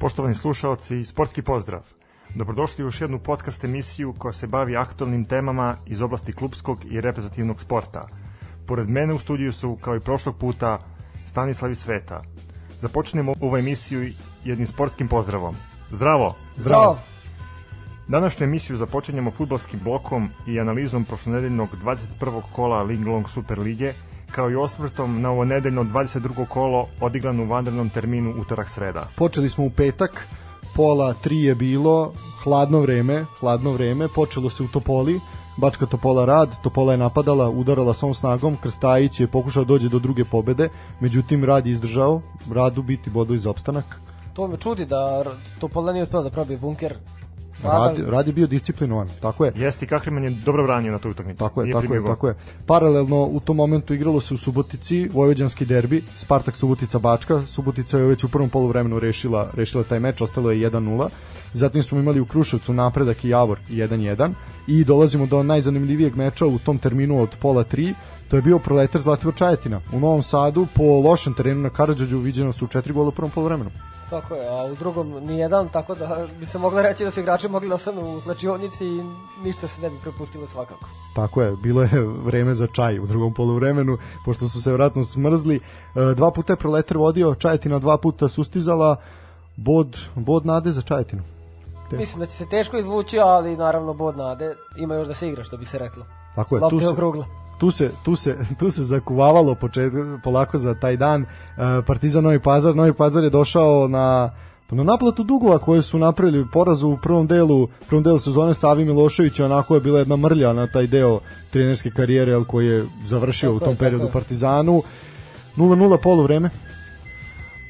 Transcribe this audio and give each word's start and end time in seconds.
Poštovani 0.00 0.34
slušalci, 0.34 1.04
sportski 1.04 1.42
pozdrav. 1.42 1.80
Dobrodošli 2.34 2.84
u 2.84 2.86
još 2.86 3.00
jednu 3.00 3.18
podcast 3.18 3.64
emisiju 3.64 4.14
koja 4.18 4.32
se 4.32 4.46
bavi 4.46 4.76
aktualnim 4.76 5.24
temama 5.24 5.76
iz 5.86 6.00
oblasti 6.00 6.32
klubskog 6.32 6.78
i 6.90 7.00
reprezentativnog 7.00 7.60
sporta. 7.60 8.08
Pored 8.66 8.88
mene 8.88 9.14
u 9.14 9.18
studiju 9.18 9.52
su, 9.52 9.78
kao 9.80 9.96
i 9.96 10.00
prošlog 10.00 10.38
puta, 10.38 10.78
Stanislav 11.26 11.70
i 11.70 11.74
Sveta. 11.74 12.22
Započnemo 12.78 13.34
ovu 13.40 13.56
emisiju 13.56 14.12
jednim 14.44 14.66
sportskim 14.66 15.08
pozdravom. 15.08 15.54
Zdravo! 15.90 16.34
Zdravo! 16.56 16.98
Današnju 18.10 18.44
emisiju 18.44 18.76
započinjemo 18.76 19.30
futbalskim 19.30 19.80
blokom 19.84 20.28
i 20.46 20.60
analizom 20.60 21.04
prošlonedeljnog 21.04 21.68
21. 21.84 22.42
kola 22.52 22.82
Linglong 22.82 23.28
Super 23.28 23.58
Lige, 23.58 23.92
kao 24.30 24.50
i 24.50 24.54
osvrtom 24.54 25.20
na 25.20 25.30
ovo 25.30 25.44
nedeljno 25.44 25.84
22. 25.84 26.46
kolo 26.46 26.88
odigrano 27.00 27.42
u 27.42 27.46
vanrednom 27.46 27.90
terminu 27.90 28.34
utorak 28.40 28.70
sreda. 28.70 29.06
Počeli 29.16 29.48
smo 29.48 29.64
u 29.64 29.70
petak, 29.70 30.28
pola 30.76 31.14
tri 31.14 31.40
je 31.40 31.54
bilo, 31.54 32.12
hladno 32.42 32.80
vreme, 32.80 33.24
hladno 33.40 33.72
vreme, 33.72 34.08
počelo 34.14 34.50
se 34.50 34.62
u 34.62 34.68
Topoli, 34.68 35.20
Bačka 35.56 35.86
Topola 35.86 36.24
rad, 36.24 36.62
Topola 36.62 36.92
je 36.92 36.98
napadala, 36.98 37.50
udarala 37.50 37.94
svom 37.94 38.14
snagom, 38.14 38.56
Krstajić 38.56 39.20
je 39.20 39.26
pokušao 39.26 39.64
dođe 39.64 39.88
do 39.88 39.98
druge 39.98 40.24
pobede, 40.24 40.68
međutim 41.00 41.44
rad 41.44 41.66
je 41.66 41.72
izdržao, 41.72 42.20
radu 42.52 42.82
biti 42.82 43.10
bodovi 43.10 43.38
za 43.38 43.50
opstanak. 43.50 44.00
To 44.34 44.48
me 44.48 44.56
čudi 44.56 44.86
da 44.86 45.24
Topola 45.60 45.92
nije 45.92 46.02
uspela 46.02 46.22
da 46.22 46.30
probije 46.30 46.58
bunker 46.58 46.94
Rad, 47.62 47.98
rad 48.08 48.26
je 48.26 48.32
bio 48.32 48.46
disciplinovan, 48.46 49.08
tako 49.20 49.44
je. 49.44 49.52
Jeste 49.56 49.84
i 49.84 49.88
Kahriman 49.88 50.24
je 50.24 50.30
dobro 50.30 50.64
branio 50.64 50.92
na 50.92 50.98
toj 50.98 51.10
utakmici. 51.10 51.38
Tako 51.38 51.62
je, 51.62 51.72
tako 51.72 51.94
je, 51.94 52.04
tako 52.06 52.28
je. 52.28 52.34
Paralelno 52.66 53.24
u 53.24 53.40
tom 53.40 53.56
momentu 53.56 53.94
igralo 53.94 54.20
se 54.20 54.34
u 54.34 54.36
Subotici 54.36 55.08
Vojvođanski 55.12 55.66
derbi, 55.66 56.04
Spartak 56.14 56.56
Subotica 56.56 56.98
Bačka. 56.98 57.42
Subotica 57.46 57.98
je 57.98 58.04
već 58.04 58.24
u 58.24 58.28
prvom 58.28 58.48
poluvremenu 58.48 58.98
rešila 58.98 59.50
rešila 59.54 59.84
taj 59.84 60.00
meč, 60.00 60.20
ostalo 60.20 60.50
je 60.50 60.70
1:0. 60.70 61.08
Zatim 61.52 61.82
smo 61.82 61.98
imali 61.98 62.20
u 62.20 62.26
Kruševcu 62.26 62.72
napredak 62.72 63.24
i 63.24 63.28
Javor 63.28 63.58
1:1 63.68 64.32
i 64.66 64.84
dolazimo 64.84 65.26
do 65.26 65.42
najzanimljivijeg 65.42 66.16
meča 66.16 66.46
u 66.46 66.58
tom 66.58 66.78
terminu 66.78 67.22
od 67.22 67.36
pola 67.40 67.64
3 67.64 67.94
To 68.30 68.36
je 68.36 68.42
bio 68.42 68.58
proletar 68.58 69.00
Zlatibor 69.00 69.34
Čajetina. 69.34 69.80
U 69.92 70.00
Novom 70.00 70.22
Sadu 70.22 70.66
po 70.74 70.82
lošem 70.82 71.34
terenu 71.34 71.62
na 71.62 71.70
Karadžođu 71.70 72.18
viđeno 72.18 72.52
su 72.52 72.66
četiri 72.66 72.92
gola 72.92 73.08
u 73.08 73.12
prvom 73.12 73.30
poluvremenu. 73.30 73.70
Tako 74.10 74.34
je, 74.34 74.48
a 74.48 74.64
u 74.72 74.74
drugom 74.74 75.08
ni 75.08 75.38
jedan, 75.38 75.68
tako 75.68 75.94
da 75.94 76.26
bi 76.38 76.46
se 76.46 76.58
moglo 76.58 76.82
reći 76.82 77.04
da 77.04 77.10
su 77.10 77.20
igrači 77.20 77.48
mogli 77.48 77.68
da 77.68 77.74
ostanu 77.74 78.16
u 78.16 78.20
slačionici 78.20 78.86
i 78.86 79.02
ništa 79.44 79.68
se 79.68 79.82
ne 79.82 79.90
bi 79.90 79.96
prepustilo 80.02 80.46
svakako. 80.46 80.84
Tako 81.14 81.42
je, 81.42 81.56
bilo 81.62 81.82
je 81.82 82.06
vreme 82.24 82.54
za 82.54 82.66
čaj 82.66 82.98
u 82.98 83.06
drugom 83.06 83.34
poluvremenu, 83.34 83.98
pošto 84.24 84.48
su 84.48 84.62
se 84.62 84.72
vratno 84.72 85.04
smrzli. 85.04 85.56
E, 85.56 86.14
dva 86.14 86.30
puta 86.30 86.52
je 86.52 86.56
proletar 86.56 86.98
vodio, 86.98 87.34
Čajetina 87.34 87.78
dva 87.78 87.98
puta 87.98 88.28
sustizala, 88.28 88.96
bod, 89.56 89.98
bod 90.14 90.46
nade 90.46 90.72
za 90.72 90.82
Čajetinu. 90.82 91.22
Teško. 91.90 91.96
Mislim 91.96 92.20
da 92.20 92.26
će 92.26 92.32
se 92.32 92.48
teško 92.48 92.76
izvući, 92.76 93.18
ali 93.18 93.56
naravno 93.56 93.94
bod 93.94 94.16
nade 94.16 94.54
ima 94.76 94.94
još 94.94 95.08
da 95.08 95.14
se 95.14 95.28
igra, 95.28 95.44
što 95.44 95.56
bi 95.56 95.64
se 95.64 95.78
reklo. 95.78 96.04
Tako 96.34 96.56
je, 96.56 96.60
Lopta 96.60 96.76
tu 96.76 96.80
se, 96.80 96.88
okrugla 96.88 97.39
tu 97.60 97.70
se, 97.70 97.90
tu 98.04 98.16
se, 98.16 98.36
tu 98.58 98.70
se 98.70 98.84
zakuvavalo 98.84 99.54
počet, 99.54 99.92
polako 100.24 100.58
za 100.58 100.74
taj 100.74 100.96
dan. 100.96 101.22
E, 101.22 101.26
Partizan 101.86 102.24
Novi 102.24 102.38
Pazar, 102.40 102.76
Novi 102.76 102.92
Pazar 102.92 103.24
je 103.24 103.30
došao 103.30 103.88
na 103.88 104.30
na 104.72 104.82
naplatu 104.82 105.24
dugova 105.24 105.58
koje 105.58 105.82
su 105.82 105.98
napravili 105.98 106.46
porazu 106.52 106.88
u 106.88 106.96
prvom 106.96 107.26
delu, 107.26 107.68
prvom 107.88 108.04
delu 108.04 108.18
sezone 108.18 108.54
Savi 108.54 108.84
Milošević, 108.84 109.40
onako 109.40 109.74
je 109.74 109.80
bila 109.80 109.98
jedna 109.98 110.16
mrlja 110.16 110.52
na 110.52 110.66
taj 110.66 110.86
deo 110.86 111.20
trenerske 111.50 111.90
karijere 111.90 112.32
el 112.32 112.44
koji 112.44 112.66
je 112.66 112.84
završio 113.06 113.48
tako 113.48 113.56
u 113.56 113.60
tom 113.60 113.72
je, 113.72 113.78
periodu 113.78 114.04
je. 114.04 114.12
Partizanu. 114.12 114.82
0-0 115.56 115.98
polu 116.02 116.22
vreme. 116.22 116.50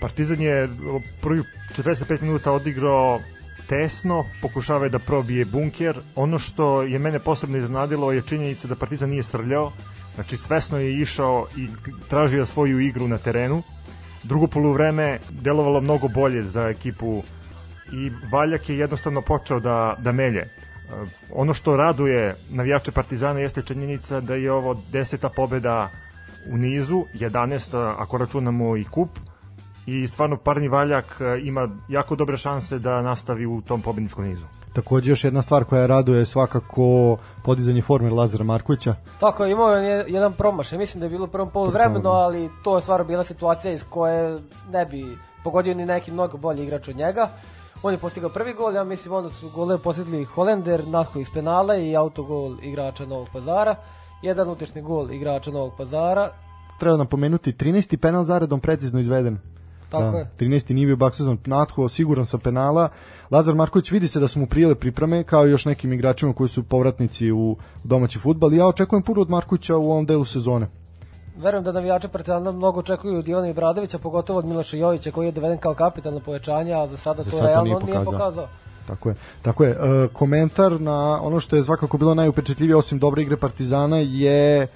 Partizan 0.01 0.41
je 0.41 0.69
prvi 1.21 1.43
45 1.77 2.23
minuta 2.23 2.53
odigrao 2.53 3.21
tesno, 3.71 4.25
pokušava 4.43 4.89
da 4.89 4.99
probije 4.99 5.45
bunker. 5.45 6.01
Ono 6.15 6.39
što 6.39 6.83
je 6.83 6.99
mene 6.99 7.19
posebno 7.19 7.59
iznadilo 7.59 8.13
je 8.13 8.23
činjenica 8.23 8.69
da 8.69 8.75
Partizan 8.75 9.11
nije 9.11 9.23
srljao, 9.23 9.73
znači 10.15 10.37
svesno 10.37 10.79
je 10.79 10.95
išao 11.01 11.47
i 11.57 11.69
tražio 12.09 12.47
svoju 12.47 12.81
igru 12.81 13.09
na 13.09 13.19
terenu. 13.19 13.63
Drugo 14.23 14.47
poluvreme 14.47 15.19
delovalo 15.31 15.81
mnogo 15.81 16.09
bolje 16.09 16.43
za 16.43 16.69
ekipu 16.69 17.23
i 17.93 18.11
Valjak 18.33 18.69
je 18.69 18.79
jednostavno 18.79 19.23
počeo 19.23 19.61
da, 19.61 19.97
da 19.99 20.13
melje. 20.13 20.49
Ono 21.33 21.55
što 21.55 21.77
raduje 21.77 22.35
navijače 22.51 22.93
Partizana 22.93 23.41
jeste 23.41 23.63
činjenica 23.63 24.21
da 24.21 24.35
je 24.35 24.53
ovo 24.53 24.83
deseta 24.93 25.29
pobeda 25.29 25.91
u 26.51 26.57
nizu, 26.57 27.05
11 27.15 27.95
ako 27.99 28.19
računamo 28.19 28.77
i 28.77 28.85
kup, 28.85 29.11
i 29.91 30.09
stvarno 30.09 30.37
Parni 30.37 30.69
Valjak 30.69 31.21
e, 31.21 31.41
ima 31.43 31.69
jako 31.89 32.17
dobre 32.17 32.37
šanse 32.37 32.79
da 32.79 33.03
nastavi 33.03 33.47
u 33.47 33.61
tom 33.61 33.83
pobedničkom 33.83 34.25
nizu. 34.25 34.45
Takođe 34.73 35.13
još 35.13 35.25
jedna 35.25 35.43
stvar 35.43 35.65
koja 35.65 35.87
raduje 35.87 36.27
svakako 36.27 37.17
podizanje 37.45 37.83
forme 37.83 38.11
Lazara 38.11 38.45
Markovića. 38.45 38.95
Tako 39.21 39.45
je, 39.45 39.53
imao 39.53 39.69
je 39.69 40.05
jedan 40.09 40.33
promašaj, 40.33 40.79
mislim 40.79 41.01
da 41.01 41.07
je 41.07 41.11
bilo 41.11 41.25
u 41.25 41.29
prvom 41.29 41.51
polu 41.51 41.71
vremenu, 41.71 42.09
ali 42.09 42.51
to 42.65 42.77
je 42.77 42.83
stvarno 42.83 43.05
bila 43.07 43.25
situacija 43.25 43.73
iz 43.73 43.85
koje 43.91 44.41
ne 44.73 44.87
bi 44.87 45.19
pogodio 45.45 45.75
ni 45.75 45.87
neki 45.87 46.13
mnogo 46.13 46.39
bolji 46.39 46.63
igrač 46.63 46.89
od 46.89 46.97
njega. 46.97 47.29
On 47.83 47.93
je 47.93 47.99
postigao 47.99 48.31
prvi 48.31 48.55
gol, 48.55 48.75
ja 48.75 48.85
mislim 48.85 49.15
onda 49.15 49.31
su 49.31 49.51
gole 49.55 49.79
postigli 49.79 50.25
Holender, 50.25 50.87
Natko 50.87 51.19
iz 51.19 51.31
penala 51.35 51.77
i 51.77 51.97
autogol 51.97 52.57
igrača 52.63 53.07
Novog 53.07 53.29
pazara. 53.33 53.77
Jedan 54.23 54.49
utešni 54.49 54.83
gol 54.83 55.11
igrača 55.11 55.51
Novog 55.51 55.73
pazara. 55.79 56.31
Treba 56.79 56.97
napomenuti, 56.97 57.53
13. 57.53 57.97
penal 57.97 58.25
zaredom 58.25 58.61
precizno 58.61 59.01
izveden. 59.01 59.39
Tako 59.91 60.11
da, 60.11 60.19
je. 60.19 60.31
13. 60.39 60.75
nije 60.75 60.87
bio 60.87 60.97
baksezon 60.97 61.39
Natho, 61.47 61.89
siguran 61.89 62.27
sa 62.27 62.39
penala. 62.39 62.89
Lazar 63.31 63.55
Marković 63.55 63.91
vidi 63.91 64.09
se 64.09 64.21
da 64.21 64.29
su 64.29 64.41
mu 64.41 64.47
prijele 64.47 64.75
pripreme, 64.75 65.25
kao 65.25 65.47
i 65.47 65.51
još 65.51 65.65
nekim 65.65 65.93
igračima 65.93 66.33
koji 66.33 66.49
su 66.49 66.63
povratnici 66.63 67.33
u 67.33 67.57
domaći 67.85 68.19
futbal. 68.19 68.55
Ja 68.55 68.67
očekujem 68.67 69.03
puno 69.03 69.21
od 69.21 69.31
Markovića 69.31 69.77
u 69.77 69.91
ovom 69.91 70.07
delu 70.07 70.25
sezone. 70.25 70.67
Verujem 71.37 71.65
da 71.65 71.73
navijači 71.73 72.09
Partizana 72.09 72.53
mnogo 72.53 72.81
očekuju 72.81 73.19
od 73.19 73.29
Ivana 73.29 73.49
Ibradovića, 73.49 73.99
pogotovo 73.99 74.39
od 74.39 74.45
Miloša 74.45 74.77
Jovića 74.77 75.11
koji 75.11 75.27
je 75.27 75.33
doveden 75.33 75.59
kao 75.59 75.75
kapitalno 75.75 76.21
povećanje, 76.21 76.75
a 76.75 76.87
za 76.87 76.97
sada 76.97 77.23
za 77.23 77.31
to 77.31 77.41
realno 77.41 77.65
nije 77.65 77.75
pokazao. 77.81 78.03
Nije 78.03 78.05
pokazao. 78.05 78.49
Tako 78.87 79.09
je. 79.09 79.15
Tako 79.43 79.65
je. 79.65 79.71
E, 79.71 79.77
komentar 80.13 80.81
na 80.81 81.23
ono 81.23 81.41
što 81.41 81.57
je 81.57 81.63
svakako 81.63 81.99
bilo 81.99 82.15
najupečetljivije 82.15 82.77
osim 82.77 82.99
dobre 82.99 83.23
igre 83.23 83.37
Partizana 83.37 83.99
je 83.99 84.67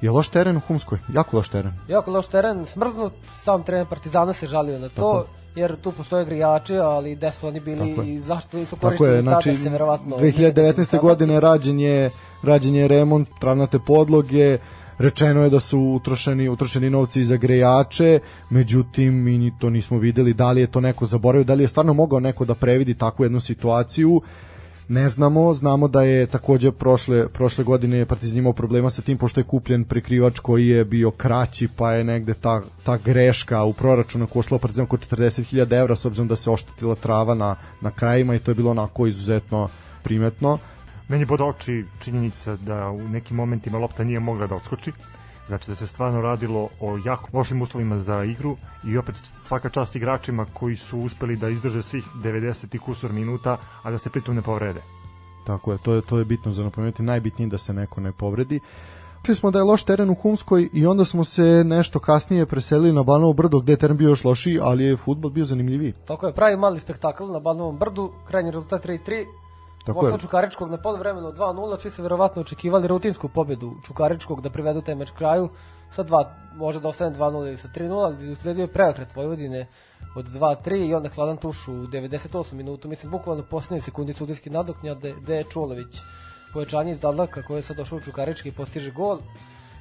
Je 0.00 0.10
loš 0.10 0.28
teren 0.28 0.56
u 0.56 0.60
Humskoj, 0.60 0.98
jako 1.14 1.36
loš 1.36 1.48
teren. 1.48 1.72
Jako 1.88 2.10
loš 2.10 2.26
teren, 2.26 2.66
smrznut, 2.66 3.12
sam 3.44 3.62
trener 3.62 3.86
Partizana 3.86 4.32
se 4.32 4.46
žalio 4.46 4.78
na 4.78 4.88
to. 4.88 4.94
Tako 4.94 5.26
jer 5.54 5.76
tu 5.76 5.92
postoje 5.92 6.24
grijači, 6.24 6.76
ali 6.76 7.14
gde 7.14 7.30
su 7.32 7.48
oni 7.48 7.60
bili 7.60 8.14
i 8.14 8.18
zašto 8.18 8.56
nisu 8.56 8.76
korišteni 8.76 9.22
znači, 9.22 9.50
tada 9.50 9.62
se 9.62 9.70
verovatno 9.70 10.16
2019. 10.16 11.00
godine 11.00 11.40
rađen 11.40 11.80
je, 11.80 12.10
rađen 12.42 12.74
je 12.74 12.88
remont 12.88 13.28
travnate 13.40 13.78
podloge, 13.86 14.58
rečeno 14.98 15.42
je 15.42 15.50
da 15.50 15.60
su 15.60 15.80
utrošeni 15.80 16.48
utrošeni 16.48 16.90
novci 16.90 17.24
za 17.24 17.36
grejače, 17.36 18.18
međutim 18.50 19.14
mi 19.14 19.38
ni 19.38 19.52
to 19.58 19.70
nismo 19.70 19.98
videli. 19.98 20.34
Da 20.34 20.50
li 20.50 20.60
je 20.60 20.66
to 20.66 20.80
neko 20.80 21.06
zaboravio, 21.06 21.44
da 21.44 21.54
li 21.54 21.64
je 21.64 21.68
stvarno 21.68 21.94
mogao 21.94 22.20
neko 22.20 22.44
da 22.44 22.54
previdi 22.54 22.94
takvu 22.94 23.24
jednu 23.24 23.40
situaciju 23.40 24.22
ne 24.88 25.08
znamo, 25.08 25.54
znamo 25.54 25.88
da 25.88 26.02
je 26.02 26.26
takođe 26.26 26.72
prošle, 26.72 27.28
prošle 27.28 27.64
godine 27.64 28.06
Partizan 28.06 28.38
imao 28.38 28.52
problema 28.52 28.90
sa 28.90 29.02
tim 29.02 29.18
pošto 29.18 29.40
je 29.40 29.44
kupljen 29.44 29.84
prekrivač 29.84 30.38
koji 30.38 30.68
je 30.68 30.84
bio 30.84 31.10
kraći 31.10 31.68
pa 31.76 31.92
je 31.92 32.04
negde 32.04 32.34
ta, 32.34 32.62
ta 32.84 32.96
greška 32.96 33.64
u 33.64 33.72
proračunu 33.72 34.26
košla 34.26 34.58
Partizan 34.58 34.84
oko 34.84 34.96
40.000 34.96 35.80
evra 35.80 35.96
s 35.96 36.04
obzirom 36.04 36.28
da 36.28 36.36
se 36.36 36.50
oštetila 36.50 36.94
trava 36.94 37.34
na, 37.34 37.56
na 37.80 37.90
krajima 37.90 38.34
i 38.34 38.38
to 38.38 38.50
je 38.50 38.54
bilo 38.54 38.70
onako 38.70 39.06
izuzetno 39.06 39.68
primetno. 40.02 40.58
Meni 41.08 41.24
bod 41.24 41.40
oči 41.40 41.84
činjenica 42.00 42.56
da 42.56 42.90
u 42.90 43.08
nekim 43.08 43.36
momentima 43.36 43.78
lopta 43.78 44.04
nije 44.04 44.20
mogla 44.20 44.46
da 44.46 44.54
odskoči 44.54 44.92
Znači 45.46 45.70
da 45.70 45.74
se 45.74 45.86
stvarno 45.86 46.20
radilo 46.20 46.68
o 46.80 46.98
jako 47.04 47.28
lošim 47.32 47.62
uslovima 47.62 47.98
za 47.98 48.24
igru 48.24 48.56
i 48.84 48.98
opet 48.98 49.16
svaka 49.16 49.68
čast 49.68 49.96
igračima 49.96 50.46
koji 50.54 50.76
su 50.76 50.98
uspeli 50.98 51.36
da 51.36 51.48
izdrže 51.48 51.82
svih 51.82 52.04
90 52.14 52.76
i 52.76 52.78
kusur 52.78 53.12
minuta, 53.12 53.56
a 53.82 53.90
da 53.90 53.98
se 53.98 54.10
pritom 54.10 54.34
ne 54.34 54.42
povrede. 54.42 54.80
Tako 55.46 55.72
je, 55.72 55.78
to 55.78 55.94
je, 55.94 56.02
to 56.02 56.18
je 56.18 56.24
bitno 56.24 56.52
za 56.52 56.64
napomenuti, 56.64 57.02
najbitnije 57.02 57.48
da 57.48 57.58
se 57.58 57.72
neko 57.72 58.00
ne 58.00 58.12
povredi. 58.12 58.60
Rekli 59.24 59.34
smo 59.34 59.50
da 59.50 59.58
je 59.58 59.64
loš 59.64 59.82
teren 59.84 60.10
u 60.10 60.14
Humskoj 60.14 60.68
i 60.72 60.86
onda 60.86 61.04
smo 61.04 61.24
se 61.24 61.62
nešto 61.64 61.98
kasnije 61.98 62.46
preselili 62.46 62.92
na 62.92 63.02
Banovo 63.02 63.32
brdo 63.32 63.60
gde 63.60 63.72
je 63.72 63.76
teren 63.76 63.96
bio 63.96 64.08
još 64.08 64.24
lošiji, 64.24 64.58
ali 64.62 64.84
je 64.84 64.96
futbol 64.96 65.30
bio 65.30 65.44
zanimljiviji. 65.44 65.92
Tako 66.06 66.26
je, 66.26 66.34
pravi 66.34 66.56
mali 66.56 66.80
spektakl 66.80 67.24
na 67.32 67.40
Banovom 67.40 67.78
brdu, 67.78 68.12
krajnji 68.28 68.50
rezultat 68.50 68.84
3-3, 68.84 69.24
Tako 69.84 70.00
Posle 70.00 70.18
Čukaričkog 70.18 70.70
na 70.70 70.76
poluvremenu 70.76 71.32
2-0, 71.32 71.78
svi 71.80 71.90
su 71.90 72.02
verovatno 72.02 72.42
očekivali 72.42 72.88
rutinsku 72.88 73.28
pobedu 73.28 73.72
Čukaričkog 73.86 74.40
da 74.40 74.50
privedu 74.50 74.80
taj 74.80 74.94
meč 74.94 75.10
kraju. 75.10 75.48
Sa 75.90 76.04
2, 76.04 76.24
može 76.54 76.80
da 76.80 76.88
ostane 76.88 77.16
2-0 77.16 77.48
ili 77.48 77.58
sa 77.58 77.68
3-0, 77.68 78.04
ali 78.04 78.32
usledio 78.32 78.62
je 78.62 78.72
preokret 78.72 79.16
Vojvodine 79.16 79.66
od 80.16 80.26
2-3 80.26 80.88
i 80.88 80.94
onda 80.94 81.08
hladan 81.08 81.36
tuš 81.36 81.68
u 81.68 81.72
98 81.72 82.52
minutu, 82.52 82.88
mislim 82.88 83.12
bukvalno 83.12 83.44
poslednjoj 83.50 83.80
sekundi 83.80 84.12
sudijski 84.12 84.50
nadoknja 84.50 84.94
gde, 84.94 85.36
je 85.36 85.44
Čulović 85.44 85.96
pojačanje 86.52 86.92
iz 86.92 87.00
Dadlaka 87.00 87.42
koji 87.42 87.58
je 87.58 87.62
sad 87.62 87.76
došao 87.76 87.98
u 87.98 88.00
Čukarički 88.00 88.48
i 88.48 88.52
postiže 88.52 88.90
gol 88.90 89.18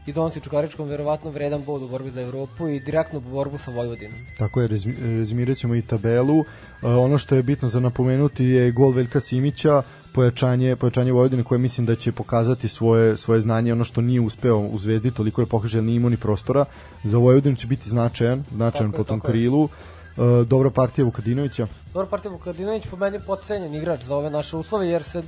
i 0.05 0.13
donosi 0.13 0.39
Čukaričkom 0.39 0.87
verovatno 0.87 1.31
vredan 1.31 1.63
bod 1.65 1.81
u 1.81 1.87
borbi 1.87 2.11
za 2.11 2.21
Evropu 2.21 2.67
i 2.67 2.79
direktnu 2.79 3.19
borbu 3.19 3.57
sa 3.57 3.71
Vojvodinom. 3.71 4.17
Tako 4.37 4.61
je, 4.61 4.67
rezimirat 4.67 5.57
ćemo 5.57 5.75
i 5.75 5.81
tabelu. 5.81 6.39
Uh, 6.39 6.45
ono 6.81 7.17
što 7.17 7.35
je 7.35 7.43
bitno 7.43 7.67
za 7.67 7.79
napomenuti 7.79 8.45
je 8.45 8.71
gol 8.71 8.91
Veljka 8.91 9.19
Simića, 9.19 9.81
pojačanje, 10.13 10.75
pojačanje 10.75 11.11
Vojvodine 11.11 11.43
koje 11.43 11.57
mislim 11.57 11.85
da 11.85 11.95
će 11.95 12.11
pokazati 12.11 12.67
svoje, 12.67 13.17
svoje 13.17 13.41
znanje, 13.41 13.73
ono 13.73 13.83
što 13.83 14.01
nije 14.01 14.21
uspeo 14.21 14.57
u 14.57 14.77
Zvezdi, 14.77 15.11
toliko 15.11 15.41
je 15.41 15.45
pokaže, 15.45 15.81
nije 15.81 15.95
imao 15.95 16.09
ni 16.09 16.17
prostora. 16.17 16.65
Za 17.03 17.17
Vojvodinu 17.17 17.55
će 17.55 17.67
biti 17.67 17.89
značajan, 17.89 18.43
značajan 18.51 18.91
tako 18.91 19.03
po 19.03 19.07
tom 19.07 19.19
krilu. 19.19 19.63
Uh, 19.63 20.47
dobra 20.47 20.69
partija 20.69 21.05
Vukadinovića. 21.05 21.67
Dobra 21.93 22.09
partija 22.09 22.31
Vukadinović 22.31 22.83
po 22.91 22.97
meni 22.97 23.19
potcenjen 23.27 23.75
igrač 23.75 24.03
za 24.03 24.15
ove 24.15 24.29
naše 24.29 24.57
uslove 24.57 24.87
jer 24.87 25.03
se 25.03 25.23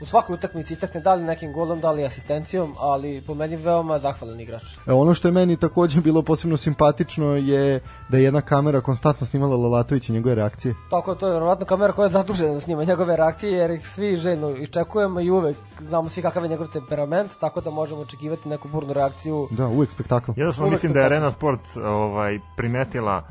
u 0.00 0.06
svakoj 0.06 0.34
utakmici 0.34 0.72
istakne 0.72 1.00
da 1.00 1.14
li 1.14 1.24
nekim 1.24 1.52
golom, 1.52 1.80
da 1.80 1.90
li 1.90 2.04
asistencijom, 2.04 2.74
ali 2.78 3.22
po 3.26 3.34
meni 3.34 3.56
veoma 3.56 3.98
zahvalan 3.98 4.40
igrač. 4.40 4.62
E, 4.86 4.92
ono 4.92 5.14
što 5.14 5.28
je 5.28 5.32
meni 5.32 5.56
takođe 5.56 6.00
bilo 6.00 6.22
posebno 6.22 6.56
simpatično 6.56 7.26
je 7.36 7.80
da 8.08 8.16
je 8.16 8.24
jedna 8.24 8.40
kamera 8.40 8.80
konstantno 8.80 9.26
snimala 9.26 9.56
Lalatović 9.56 10.08
i 10.08 10.12
njegove 10.12 10.34
reakcije. 10.34 10.74
Tako, 10.90 11.14
to 11.14 11.26
je 11.26 11.32
verovatno 11.32 11.66
kamera 11.66 11.92
koja 11.92 12.06
je 12.06 12.12
zadužena 12.12 12.54
da 12.54 12.60
snima 12.60 12.84
njegove 12.84 13.16
reakcije, 13.16 13.52
jer 13.52 13.70
ih 13.70 13.88
svi 13.88 14.16
željno 14.16 14.50
iščekujemo 14.50 15.20
i 15.20 15.30
uvek 15.30 15.56
znamo 15.80 16.08
svi 16.08 16.22
kakav 16.22 16.42
je 16.42 16.48
njegov 16.48 16.66
temperament, 16.66 17.30
tako 17.40 17.60
da 17.60 17.70
možemo 17.70 18.00
očekivati 18.00 18.48
neku 18.48 18.68
burnu 18.68 18.92
reakciju. 18.92 19.48
Da, 19.50 19.68
uvek 19.68 19.90
spektakl. 19.90 20.30
Jednostavno 20.36 20.70
mislim 20.70 20.92
da 20.92 21.00
je 21.00 21.06
Arena 21.06 21.30
Sport 21.30 21.60
ovaj, 21.76 22.38
primetila 22.56 23.22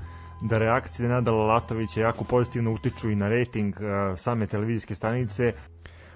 da 0.42 0.58
reakcije 0.58 1.08
Nenada 1.08 1.32
Lalatovića 1.32 2.02
jako 2.02 2.24
pozitivno 2.24 2.72
utiču 2.72 3.10
i 3.10 3.16
na 3.16 3.30
rating 3.30 3.76
uh, 3.76 4.18
same 4.18 4.48
televizijske 4.48 4.96
stanice 4.96 5.54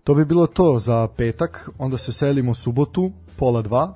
To 0.03 0.13
bi 0.13 0.25
bilo 0.25 0.47
to 0.47 0.79
za 0.79 1.07
petak, 1.17 1.69
onda 1.77 1.97
se 1.97 2.13
selimo 2.13 2.53
subotu, 2.53 3.11
pola 3.38 3.61
dva, 3.61 3.94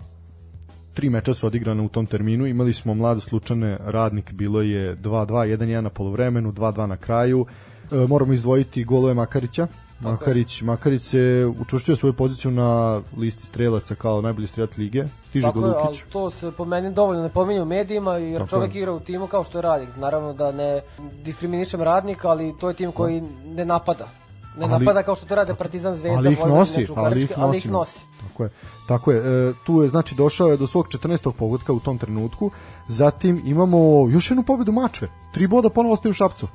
tri 0.94 1.09
meča 1.09 1.33
su 1.33 1.48
odigrane 1.48 1.83
u 1.83 1.89
tom 1.89 2.06
terminu, 2.06 2.45
imali 2.45 2.74
smo 2.74 2.94
mlade 2.94 3.21
slučane 3.21 3.77
radnik, 3.81 4.31
bilo 4.31 4.62
je 4.62 4.98
2-2, 4.98 5.25
1-1 5.57 5.81
na 5.81 5.89
polovremenu, 5.89 6.51
2-2 6.51 6.86
na 6.86 6.98
kraju, 6.98 7.45
e, 7.92 8.07
moramo 8.07 8.33
izdvojiti 8.33 8.83
golove 8.83 9.13
Makarića, 9.13 9.68
Makarić, 10.00 10.62
Makarić 10.62 11.01
se 11.01 11.51
učvršćuje 11.62 11.95
svoju 11.95 12.13
poziciju 12.13 12.51
na 12.51 13.01
listi 13.18 13.45
strelaca 13.45 13.95
kao 13.95 14.21
najbolji 14.21 14.48
strelac 14.48 14.77
lige. 14.77 15.04
Stiže 15.30 15.48
Tako 15.48 15.59
je, 15.59 15.74
ali 15.77 15.98
to 16.12 16.31
se 16.31 16.51
po 16.51 16.65
meni 16.65 16.94
dovoljno 16.94 17.24
ne 17.24 17.30
pominje 17.30 17.62
u 17.62 17.65
medijima 17.65 18.13
jer 18.13 18.39
Tako 18.39 18.50
čovek 18.50 18.75
je. 18.75 18.80
igra 18.80 18.92
u 18.92 19.00
timu 19.00 19.27
kao 19.27 19.44
što 19.44 19.57
je 19.57 19.62
radnik. 19.62 19.89
Naravno 19.98 20.33
da 20.33 20.51
ne 20.51 20.81
diskriminišem 21.24 21.81
radnika, 21.81 22.30
ali 22.30 22.54
to 22.59 22.69
je 22.69 22.75
tim 22.75 22.92
koji 22.92 23.21
ne 23.45 23.65
napada 23.65 24.26
ne 24.57 24.65
ali, 24.65 24.86
napada 24.86 25.04
kao 25.04 25.15
što 25.15 25.25
to 25.25 25.36
rade 25.36 25.54
Partizan 25.56 25.95
Zvezda, 25.95 26.18
ali 26.18 26.33
ih 26.33 26.39
nosi, 26.48 26.88
ali 26.95 27.24
ih, 27.24 27.31
ali 27.38 27.57
ih 27.57 27.71
nosi. 27.71 28.00
Tako 28.27 28.44
je. 28.44 28.50
Tako 28.88 29.12
je. 29.12 29.50
E, 29.50 29.54
tu 29.65 29.81
je 29.81 29.89
znači 29.89 30.15
došao 30.15 30.48
je 30.48 30.57
do 30.57 30.68
svog 30.68 30.88
14. 30.88 31.31
pogotka 31.31 31.74
u 31.74 31.80
tom 31.80 31.98
trenutku. 31.98 32.51
Zatim 32.88 33.42
imamo 33.45 34.09
još 34.09 34.31
jednu 34.31 34.44
pobedu 34.44 34.71
Mačve. 34.71 35.07
Tri 35.33 35.48
boda 35.48 35.69
ponovo 35.69 35.94
ostaju 35.94 36.12
u 36.12 36.13
Šapcu. 36.13 36.48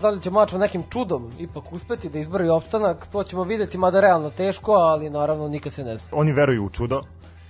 Da 0.00 0.10
li 0.10 0.20
će 0.20 0.30
Mačva 0.30 0.58
nekim 0.58 0.82
čudom 0.90 1.30
ipak 1.38 1.72
uspeti 1.72 2.08
da 2.08 2.18
izbori 2.18 2.48
opstanak, 2.48 3.06
to 3.06 3.24
ćemo 3.24 3.44
videti, 3.44 3.78
mada 3.78 4.00
realno 4.00 4.30
teško, 4.30 4.72
ali 4.72 5.10
naravno 5.10 5.48
nikad 5.48 5.72
se 5.72 5.84
ne 5.84 5.98
zna. 5.98 6.08
Oni 6.12 6.32
veruju 6.32 6.64
u 6.64 6.70
čudo. 6.70 7.02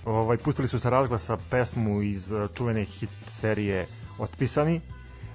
Ovaj, 0.05 0.37
pustili 0.37 0.67
su 0.67 0.79
sa 0.79 0.89
razglasa 0.89 1.37
pesmu 1.49 2.01
iz 2.01 2.31
e, 2.31 2.47
čuvene 2.53 2.85
hit 2.85 3.09
serije 3.27 3.87
Otpisani, 4.19 4.81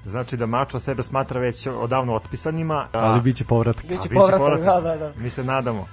Znači 0.04 0.36
da 0.36 0.46
Mačva 0.46 0.80
sebe 0.80 1.02
smatra 1.02 1.40
već 1.40 1.66
odavno 1.66 2.14
otpisanima. 2.14 2.88
A, 2.92 2.98
ali 2.98 3.20
biće 3.20 3.44
povratak. 3.44 3.84
Biće 3.86 4.08
povratak, 4.08 4.38
povratak, 4.38 4.64
da, 4.64 4.80
da, 4.80 4.96
da. 4.96 5.12
Mi 5.22 5.30
se 5.30 5.44
nadamo. 5.44 5.86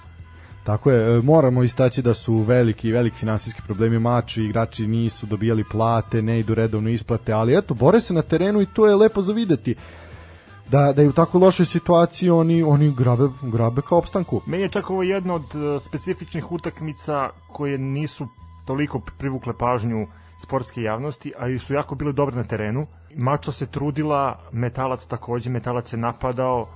Tako 0.63 0.91
je, 0.91 1.17
e, 1.17 1.21
moramo 1.21 1.63
istaći 1.63 2.01
da 2.01 2.13
su 2.13 2.37
veliki, 2.37 2.91
veliki 2.91 3.17
finansijski 3.17 3.61
problemi 3.61 3.99
mači, 3.99 4.43
igrači 4.43 4.87
nisu 4.87 5.25
dobijali 5.25 5.63
plate, 5.71 6.21
ne 6.21 6.39
idu 6.39 6.55
redovno 6.55 6.89
isplate, 6.89 7.33
ali 7.33 7.57
eto, 7.57 7.73
bore 7.73 8.01
se 8.01 8.13
na 8.13 8.21
terenu 8.21 8.61
i 8.61 8.65
to 8.65 8.87
je 8.87 8.95
lepo 8.95 9.21
za 9.21 9.33
videti 9.33 9.75
da, 10.69 10.93
da 10.93 11.01
je 11.01 11.09
u 11.09 11.13
tako 11.13 11.39
lošoj 11.39 11.65
situaciji 11.65 12.29
oni, 12.29 12.63
oni 12.63 12.93
grabe, 12.97 13.29
grabe 13.41 13.81
kao 13.81 13.97
opstanku. 13.97 14.41
Meni 14.45 14.63
je 14.63 14.69
čak 14.69 14.89
ovo 14.89 15.03
jedna 15.03 15.33
od 15.33 15.55
uh, 15.55 15.81
specifičnih 15.81 16.51
utakmica 16.51 17.29
koje 17.47 17.77
nisu 17.77 18.27
toliko 18.65 19.01
privukle 19.17 19.53
pažnju 19.57 20.07
sportske 20.43 20.81
javnosti, 20.81 21.33
ali 21.39 21.59
su 21.59 21.73
jako 21.73 21.95
bile 21.95 22.13
dobre 22.13 22.35
na 22.35 22.43
terenu. 22.43 22.87
Mačva 23.15 23.53
se 23.53 23.65
trudila, 23.65 24.39
Metalac 24.51 25.05
takođe, 25.05 25.49
Metalac 25.49 25.93
je 25.93 25.97
napadao, 25.97 26.67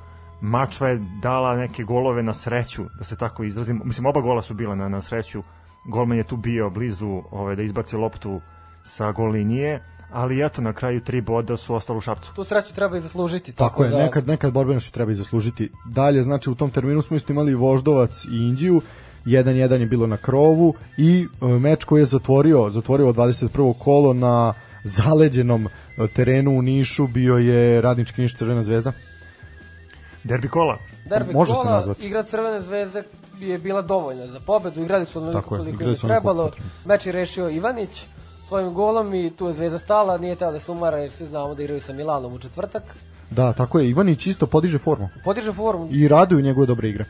Mačva 0.42 0.88
je 0.88 1.02
dala 1.22 1.56
neke 1.56 1.84
golove 1.84 2.24
na 2.24 2.34
sreću, 2.34 2.84
da 2.98 3.04
se 3.04 3.18
tako 3.18 3.44
izrazim. 3.44 3.82
Mislim, 3.86 4.06
oba 4.06 4.22
gola 4.22 4.42
su 4.42 4.54
bila 4.54 4.76
na, 4.76 4.90
na 4.90 5.02
sreću. 5.02 5.44
Golman 5.86 6.18
je 6.18 6.24
tu 6.24 6.38
bio 6.38 6.70
blizu 6.70 7.22
ove, 7.32 7.56
da 7.56 7.62
izbaci 7.62 7.96
loptu 7.96 8.42
sa 8.84 9.12
gol 9.12 9.30
linije, 9.30 9.84
ali 10.12 10.46
eto, 10.46 10.62
na 10.62 10.74
kraju 10.74 11.02
tri 11.02 11.22
boda 11.22 11.58
su 11.58 11.76
ostali 11.76 11.98
u 11.98 12.02
šapcu. 12.02 12.34
Tu 12.36 12.44
sreću 12.44 12.76
treba 12.76 12.98
i 12.98 13.02
zaslužiti. 13.02 13.52
Tako, 13.52 13.70
tako 13.70 13.84
je, 13.84 13.90
da... 13.90 13.98
nekad, 13.98 14.28
nekad 14.28 14.54
borbenošću 14.54 14.94
treba 14.94 15.12
i 15.12 15.16
zaslužiti. 15.16 15.72
Dalje, 15.86 16.24
znači, 16.24 16.50
u 16.50 16.56
tom 16.56 16.70
terminu 16.70 17.02
smo 17.02 17.16
isto 17.16 17.34
imali 17.34 17.56
Voždovac 17.56 18.26
i 18.26 18.38
Indiju, 18.38 18.82
1-1 19.26 19.80
je 19.80 19.86
bilo 19.86 20.08
na 20.08 20.18
krovu 20.18 20.74
i 20.98 21.28
e, 21.42 21.46
meč 21.46 21.84
koji 21.84 22.02
je 22.02 22.06
zatvorio, 22.06 22.70
zatvorio 22.70 23.08
21. 23.08 23.74
kolo 23.80 24.14
na 24.14 24.54
zaleđenom 24.84 25.68
e, 25.68 26.08
terenu 26.08 26.52
u 26.52 26.62
Nišu 26.62 27.08
bio 27.08 27.38
je 27.38 27.82
radnički 27.82 28.22
Niš 28.22 28.36
Crvena 28.36 28.64
zvezda. 28.64 28.92
Derbi 30.24 30.48
kola. 30.50 30.78
Derbi 31.06 31.34
Može 31.34 31.54
kola, 31.54 31.64
se 31.64 31.70
nazvati. 31.70 32.06
igra 32.06 32.24
Crvene 32.24 32.62
zvezde 32.62 33.04
je 33.40 33.58
bila 33.58 33.82
dovoljna 33.82 34.28
za 34.28 34.40
pobedu, 34.40 34.84
igrali 34.84 35.06
su 35.06 35.20
onoliko 35.20 35.50
koliko 35.50 35.84
je 35.84 35.96
trebalo. 35.96 36.52
Meč 36.86 37.06
je 37.06 37.12
rešio 37.12 37.50
Ivanić 37.50 38.06
svojim 38.48 38.74
golom 38.74 39.14
i 39.14 39.32
tu 39.38 39.48
je 39.48 39.54
Zvezda 39.54 39.80
stala, 39.80 40.18
nije 40.18 40.36
teo 40.36 40.52
da 40.52 40.60
se 40.60 40.72
umara 40.72 40.98
jer 40.98 41.12
svi 41.12 41.28
znamo 41.28 41.56
da 41.56 41.64
igraju 41.64 41.82
sa 41.82 41.94
Milanom 41.94 42.34
u 42.34 42.40
četvrtak. 42.40 42.84
Da, 43.30 43.54
tako 43.54 43.80
je, 43.80 43.90
Ivanić 43.90 44.28
isto 44.28 44.48
podiže 44.48 44.78
formu. 44.78 45.10
Podiže 45.24 45.54
formu. 45.54 45.88
I 45.92 46.08
raduju 46.08 46.42
njegove 46.42 46.68
dobre 46.68 46.90
igre. 46.90 47.06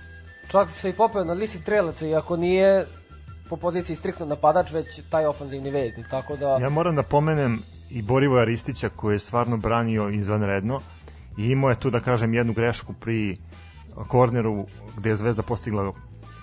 Čak 0.52 0.70
se 0.70 0.90
i 0.90 0.94
popeo 0.94 1.24
na 1.24 1.34
listi 1.34 1.58
strelaca, 1.58 2.06
iako 2.06 2.38
nije 2.38 2.88
po 3.50 3.58
poziciji 3.58 3.96
striktno 3.96 4.26
napadač, 4.26 4.72
već 4.72 5.02
taj 5.10 5.26
ofanzivni 5.26 5.72
veznik, 5.72 6.06
tako 6.10 6.38
da... 6.38 6.58
Ja 6.62 6.70
moram 6.70 6.96
da 6.96 7.04
pomenem 7.04 7.60
i 7.90 8.02
Borivoja 8.02 8.44
Ristića 8.44 8.90
koji 8.90 9.16
je 9.16 9.20
stvarno 9.20 9.58
branio 9.58 10.10
izvanredno 10.10 10.82
i 11.38 11.46
imao 11.46 11.70
je 11.70 11.80
tu 11.80 11.90
da 11.90 12.00
kažem 12.00 12.34
jednu 12.34 12.54
grešku 12.54 12.94
pri 12.94 13.38
korneru 14.08 14.66
gde 14.98 15.10
je 15.10 15.16
Zvezda 15.16 15.44
postigla 15.44 15.94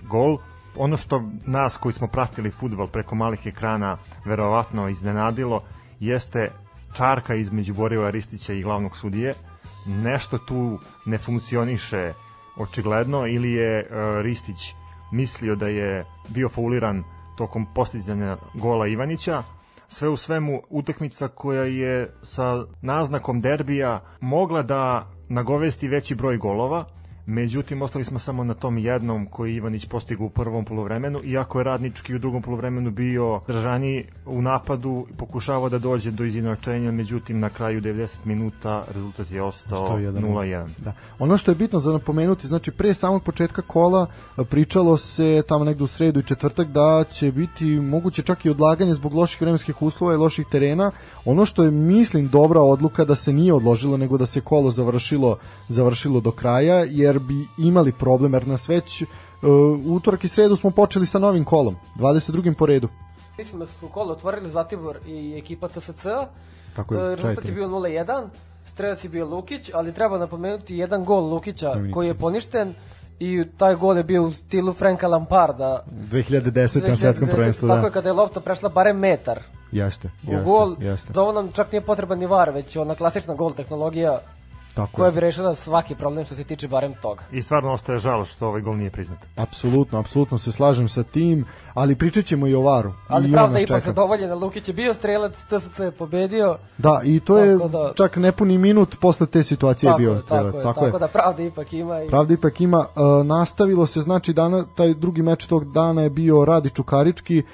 gol. 0.03 0.39
Ono 0.77 0.97
što 0.97 1.23
nas 1.47 1.77
koji 1.77 1.93
smo 1.93 2.07
pratili 2.07 2.51
futbol 2.51 2.89
preko 2.89 3.15
malih 3.15 3.47
ekrana 3.47 3.99
verovatno 4.25 4.89
iznenadilo 4.89 5.63
jeste 6.01 6.51
čarka 6.97 7.35
između 7.35 7.75
Borivoja 7.75 8.11
Ristića 8.11 8.53
i 8.53 8.63
glavnog 8.63 8.97
sudije. 8.97 9.35
Nešto 9.87 10.39
tu 10.39 10.79
ne 11.07 11.19
funkcioniše 11.19 12.13
očigledno 12.59 13.27
ili 13.27 13.53
je 13.53 13.81
uh, 13.81 14.23
Ristić 14.23 14.75
mislio 15.13 15.57
da 15.57 15.69
je 15.69 16.05
bio 16.29 16.49
fauliran 16.49 17.05
tokom 17.37 17.67
postizanja 17.75 18.37
gola 18.55 18.87
Ivanića. 18.87 19.43
Sve 19.89 20.09
u 20.09 20.17
svemu 20.17 20.63
utakmica 20.71 21.29
koja 21.29 21.63
je 21.63 22.15
sa 22.23 22.65
naznakom 22.83 23.41
derbija 23.41 24.01
mogla 24.21 24.63
da 24.63 25.11
nagovesti 25.29 25.89
veći 25.89 26.15
broj 26.15 26.37
golova 26.37 26.85
Međutim, 27.31 27.83
ostali 27.83 28.05
smo 28.05 28.19
samo 28.19 28.45
na 28.45 28.55
tom 28.55 28.79
jednom 28.79 29.27
koji 29.27 29.55
Ivanić 29.55 29.87
postigu 29.87 30.25
u 30.25 30.29
prvom 30.29 30.65
polovremenu, 30.65 31.21
iako 31.25 31.61
je 31.61 31.65
radnički 31.65 32.15
u 32.15 32.19
drugom 32.19 32.43
polovremenu 32.43 32.91
bio 32.91 33.41
držani 33.47 34.05
u 34.27 34.43
napadu, 34.43 35.07
pokušavao 35.17 35.69
da 35.69 35.79
dođe 35.79 36.11
do 36.11 36.25
izjednačenja, 36.25 36.93
međutim 36.93 37.41
na 37.41 37.49
kraju 37.49 37.81
90 37.81 38.17
minuta 38.25 38.85
rezultat 38.95 39.31
je 39.31 39.43
ostao 39.43 39.99
0-1. 39.99 40.69
Da. 40.79 40.93
Ono 41.19 41.37
što 41.37 41.51
je 41.51 41.55
bitno 41.55 41.79
za 41.79 41.93
napomenuti, 41.93 42.49
znači 42.49 42.71
pre 42.71 42.95
samog 42.95 43.23
početka 43.23 43.63
kola 43.63 44.07
pričalo 44.51 44.97
se 44.97 45.43
tamo 45.49 45.65
negde 45.65 45.85
u 45.85 45.87
sredu 45.87 46.21
i 46.21 46.23
četvrtak 46.23 46.69
da 46.69 47.05
će 47.11 47.33
biti 47.33 47.65
moguće 47.65 48.23
čak 48.23 48.45
i 48.45 48.51
odlaganje 48.51 48.95
zbog 48.95 49.15
loših 49.15 49.41
vremenskih 49.41 49.83
uslova 49.83 50.15
i 50.15 50.17
loših 50.17 50.47
terena. 50.51 50.91
Ono 51.25 51.45
što 51.45 51.65
je 51.65 51.71
mislim 51.71 52.29
dobra 52.29 52.61
odluka 52.61 53.05
da 53.05 53.15
se 53.15 53.33
nije 53.33 53.53
odložilo 53.53 53.97
nego 53.97 54.19
da 54.19 54.27
se 54.27 54.41
kolo 54.41 54.71
završilo 54.71 55.39
završilo 55.69 56.21
do 56.21 56.31
kraja 56.31 56.85
jer 56.85 57.18
bi 57.19 57.47
imali 57.59 57.93
problem, 57.93 58.35
jer 58.35 58.47
nas 58.47 58.69
već 58.69 59.03
uh, 59.03 59.09
utorak 59.87 60.25
i 60.25 60.29
sredu 60.29 60.57
smo 60.57 60.71
počeli 60.71 61.07
sa 61.07 61.19
novim 61.19 61.45
kolom, 61.45 61.77
22. 61.97 62.55
po 62.55 62.67
redu. 62.67 62.89
Mislim 63.39 63.61
da 63.61 63.67
su 63.67 63.89
kolo 63.89 64.13
otvorili 64.13 64.51
Zlatibor 64.51 64.99
i 65.07 65.39
ekipa 65.39 65.69
TSC. 65.69 66.07
Tako 66.77 66.95
je, 66.95 67.01
uh, 67.01 67.15
Rezultat 67.15 67.45
je 67.45 67.53
bio 67.53 67.69
0-1, 67.69 68.29
strelac 68.73 69.05
je 69.05 69.11
bio 69.11 69.27
Lukić, 69.27 69.71
ali 69.75 69.95
treba 69.95 70.19
napomenuti 70.19 70.77
jedan 70.77 71.05
gol 71.05 71.31
Lukića 71.31 71.75
koji 71.93 72.07
je 72.07 72.15
poništen 72.15 72.75
i 73.19 73.45
taj 73.59 73.75
gol 73.75 73.97
je 73.97 74.05
bio 74.05 74.23
u 74.23 74.33
stilu 74.33 74.73
Franka 74.73 75.09
Lamparda 75.09 75.85
2010. 76.11 76.81
2010 76.81 76.89
na 76.89 76.97
svetskom 76.97 77.29
prvenstvu 77.29 77.69
da. 77.69 77.75
tako 77.75 77.87
je 77.87 77.93
kada 77.93 78.09
je 78.09 78.13
lopta 78.13 78.41
prešla 78.41 78.69
barem 78.69 78.99
metar 78.99 79.41
jeste, 79.73 80.11
jeste, 80.23 80.43
u 80.43 80.51
gol, 80.51 80.77
jeste. 80.81 81.13
da 81.13 81.33
nam 81.33 81.53
čak 81.53 81.73
nije 81.73 81.83
potreban 81.83 82.19
ni 82.19 82.27
var 82.27 82.51
već 82.51 82.77
ona 82.77 82.95
klasična 82.95 83.35
gol 83.35 83.53
tehnologija 83.53 84.21
Tako 84.79 84.93
koja 84.93 85.07
je. 85.07 85.13
bi 85.13 85.21
rešila 85.21 85.55
svaki 85.55 85.95
problem 85.95 86.25
što 86.25 86.35
se 86.35 86.45
tiče 86.45 86.69
barem 86.69 86.95
toga. 86.95 87.23
I 87.33 87.43
stvarno 87.43 87.73
ostaje 87.73 87.99
žalo 87.99 88.25
što 88.25 88.47
ovaj 88.47 88.61
gol 88.61 88.77
nije 88.77 88.91
priznat. 88.91 89.19
Apsolutno, 89.37 89.99
apsolutno 89.99 90.39
se 90.39 90.53
slažem 90.53 90.89
sa 90.89 91.03
tim, 91.03 91.45
ali 91.75 91.95
pričat 91.97 92.25
ćemo 92.25 92.47
i 92.47 92.55
o 92.55 92.61
Varu. 92.61 92.93
Ali 93.09 93.29
I 93.29 93.33
pravda 93.33 93.59
ipak 93.59 93.69
čeka. 93.69 93.81
zadovoljena, 93.81 94.35
Lukić 94.35 94.69
je 94.69 94.75
bio 94.75 94.95
strelac, 94.95 95.33
TSC 95.33 95.79
je 95.79 95.91
pobedio. 95.91 96.57
Da, 96.79 97.01
i 97.05 97.21
to 97.21 97.39
je 97.39 97.59
Tako 97.59 97.69
da- 97.69 97.93
čak 97.95 98.17
nepuni 98.17 98.59
minut 98.59 98.97
posle 99.01 99.27
te 99.27 99.43
situacije 99.43 99.89
je 99.89 99.91
Tako 99.91 99.99
bio 99.99 100.13
je, 100.13 100.21
strelac. 100.21 100.55
tako, 100.55 100.85
je, 100.85 100.87
tako, 100.87 100.99
da 100.99 101.09
pravda 101.09 101.43
ipak 101.43 101.73
ima 101.73 102.03
i 102.03 102.09
Pravda 102.09 102.35
ipak 102.35 102.61
ima, 102.61 102.79
uh, 102.79 103.27
nastavilo 103.27 103.87
se, 103.87 104.01
znači 104.01 104.33
dana, 104.33 104.65
taj 104.75 104.95
drugi 104.95 105.23
meč 105.23 105.47
tog 105.47 105.73
dana 105.73 106.03
je 106.03 106.11
bio 106.11 106.45
Radi 106.45 106.71
Čukarički, 106.71 107.39
uh, 107.39 107.45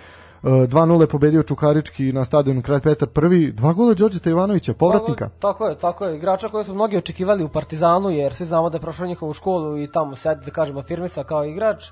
2-0 0.45 1.01
je 1.01 1.07
pobedio 1.07 1.43
Čukarički 1.43 2.13
na 2.13 2.25
stadionu 2.25 2.63
Kralj 2.63 2.81
Petar 2.81 3.09
prvi, 3.09 3.53
dva 3.53 3.73
gola 3.73 3.95
Đorđeta 3.95 4.31
Ivanovića, 4.31 4.75
povratnika. 4.75 5.29
Tako, 5.29 5.41
tako 5.41 5.67
je, 5.67 5.79
tako 5.79 6.05
je. 6.05 6.17
Igrača 6.17 6.49
koje 6.49 6.65
su 6.65 6.75
mnogi 6.75 6.97
očekivali 6.97 7.45
u 7.45 7.49
Partizanu, 7.49 8.11
jer 8.11 8.35
svi 8.35 8.47
znamo 8.47 8.71
da 8.71 8.77
je 8.77 8.81
prošao 8.81 9.07
njihovu 9.07 9.33
školu 9.33 9.79
i 9.79 9.93
tamo 9.93 10.17
sedi, 10.17 10.45
da 10.45 10.51
kažemo, 10.51 10.83
firmisa 10.83 11.25
kao 11.25 11.45
igrač. 11.45 11.85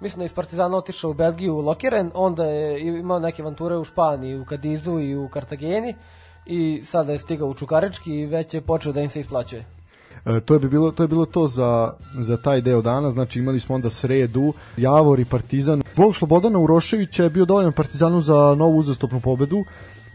Mislim 0.00 0.18
da 0.18 0.22
je 0.22 0.26
iz 0.26 0.34
Partizana 0.34 0.76
otišao 0.76 1.10
u 1.10 1.14
Belgiju 1.14 1.54
u 1.54 1.60
Lokeren, 1.60 2.10
onda 2.14 2.44
je 2.44 2.98
imao 2.98 3.18
neke 3.18 3.42
avanture 3.42 3.76
u 3.76 3.84
Španiji, 3.84 4.40
u 4.40 4.44
Kadizu 4.44 4.98
i 4.98 5.16
u 5.16 5.28
Kartageni 5.28 5.94
i 6.46 6.82
sada 6.84 7.12
je 7.12 7.18
stigao 7.18 7.48
u 7.48 7.54
Čukarički 7.54 8.12
i 8.12 8.26
već 8.26 8.54
je 8.54 8.60
počeo 8.60 8.92
da 8.92 9.00
im 9.00 9.10
se 9.10 9.20
isplaćuje. 9.20 9.79
E, 10.24 10.40
to 10.40 10.54
je 10.54 10.60
bi 10.60 10.68
bilo 10.68 10.90
to 10.90 11.02
je 11.02 11.08
bilo 11.08 11.26
to 11.26 11.46
za 11.46 11.92
za 12.18 12.36
taj 12.36 12.60
deo 12.60 12.82
dana, 12.82 13.10
znači 13.10 13.38
imali 13.38 13.60
smo 13.60 13.74
onda 13.74 13.90
sredu, 13.90 14.52
Javor 14.76 15.20
i 15.20 15.24
Partizan. 15.24 15.82
Zlov 15.94 16.12
Slobodana 16.12 16.58
Uroševića 16.58 17.24
je 17.24 17.30
bio 17.30 17.44
dovoljan 17.44 17.72
Partizanu 17.72 18.20
za 18.20 18.54
novu 18.58 18.78
uzastopnu 18.78 19.20
pobedu. 19.20 19.64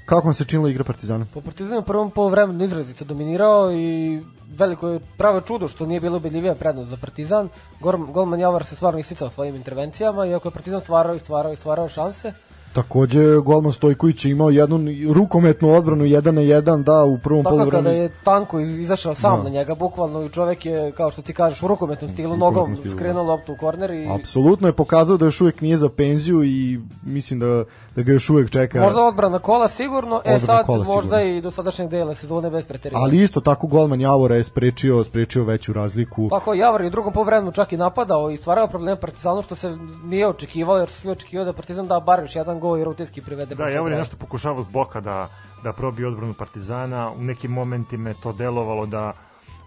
Kako 0.06 0.28
vam 0.28 0.34
se 0.34 0.46
činila 0.46 0.70
igra 0.70 0.84
Partizana? 0.84 1.26
Po 1.34 1.42
Partizanu 1.42 1.80
u 1.80 1.84
prvom 1.84 2.12
poluvremenu 2.12 2.64
izrazito 2.64 3.06
dominirao 3.06 3.72
i 3.74 4.22
veliko 4.58 4.90
je 4.90 5.00
pravo 5.18 5.42
čudo 5.42 5.68
što 5.68 5.86
nije 5.86 6.00
bilo 6.00 6.18
ubedljivija 6.18 6.56
prednost 6.56 6.90
za 6.90 6.98
Partizan. 6.98 7.50
Gor- 7.82 8.12
Golman 8.12 8.40
Javor 8.40 8.66
se 8.66 8.76
stvarno 8.76 9.00
isticao 9.00 9.30
svojim 9.30 9.56
intervencijama, 9.56 10.26
iako 10.26 10.48
je 10.48 10.52
Partizan 10.52 10.82
stvarao 10.82 11.16
i 11.16 11.20
stvarao 11.20 11.54
i 11.54 11.56
stvarao 11.56 11.90
šanse. 11.90 12.34
Takođe 12.76 13.38
golman 13.38 13.72
Stojković 13.74 14.26
je 14.26 14.32
imao 14.32 14.50
jednu 14.50 14.80
rukometnu 15.14 15.72
odbranu 15.72 16.04
1 16.04 16.32
na 16.32 16.42
1 16.42 16.84
da 16.84 17.04
u 17.04 17.18
prvom 17.18 17.44
Tako 17.44 17.56
kada 17.56 17.70
poluvremenu. 17.72 18.04
je 18.04 18.10
Tanko 18.24 18.60
iz- 18.60 18.80
izašao 18.80 19.16
sam 19.16 19.38
Da. 19.38 19.44
na 19.44 19.50
njega, 19.50 19.76
bukvalno 19.76 20.24
i 20.24 20.30
čovek 20.30 20.66
je, 20.66 20.92
kao 20.92 21.12
što 21.12 21.22
ti 21.22 21.34
kažeš, 21.34 21.64
u 21.64 21.68
rukometnom 21.68 22.10
stilu, 22.10 22.34
rukometnom 22.34 22.54
nogom 22.56 22.76
stilu, 22.76 22.92
da. 22.92 22.98
skrenuo 22.98 23.24
loptu 23.24 23.54
u 23.54 23.58
korner 23.58 23.92
i 23.92 24.08
Apsolutno 24.12 24.68
je 24.68 24.74
pokazao 24.74 25.18
da 25.18 25.26
još 25.26 25.42
uvijek 25.42 25.62
nije 25.62 25.78
za 25.78 25.90
penziju 25.90 26.44
i 26.44 26.80
mislim 27.04 27.40
da, 27.40 27.64
da 27.96 28.02
ga 28.04 28.12
još 28.12 28.30
uvijek 28.30 28.50
čeka. 28.50 28.82
možda 28.82 29.02
odbrana 29.04 29.40
kola 29.40 29.68
sigurno, 29.68 30.22
e 30.26 30.40
sad 30.40 30.66
kola 30.66 30.78
možda 30.78 30.92
sigurno. 31.02 31.20
i 31.28 31.42
do 31.42 31.52
sadašnjeg 31.52 31.90
dela 31.90 32.16
sezone 32.16 32.50
bez 32.50 32.66
preterivanja. 32.66 33.06
Ali 33.06 33.18
isto 33.18 33.42
tako 33.42 33.68
golman 33.68 34.02
Javora 34.02 34.36
je 34.36 34.44
sprečio, 34.44 35.04
sprečio 35.04 35.44
veću 35.44 35.74
razliku. 35.74 36.28
Tako 36.30 36.54
Javor 36.54 36.82
je 36.82 36.88
u 36.88 36.92
drugom 36.92 37.14
poluvremenu 37.14 37.52
čak 37.52 37.74
i 37.74 37.78
napadao 37.78 38.32
i 38.32 38.38
stvarao 38.38 38.68
probleme 38.68 39.00
Partizanu 39.00 39.42
što 39.42 39.56
se 39.56 39.78
nije 40.04 40.28
očekivalo 40.28 40.80
jer 40.80 40.90
su 40.90 41.02
svi 41.02 41.12
očekivali 41.12 41.46
da 41.46 41.54
Partizan 41.54 41.88
da 41.88 42.00
bar 42.00 42.20
još 42.20 42.36
jedan 42.36 42.60
gol 42.66 42.80
i 42.80 42.84
rutinski 42.84 43.22
privede. 43.22 43.56
Da, 43.56 43.70
Javor 43.70 43.92
je 43.92 43.98
nešto 43.98 44.18
pokušavao 44.18 44.64
s 44.64 44.68
boka 44.68 45.02
da, 45.02 45.30
da 45.64 45.74
probije 45.74 46.08
odbranu 46.08 46.34
Partizana. 46.34 47.12
U 47.12 47.24
nekim 47.24 47.52
momentima 47.52 48.10
je 48.10 48.22
to 48.24 48.34
delovalo 48.34 48.86
da 48.86 49.14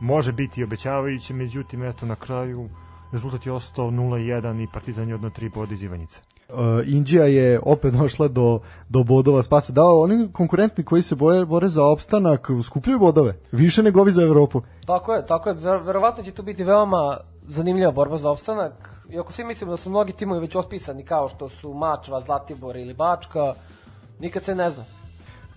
može 0.01 0.33
biti 0.33 0.65
obećavajuće, 0.65 1.35
međutim, 1.35 1.83
eto, 1.83 2.07
na 2.07 2.17
kraju 2.17 2.69
rezultat 3.13 3.47
je 3.47 3.53
ostao 3.53 3.91
0-1 3.91 4.63
i 4.63 4.67
Partizan 4.73 5.09
je 5.09 5.15
odno 5.15 5.31
tri 5.31 5.49
bod 5.49 5.73
iz 5.73 5.83
Ivanjice. 5.83 6.21
Uh, 6.49 6.57
Indija 6.87 7.25
je 7.25 7.61
opet 7.63 7.95
došla 7.95 8.29
do, 8.29 8.61
do 8.89 9.03
bodova 9.05 9.43
spasa. 9.43 9.73
Da, 9.73 9.85
oni 9.85 10.29
konkurentni 10.33 10.85
koji 10.85 11.03
se 11.03 11.15
boje, 11.15 11.47
bore 11.47 11.69
za 11.69 11.85
opstanak 11.85 12.51
skupljaju 12.63 12.99
bodove. 12.99 13.37
Više 13.53 13.83
nego 13.83 14.01
ovi 14.01 14.13
za 14.13 14.23
Evropu. 14.23 14.63
Tako 14.87 15.13
je, 15.13 15.27
tako 15.27 15.49
je. 15.49 15.55
Ver, 15.55 15.81
verovatno 15.83 16.25
će 16.25 16.31
tu 16.31 16.43
biti 16.43 16.65
veoma 16.65 17.17
zanimljiva 17.49 17.93
borba 17.93 18.17
za 18.17 18.31
opstanak. 18.31 18.98
Iako 19.13 19.33
svi 19.33 19.45
mislimo 19.45 19.73
da 19.73 19.77
su 19.77 19.91
mnogi 19.91 20.13
timovi 20.13 20.41
već 20.41 20.57
otpisani 20.57 21.05
kao 21.05 21.29
što 21.29 21.49
su 21.49 21.75
Mačva, 21.75 22.21
Zlatibor 22.21 22.77
ili 22.77 22.95
Bačka, 22.95 23.55
nikad 24.21 24.43
se 24.43 24.55
ne 24.55 24.71
zna. 24.71 24.85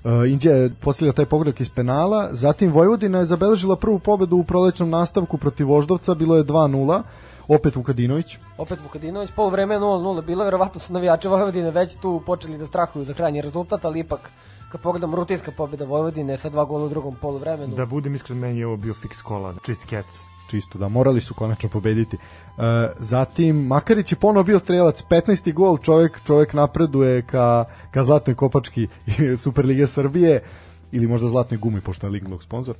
Uh, 0.04 0.32
Indija 0.32 0.56
je 0.56 0.72
posljedila 0.82 1.14
taj 1.14 1.26
pogodak 1.26 1.60
iz 1.60 1.70
penala, 1.70 2.30
zatim 2.32 2.72
Vojvodina 2.72 3.20
je 3.20 3.26
zabeležila 3.26 3.76
prvu 3.76 4.00
pobedu 4.00 4.38
u 4.38 4.44
prolećnom 4.44 4.90
nastavku 4.90 5.38
protiv 5.38 5.68
Voždovca, 5.68 6.14
bilo 6.14 6.38
je 6.38 6.44
2-0, 6.44 7.02
opet 7.48 7.76
Vukadinović. 7.76 8.38
Opet 8.58 8.80
Vukadinović, 8.84 9.30
pol 9.36 9.50
vreme 9.50 9.76
0-0 9.76 10.26
bilo, 10.26 10.44
verovatno 10.44 10.82
su 10.82 10.94
navijači 10.94 11.28
Vojvodine 11.28 11.72
već 11.72 11.96
tu 11.96 12.22
počeli 12.26 12.58
da 12.58 12.68
strahuju 12.68 13.06
za 13.06 13.14
krajnji 13.14 13.42
rezultat, 13.42 13.86
ali 13.86 14.00
ipak 14.00 14.32
kad 14.72 14.82
pogledam 14.82 15.16
rutinska 15.16 15.52
pobjeda 15.58 15.86
Vojvodine 15.86 16.38
sa 16.38 16.50
dva 16.50 16.66
gola 16.66 16.86
u 16.86 16.90
drugom 16.90 17.16
poluvremenu. 17.16 17.76
Da 17.76 17.86
budem 17.86 18.16
iskren, 18.16 18.38
meni 18.38 18.60
je 18.60 18.68
ovo 18.68 18.78
bio 18.78 18.94
fix 18.94 19.24
kola, 19.24 19.54
čist 19.66 19.86
kec. 19.86 20.06
Čisto, 20.52 20.78
da, 20.78 20.90
morali 20.90 21.22
su 21.22 21.34
konačno 21.34 21.70
pobediti. 21.70 22.18
Uh, 22.18 22.64
zatim, 23.00 23.66
Makarić 23.68 24.12
je 24.12 24.16
ponovo 24.16 24.44
bio 24.44 24.60
strelac, 24.60 25.04
15. 25.10 25.54
gol, 25.54 25.78
čovjek, 25.78 26.20
čovjek 26.26 26.54
napreduje 26.54 27.22
ka, 27.22 27.66
ka 27.92 28.04
Zlatnoj 28.04 28.36
Kopački 28.36 28.88
Superlige 29.44 29.88
Srbije, 29.88 30.44
ili 30.92 31.08
možda 31.08 31.28
Zlatnoj 31.28 31.58
gumi, 31.58 31.82
pošto 31.82 32.08
je 32.08 32.12
Linglog 32.12 32.44
sponsor. 32.44 32.76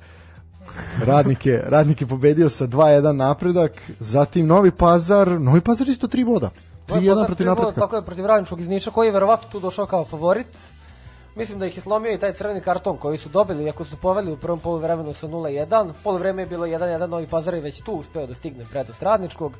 Radnik 1.04 1.46
je, 1.46 1.64
radnik 1.66 2.00
je 2.00 2.06
pobedio 2.06 2.48
sa 2.48 2.66
2-1 2.66 3.12
napredak, 3.12 3.72
zatim 4.00 4.46
Novi 4.46 4.70
Pazar, 4.70 5.40
Novi 5.40 5.60
Pazar 5.60 5.88
isto 5.88 6.08
3 6.08 6.24
boda. 6.24 6.50
3-1 6.88 7.26
protiv 7.26 7.46
napretka. 7.46 7.80
Tako 7.80 7.96
je 7.96 8.02
protiv 8.02 8.26
Radničkog 8.26 8.60
iz 8.60 8.68
Niša 8.68 8.90
koji 8.90 9.08
je 9.08 9.12
verovatno 9.12 9.48
tu 9.48 9.60
došao 9.60 9.86
kao 9.86 10.04
favorit. 10.04 10.46
Mislim 11.36 11.58
da 11.58 11.66
ih 11.66 11.76
je 11.76 11.82
slomio 11.82 12.14
i 12.14 12.18
taj 12.18 12.32
crveni 12.32 12.60
karton 12.60 12.96
koji 12.96 13.18
su 13.18 13.28
dobili, 13.28 13.64
iako 13.64 13.84
su 13.84 13.96
poveli 13.96 14.32
u 14.32 14.36
prvom 14.36 14.58
poluvremenu 14.58 15.14
sa 15.14 15.28
0-1. 15.28 15.92
Poluvreme 16.04 16.42
je 16.42 16.46
bilo 16.46 16.66
1-1, 16.66 17.06
Novi 17.06 17.26
Pazar 17.26 17.54
je 17.54 17.60
već 17.60 17.82
tu 17.82 17.92
uspeo 17.92 18.26
da 18.26 18.34
stigne 18.34 18.64
prednost 18.70 19.02
Radničkog. 19.02 19.52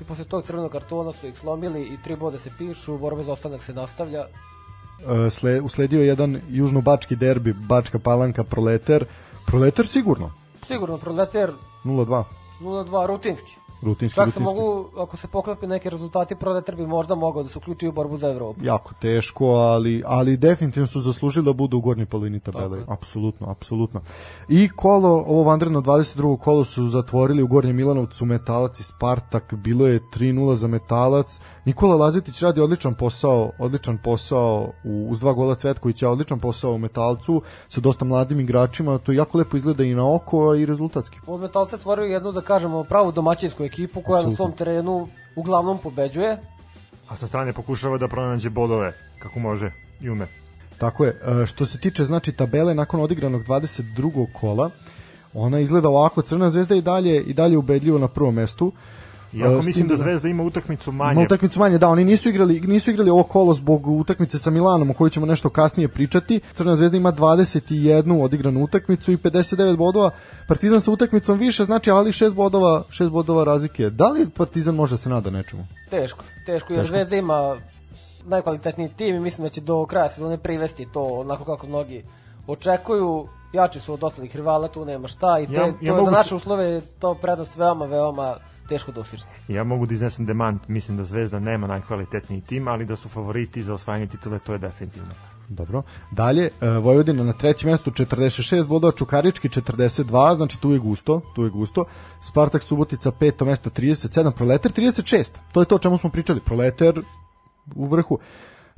I 0.00 0.04
posle 0.04 0.24
tog 0.24 0.44
crvenog 0.44 0.72
kartona 0.72 1.12
su 1.12 1.26
ih 1.26 1.38
slomili 1.38 1.82
i 1.82 2.02
tri 2.04 2.16
boda 2.16 2.38
se 2.38 2.50
pišu, 2.58 2.98
borba 2.98 3.22
za 3.22 3.32
opstanak 3.32 3.62
se 3.62 3.72
nastavlja. 3.72 4.20
Uh, 4.20 5.32
sle, 5.32 5.60
usledio 5.60 6.00
je 6.00 6.06
jedan 6.06 6.40
južno-bački 6.48 7.16
derbi, 7.16 7.52
Bačka 7.52 7.98
Palanka, 7.98 8.44
Proleter. 8.44 9.04
Proleter 9.46 9.86
sigurno, 9.86 10.32
Sigurno 10.66 10.98
Proletar 10.98 11.52
0-2. 11.84 12.24
0-2 12.60 13.06
rutinski. 13.06 13.63
Rutinski, 13.84 14.14
Čak 14.16 14.32
se 14.32 14.38
rutinski. 14.38 14.56
mogu, 14.56 14.88
ako 14.98 15.16
se 15.16 15.28
poklopi 15.28 15.66
neki 15.66 15.90
rezultati, 15.90 16.34
Proletar 16.34 16.76
bi 16.76 16.86
možda 16.86 17.14
mogao 17.14 17.42
da 17.42 17.48
se 17.48 17.58
uključi 17.58 17.88
u 17.88 17.92
borbu 17.92 18.16
za 18.16 18.28
Evropu. 18.28 18.64
jako 18.64 18.94
teško, 19.00 19.46
ali 19.46 20.02
ali 20.06 20.36
definitivno 20.36 20.86
su 20.86 21.00
zaslužili 21.00 21.44
da 21.44 21.52
budu 21.52 21.76
u 21.76 21.80
gornjoj 21.80 22.06
polovini 22.06 22.40
tabele. 22.40 22.80
Tako. 22.80 22.92
Apsolutno, 22.92 23.50
apsolutno. 23.50 24.00
I 24.48 24.68
kolo, 24.68 25.24
ovo 25.26 25.42
vanredno 25.42 25.80
22. 25.80 26.38
kolo 26.38 26.64
su 26.64 26.86
zatvorili 26.86 27.42
u 27.42 27.46
Gornjem 27.46 27.76
Milanovcu 27.76 28.24
Metalac 28.24 28.80
i 28.80 28.82
Spartak, 28.82 29.54
bilo 29.54 29.86
je 29.86 30.00
3:0 30.14 30.54
za 30.54 30.68
Metalac. 30.68 31.40
Nikola 31.64 31.96
Lazetić 31.96 32.42
radi 32.42 32.60
odličan 32.60 32.94
posao, 32.94 33.50
odličan 33.58 33.98
posao 34.04 34.72
u, 34.84 35.06
uz 35.10 35.20
dva 35.20 35.32
gola 35.32 35.54
Cvetkovića, 35.54 36.10
odličan 36.10 36.38
posao 36.38 36.72
u 36.72 36.78
Metalcu 36.78 37.42
sa 37.68 37.80
dosta 37.80 38.04
mladim 38.04 38.40
igračima, 38.40 38.98
to 38.98 39.12
jako 39.12 39.38
lepo 39.38 39.56
izgleda 39.56 39.84
i 39.84 39.94
na 39.94 40.14
oko 40.14 40.54
i 40.54 40.66
rezultatski. 40.66 41.18
Od 41.26 41.40
Metalca 41.40 41.78
stvaraju 41.78 42.10
jednu, 42.10 42.32
da 42.32 42.40
kažemo, 42.40 42.84
pravu 42.84 43.12
domaćinsku 43.12 43.62
ekipu 43.64 43.73
koja 44.02 44.14
na 44.14 44.18
Apsolutno. 44.18 44.36
svom 44.36 44.52
terenu 44.52 45.08
uglavnom 45.36 45.78
pobeđuje. 45.78 46.38
A 47.08 47.16
sa 47.16 47.26
strane 47.26 47.52
pokušava 47.52 47.98
da 47.98 48.08
pronađe 48.08 48.50
bodove 48.50 48.92
kako 49.18 49.38
može 49.38 49.70
i 50.00 50.10
ume. 50.10 50.26
Tako 50.78 51.04
je. 51.04 51.10
E, 51.42 51.46
Što 51.46 51.66
se 51.66 51.78
tiče 51.78 52.04
znači 52.04 52.32
tabele 52.32 52.74
nakon 52.74 53.00
odigranog 53.00 53.42
22. 53.42 54.26
kola, 54.32 54.70
ona 55.34 55.60
izgleda 55.60 55.88
ovako, 55.88 56.22
Crna 56.22 56.50
zvezda 56.50 56.74
i 56.74 56.82
dalje 56.82 57.22
i 57.22 57.32
dalje 57.34 57.58
ubedljivo 57.58 57.98
na 57.98 58.08
prvom 58.08 58.34
mestu. 58.34 58.72
Iako 59.34 59.62
s 59.62 59.66
mislim 59.66 59.88
da 59.88 59.92
da- 59.92 60.02
Zvezda 60.02 60.28
ima 60.28 60.42
utakmicu 60.42 60.90
Ima 60.90 61.04
manje. 61.04 61.24
utakmicu 61.24 61.58
manje, 61.58 61.78
da, 61.78 61.88
oni 61.88 62.04
nisu 62.04 62.28
igrali, 62.28 62.60
nisu 62.60 62.90
igrali 62.90 63.10
ovo 63.10 63.22
kolo 63.22 63.52
zbog 63.52 63.86
utakmice 63.88 64.38
sa 64.38 64.50
Milanom, 64.50 64.90
o 64.90 64.94
kojoj 64.94 65.10
ćemo 65.10 65.26
nešto 65.26 65.50
kasnije 65.50 65.88
pričati. 65.88 66.40
Crna 66.54 66.76
zvezda 66.76 66.96
ima 66.96 67.12
21 67.12 67.64
odigranu 68.14 68.64
utakmicu 68.64 69.12
i 69.12 69.16
59 69.16 69.76
bodova. 69.76 70.10
Partizan 70.48 70.80
sa 70.80 70.90
utakmicom 70.90 71.38
više, 71.38 71.64
znači 71.64 71.90
ali 71.90 72.12
6 72.12 72.34
bodova, 72.34 72.82
6 72.90 73.10
bodova 73.10 73.44
razlike. 73.44 73.90
Da 73.90 74.08
li 74.08 74.28
Partizan 74.28 74.74
može 74.74 74.96
se 74.96 75.08
nada 75.08 75.30
nečemu? 75.30 75.66
Teško, 75.90 76.24
teško, 76.46 76.72
jer 76.72 76.82
Teško. 76.82 76.90
Zvezda 76.90 77.16
ima 77.16 77.56
najkvalitetniji 78.24 78.88
tim 78.88 79.16
i 79.16 79.20
mislim 79.20 79.42
da 79.42 79.48
će 79.48 79.60
do 79.60 79.86
kraja 79.86 80.08
sezone 80.08 80.38
privesti 80.38 80.86
to 80.86 81.02
onako 81.02 81.44
kako 81.44 81.66
mnogi 81.66 82.04
očekuju. 82.46 83.28
Jači 83.52 83.80
su 83.80 83.92
od 83.92 84.04
ostalih 84.04 84.36
rivala, 84.36 84.68
tu 84.68 84.84
nema 84.84 85.08
šta 85.08 85.38
i 85.38 85.46
te, 85.46 85.52
Ja- 85.52 85.66
ja 85.80 85.92
to 85.92 85.98
je 85.98 86.04
za 86.04 86.10
naše 86.10 86.34
uslove 86.34 86.80
to 86.98 87.14
prednost 87.14 87.56
veoma, 87.56 87.84
veoma 87.86 88.36
teško 88.68 88.92
dostižna. 88.92 89.28
Ja 89.48 89.64
mogu 89.64 89.86
da 89.86 89.94
iznesem 89.94 90.26
demant, 90.26 90.68
mislim 90.68 90.96
da 90.96 91.04
Zvezda 91.04 91.40
nema 91.40 91.66
najkvalitetniji 91.66 92.40
tim, 92.40 92.68
ali 92.68 92.86
da 92.86 92.96
su 92.96 93.08
favoriti 93.08 93.62
za 93.62 93.74
osvajanje 93.74 94.06
titule, 94.06 94.38
to 94.38 94.52
je 94.52 94.58
definitivno. 94.58 95.10
Dobro. 95.48 95.82
Dalje, 96.10 96.50
e, 96.60 96.68
Vojvodina 96.68 97.24
na 97.24 97.32
trećem 97.32 97.68
mjestu 97.68 97.90
46 97.90 98.66
bodova, 98.66 98.92
Čukarički 98.92 99.48
42, 99.48 100.36
znači 100.36 100.60
tu 100.60 100.72
je 100.72 100.78
gusto, 100.78 101.20
tu 101.34 101.44
je 101.44 101.50
gusto. 101.50 101.84
Spartak 102.22 102.62
Subotica 102.62 103.10
peto 103.10 103.44
mesto 103.44 103.70
37, 103.70 104.30
Proletar 104.30 104.72
36. 104.72 105.30
To 105.52 105.60
je 105.60 105.66
to 105.66 105.74
o 105.74 105.78
čemu 105.78 105.98
smo 105.98 106.10
pričali. 106.10 106.40
Proletar 106.40 106.94
u 107.74 107.86
vrhu. 107.86 108.18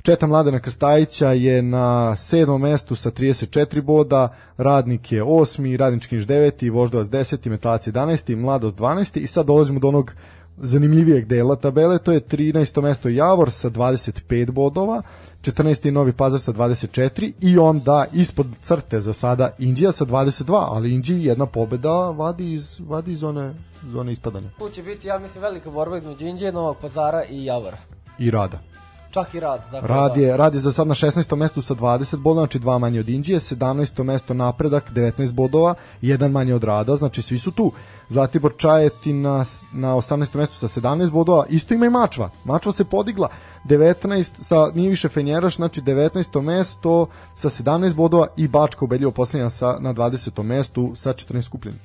Četa 0.07 0.27
Mladena 0.27 0.59
Krstajića 0.59 1.31
je 1.31 1.61
na 1.61 2.15
sedmom 2.15 2.61
mestu 2.61 2.95
sa 2.95 3.11
34 3.11 3.81
boda, 3.81 4.35
Radnik 4.57 5.11
je 5.11 5.23
osmi, 5.23 5.77
Radnički 5.77 6.15
niš 6.15 6.25
deveti, 6.25 6.69
Voždovac 6.69 7.07
deseti, 7.07 7.49
Metalac 7.49 7.87
11, 7.87 8.35
Mladost 8.35 8.77
12 8.77 9.19
i 9.19 9.27
sad 9.27 9.45
dolazimo 9.45 9.79
do 9.79 9.87
onog 9.87 10.13
zanimljivijeg 10.57 11.25
dela 11.25 11.55
tabele, 11.55 11.97
to 11.97 12.11
je 12.11 12.21
13. 12.21 12.81
mesto 12.81 13.09
Javor 13.09 13.51
sa 13.51 13.69
25 13.69 14.51
bodova, 14.51 15.01
14. 15.41 15.91
Novi 15.91 16.13
Pazar 16.13 16.39
sa 16.39 16.53
24 16.53 17.31
i 17.41 17.57
onda 17.57 18.05
ispod 18.13 18.47
crte 18.61 18.99
za 18.99 19.13
sada 19.13 19.49
Indija 19.59 19.91
sa 19.91 20.05
22, 20.05 20.65
ali 20.69 20.93
Indiji 20.93 21.23
jedna 21.23 21.45
pobeda 21.45 22.09
vadi 22.09 22.53
iz, 22.53 22.79
vadi 22.87 23.11
iz 23.11 23.19
zone, 23.19 23.53
zone 23.91 24.11
ispadanja. 24.11 24.49
Tu 24.59 24.69
će 24.69 24.83
biti, 24.83 25.07
ja 25.07 25.19
mislim, 25.19 25.43
velika 25.43 25.71
borba 25.71 25.97
između 25.97 26.25
Indije, 26.25 26.51
Novog 26.51 26.77
Pazara 26.81 27.23
i 27.29 27.45
Javora. 27.45 27.77
I 28.19 28.31
rada. 28.31 28.76
Čak 29.17 29.33
i 29.33 29.39
rad. 29.39 29.61
Dakle, 29.71 29.87
Rad 29.87 30.11
da. 30.15 30.21
je, 30.21 30.37
rad 30.37 30.53
je 30.53 30.59
za 30.59 30.71
sad 30.71 30.87
na 30.87 30.93
16. 30.93 31.35
mestu 31.35 31.61
sa 31.61 31.75
20 31.75 32.17
bodova, 32.17 32.41
znači 32.41 32.59
dva 32.59 32.77
manje 32.77 32.99
od 32.99 33.09
Indije, 33.09 33.39
17. 33.39 34.03
mesto 34.03 34.33
napredak, 34.33 34.91
19 34.91 35.33
bodova, 35.33 35.75
jedan 36.01 36.31
manje 36.31 36.55
od 36.55 36.63
rada, 36.63 36.95
znači 36.95 37.21
svi 37.21 37.39
su 37.39 37.51
tu. 37.51 37.71
Zlatibor 38.09 38.53
Čajetina 38.57 39.45
na 39.73 39.95
18. 39.95 40.37
mestu 40.37 40.67
sa 40.67 40.81
17 40.81 41.11
bodova, 41.11 41.45
isto 41.49 41.73
ima 41.73 41.85
i 41.85 41.89
Mačva. 41.89 42.29
Mačva 42.43 42.71
se 42.71 42.85
podigla 42.85 43.29
19 43.65 44.43
sa 44.43 44.71
nije 44.75 44.89
više 44.89 45.09
Fenjeraš, 45.09 45.55
znači 45.55 45.81
19. 45.81 46.41
mesto 46.41 47.07
sa 47.35 47.49
17 47.49 47.95
bodova 47.95 48.27
i 48.37 48.47
Bačka 48.47 48.85
ubedljivo 48.85 49.11
poslednja 49.11 49.49
sa 49.49 49.77
na 49.79 49.93
20. 49.93 50.43
mestu 50.43 50.93
sa 50.95 51.13
14 51.13 51.41
skupljenih 51.41 51.81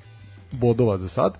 bodova 0.51 0.97
za 0.97 1.09
sad. 1.09 1.33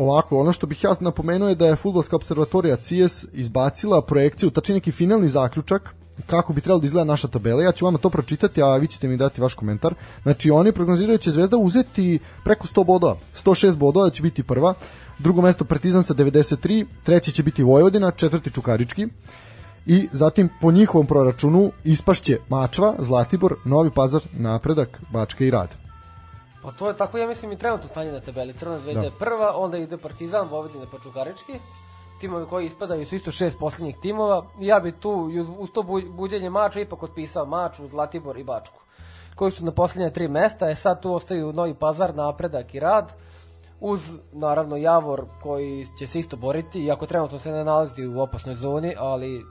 Ovako, 0.00 0.40
ono 0.40 0.52
što 0.52 0.66
bih 0.66 0.84
ja 0.84 0.94
napomenuo 1.00 1.48
je 1.48 1.54
da 1.54 1.66
je 1.66 1.76
futbolska 1.76 2.16
observatorija 2.16 2.76
CIES 2.76 3.24
izbacila 3.32 4.02
projekciju, 4.02 4.50
tačnije 4.50 4.74
neki 4.74 4.92
finalni 4.92 5.28
zaključak 5.28 5.94
kako 6.26 6.52
bi 6.52 6.60
trebalo 6.60 6.80
da 6.80 6.86
izgleda 6.86 7.04
naša 7.04 7.28
tabela. 7.28 7.62
Ja 7.62 7.72
ću 7.72 7.84
vama 7.84 7.98
to 7.98 8.10
pročitati, 8.10 8.62
a 8.62 8.76
vi 8.76 8.86
ćete 8.86 9.08
mi 9.08 9.16
dati 9.16 9.40
vaš 9.40 9.54
komentar. 9.54 9.94
Znači, 10.22 10.50
oni 10.50 10.72
prognoziraju 10.72 11.18
da 11.18 11.22
će 11.22 11.30
Zvezda 11.30 11.56
uzeti 11.56 12.18
preko 12.44 12.66
100 12.66 12.84
bodova. 12.84 13.16
106 13.44 13.76
bodova 13.76 14.06
da 14.06 14.10
će 14.10 14.22
biti 14.22 14.42
prva. 14.42 14.74
Drugo 15.18 15.42
mesto 15.42 15.64
Partizan 15.64 16.02
sa 16.02 16.14
93, 16.14 16.86
treći 17.04 17.32
će 17.32 17.42
biti 17.42 17.62
Vojvodina, 17.62 18.10
četvrti 18.10 18.50
Čukarički. 18.50 19.08
I 19.86 20.08
zatim 20.12 20.48
po 20.60 20.72
njihovom 20.72 21.06
proračunu 21.06 21.70
ispašće 21.84 22.38
Mačva, 22.48 22.94
Zlatibor, 22.98 23.56
Novi 23.64 23.90
Pazar, 23.90 24.22
Napredak, 24.32 25.00
Bačka 25.12 25.44
i 25.44 25.50
Rad. 25.50 25.79
Pa 26.62 26.70
to 26.70 26.88
je 26.88 26.96
tako, 26.96 27.18
ja 27.18 27.26
mislim, 27.26 27.52
i 27.52 27.58
trenutno 27.58 27.88
stanje 27.88 28.12
na 28.12 28.20
tabeli. 28.20 28.52
Crna 28.52 28.78
zvezda 28.78 29.00
Da. 29.00 29.06
je 29.06 29.12
prva, 29.18 29.52
onda 29.56 29.78
ide 29.78 29.96
Partizan, 29.98 30.48
Vojvodina 30.48 30.86
pa 30.92 30.98
Čukarički. 30.98 31.52
Timovi 32.20 32.46
koji 32.46 32.66
ispadaju 32.66 33.06
su 33.06 33.14
isto 33.14 33.30
šest 33.30 33.58
poslednjih 33.58 33.96
timova. 33.96 34.46
Ja 34.58 34.80
bi 34.80 34.92
tu, 34.92 35.10
uz, 35.58 35.68
to 35.70 35.82
bu- 35.82 36.12
buđenje 36.12 36.50
mača, 36.50 36.80
ipak 36.80 37.02
otpisao 37.02 37.46
Maču, 37.46 37.88
Zlatibor 37.88 38.38
i 38.38 38.44
Bačku. 38.44 38.80
Koji 39.34 39.50
su 39.50 39.64
na 39.64 39.72
poslednje 39.72 40.10
tri 40.10 40.28
mesta, 40.28 40.70
e 40.70 40.74
sad 40.74 41.02
tu 41.02 41.14
ostaju 41.14 41.52
Novi 41.52 41.74
Pazar, 41.74 42.14
Napredak 42.14 42.74
i 42.74 42.80
Rad. 42.80 43.12
Uz, 43.80 44.00
naravno, 44.32 44.76
Javor 44.76 45.24
koji 45.42 45.86
će 45.98 46.06
se 46.06 46.18
isto 46.18 46.36
boriti, 46.36 46.84
iako 46.84 47.06
trenutno 47.06 47.38
se 47.38 47.52
ne 47.52 47.64
nalazi 47.64 48.06
u 48.06 48.20
opasnoj 48.20 48.54
zoni, 48.54 48.94
ali 48.98 49.44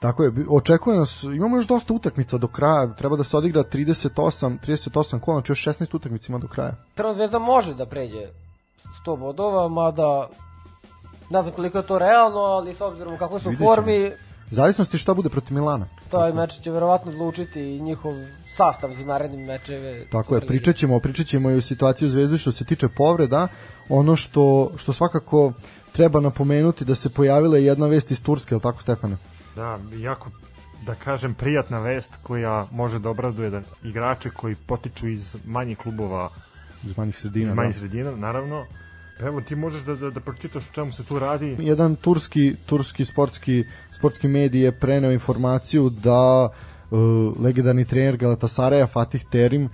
Tako 0.00 0.24
je, 0.24 0.32
očekuje 0.48 0.98
nas, 0.98 1.22
imamo 1.22 1.56
još 1.56 1.66
dosta 1.66 1.94
utakmica 1.94 2.38
do 2.38 2.46
kraja, 2.48 2.94
treba 2.94 3.16
da 3.16 3.24
se 3.24 3.36
odigra 3.36 3.62
38, 3.62 4.58
38 4.66 5.20
kola, 5.20 5.36
znači 5.36 5.52
još 5.52 5.64
16 5.64 5.96
utakmica 5.96 6.26
ima 6.28 6.38
do 6.38 6.48
kraja. 6.48 6.74
Crna 6.96 7.14
zvezda 7.14 7.38
može 7.38 7.74
da 7.74 7.86
pređe 7.86 8.26
100 9.06 9.18
bodova, 9.18 9.68
mada 9.68 10.28
ne 11.30 11.42
znam 11.42 11.54
koliko 11.54 11.78
je 11.78 11.86
to 11.86 11.98
realno, 11.98 12.38
ali 12.38 12.74
s 12.74 12.80
obzirom 12.80 13.14
u 13.14 13.18
kakvoj 13.18 13.40
su 13.40 13.48
u 13.48 13.52
formi, 13.52 14.12
Zavisnosti 14.50 14.98
šta 14.98 15.14
bude 15.14 15.28
protiv 15.28 15.54
Milana. 15.54 15.86
taj 16.10 16.32
meč 16.32 16.60
će 16.60 16.70
verovatno 16.70 17.12
zlučiti 17.12 17.60
i 17.60 17.80
njihov 17.80 18.12
sastav 18.56 18.90
za 18.90 19.04
naredne 19.04 19.46
mečeve. 19.46 20.06
Tako 20.12 20.34
je, 20.34 20.46
pričat 20.46 20.76
ćemo, 20.76 21.00
pričat 21.00 21.26
ćemo 21.26 21.50
i 21.50 21.56
o 21.56 21.60
situaciji 21.60 22.06
u 22.06 22.08
Zvezdi 22.08 22.38
što 22.38 22.52
se 22.52 22.64
tiče 22.64 22.88
povreda. 22.88 23.48
Ono 23.88 24.16
što, 24.16 24.70
što 24.76 24.92
svakako 24.92 25.52
treba 25.92 26.20
napomenuti 26.20 26.84
da 26.84 26.94
se 26.94 27.10
pojavila 27.10 27.56
je 27.56 27.64
jedna 27.64 27.86
vest 27.86 28.10
iz 28.10 28.22
Turske, 28.22 28.54
je 28.54 28.56
li 28.56 28.62
tako 28.62 28.82
Stefane? 28.82 29.16
Da, 29.58 29.78
jako 29.94 30.30
da 30.86 30.94
kažem 30.94 31.34
prijatna 31.34 31.78
vest 31.78 32.12
koja 32.22 32.66
može 32.70 32.98
da 32.98 33.10
obraduje 33.10 33.50
da 33.50 33.60
igrače 33.84 34.30
koji 34.30 34.54
potiču 34.56 35.08
iz 35.08 35.36
manjih 35.44 35.78
klubova, 35.78 36.28
Iz 36.84 36.96
manjih 36.98 37.18
sredina. 37.18 37.50
iz 37.50 37.56
manjih 37.56 37.74
da. 37.74 37.78
sredina, 37.78 38.16
naravno. 38.16 38.66
Evo 39.20 39.40
ti 39.40 39.56
možeš 39.56 39.82
da, 39.82 39.94
da, 39.94 40.10
da 40.10 40.20
pročitaš 40.20 40.62
o 40.62 40.72
čemu 40.72 40.92
se 40.92 41.04
tu 41.04 41.18
radi. 41.18 41.56
jedan 41.58 41.96
turski 41.96 42.54
turski 42.66 43.04
sportski 43.04 43.64
sportski 43.92 44.28
medij 44.28 44.62
je 44.62 44.72
preneo 44.72 45.10
informaciju 45.12 45.90
da 45.90 46.48
uh, 46.90 46.98
legendarni 47.40 47.84
trener 47.84 48.16
Galatasaraja 48.16 48.86
Fatih 48.86 49.24
Terim 49.30 49.64
uh, 49.64 49.70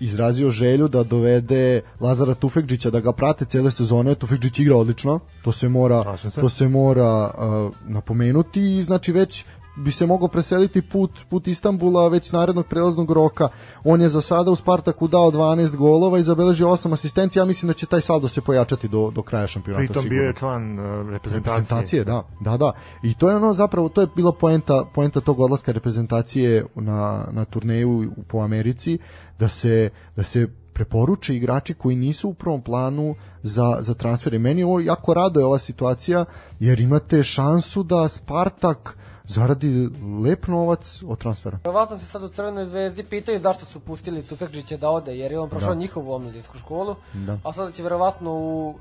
izrazio 0.00 0.50
želju 0.50 0.88
da 0.88 1.02
dovede 1.02 1.80
Lazara 2.00 2.34
Tufekđića 2.34 2.90
da 2.90 3.00
ga 3.00 3.12
prate 3.12 3.44
cele 3.44 3.70
sezone. 3.70 4.14
Tufekđić 4.14 4.58
igra 4.58 4.76
odlično. 4.76 5.20
To 5.44 5.52
se 5.52 5.68
mora 5.68 6.16
se. 6.16 6.40
to 6.40 6.48
se 6.48 6.68
mora 6.68 7.30
uh, 7.38 7.74
napomenuti 7.86 8.78
i 8.78 8.82
znači 8.82 9.12
već 9.12 9.44
bi 9.76 9.92
se 9.92 10.06
mogao 10.06 10.28
preseliti 10.28 10.82
put, 10.82 11.10
put 11.30 11.46
Istanbula 11.48 12.08
već 12.08 12.32
narednog 12.32 12.66
prelaznog 12.66 13.10
roka. 13.10 13.48
On 13.84 14.00
je 14.00 14.08
za 14.08 14.20
sada 14.20 14.50
u 14.50 14.56
Spartaku 14.56 15.08
dao 15.08 15.30
12 15.30 15.76
golova 15.76 16.18
i 16.18 16.22
zabeležio 16.22 16.66
8 16.66 16.92
asistencija. 16.92 17.40
Ja 17.40 17.46
mislim 17.46 17.66
da 17.66 17.72
će 17.72 17.86
taj 17.86 18.00
saldo 18.00 18.28
se 18.28 18.40
pojačati 18.40 18.88
do, 18.88 19.10
do 19.14 19.22
kraja 19.22 19.46
šampionata. 19.46 19.84
Pritom 19.84 20.02
bio 20.02 20.08
sigurno 20.08 20.26
je 20.26 20.34
član 20.34 20.78
uh, 20.78 21.10
reprezentacije. 21.10 21.38
reprezentacije, 21.38 22.04
da, 22.04 22.22
da, 22.40 22.56
da. 22.56 22.72
I 23.02 23.14
to 23.14 23.30
je 23.30 23.36
ono 23.36 23.54
zapravo, 23.54 23.88
to 23.88 24.00
je 24.00 24.06
bila 24.16 24.32
poenta, 24.32 24.84
poenta 24.94 25.20
tog 25.20 25.40
odlaska 25.40 25.72
reprezentacije 25.72 26.66
na, 26.74 27.28
na 27.32 27.44
turneju 27.44 28.12
po 28.28 28.38
Americi, 28.38 28.98
da 29.38 29.48
se, 29.48 29.90
da 30.16 30.22
se 30.22 30.48
preporuče 30.72 31.36
igrači 31.36 31.74
koji 31.74 31.96
nisu 31.96 32.28
u 32.28 32.34
prvom 32.34 32.62
planu 32.62 33.14
za, 33.42 33.76
za 33.80 33.94
transfere. 33.94 34.38
Meni 34.38 34.62
ovo 34.62 34.80
jako 34.80 35.14
rado 35.14 35.40
je 35.40 35.46
ova 35.46 35.58
situacija, 35.58 36.24
jer 36.60 36.80
imate 36.80 37.22
šansu 37.22 37.82
da 37.82 38.08
Spartak 38.08 38.96
zaradi 39.30 39.88
lep 40.24 40.46
novac 40.46 41.02
od 41.06 41.18
transfera. 41.18 41.58
Verovatno 41.64 41.98
se 41.98 42.04
sad 42.06 42.22
u 42.22 42.28
Crvenoj 42.28 42.66
zvezdi 42.66 43.02
pitaju 43.04 43.40
zašto 43.40 43.66
su 43.66 43.80
pustili 43.80 44.22
Tufekđića 44.22 44.76
da 44.76 44.90
ode, 44.90 45.16
jer 45.18 45.32
je 45.32 45.38
on 45.40 45.48
prošao 45.50 45.74
Da. 45.74 45.80
njihovu 45.80 46.12
omladinsku 46.12 46.58
školu, 46.58 46.96
Da. 47.14 47.38
a 47.44 47.52
sada 47.52 47.72
će 47.72 47.82
verovatno 47.82 48.32
u 48.32 48.74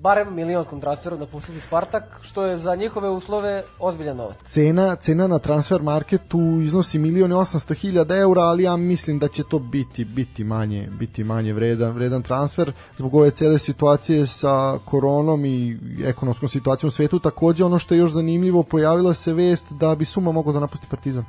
barem 0.00 0.34
milionskom 0.34 0.80
transferu 0.80 1.16
napustiti 1.16 1.60
Spartak, 1.60 2.18
što 2.20 2.46
je 2.46 2.56
za 2.56 2.74
njihove 2.74 3.10
uslove 3.10 3.62
ozbiljan 3.78 4.16
novac. 4.16 4.36
cena, 4.44 4.96
cena 4.96 5.26
na 5.26 5.38
transfer 5.38 5.82
marketu 5.82 6.38
iznosi 6.62 6.98
milion 6.98 7.30
i 7.30 7.34
800 7.34 7.74
hiljada 7.74 8.16
eura, 8.16 8.42
ali 8.42 8.62
ja 8.62 8.76
mislim 8.76 9.18
da 9.18 9.28
će 9.28 9.44
to 9.44 9.58
biti 9.58 10.04
biti 10.04 10.44
manje, 10.44 10.88
biti 10.98 11.24
manje 11.24 11.52
vredan, 11.52 11.92
vredan 11.92 12.22
transfer 12.22 12.72
zbog 12.96 13.14
ove 13.14 13.30
cele 13.30 13.58
situacije 13.58 14.26
sa 14.26 14.78
koronom 14.84 15.44
i 15.44 15.78
ekonomskom 16.04 16.48
situacijom 16.48 16.88
u 16.88 16.90
svetu. 16.90 17.18
Takođe 17.18 17.64
ono 17.64 17.78
što 17.78 17.94
je 17.94 17.98
još 17.98 18.10
zanimljivo, 18.10 18.62
pojavila 18.62 19.14
se 19.14 19.32
vest 19.32 19.72
da 19.72 19.94
bi 19.94 20.04
Suma 20.04 20.32
mogao 20.32 20.52
da 20.52 20.60
napusti 20.60 20.86
Partizan. 20.90 21.24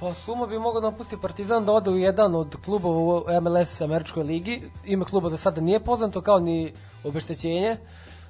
Pa 0.00 0.14
Suma 0.14 0.46
bi 0.46 0.58
mogao 0.58 0.80
napustiti 0.80 1.22
Partizan 1.22 1.64
da 1.64 1.72
ode 1.72 1.90
u 1.90 1.96
jedan 1.96 2.34
od 2.34 2.56
klubova 2.64 2.98
u 2.98 3.24
MLS 3.42 3.80
američkoj 3.80 4.22
ligi. 4.22 4.70
Ime 4.84 5.04
kluba 5.04 5.28
za 5.28 5.36
sada 5.36 5.60
nije 5.60 5.80
poznato 5.80 6.20
kao 6.20 6.38
ni 6.38 6.72
obeštećenje. 7.04 7.76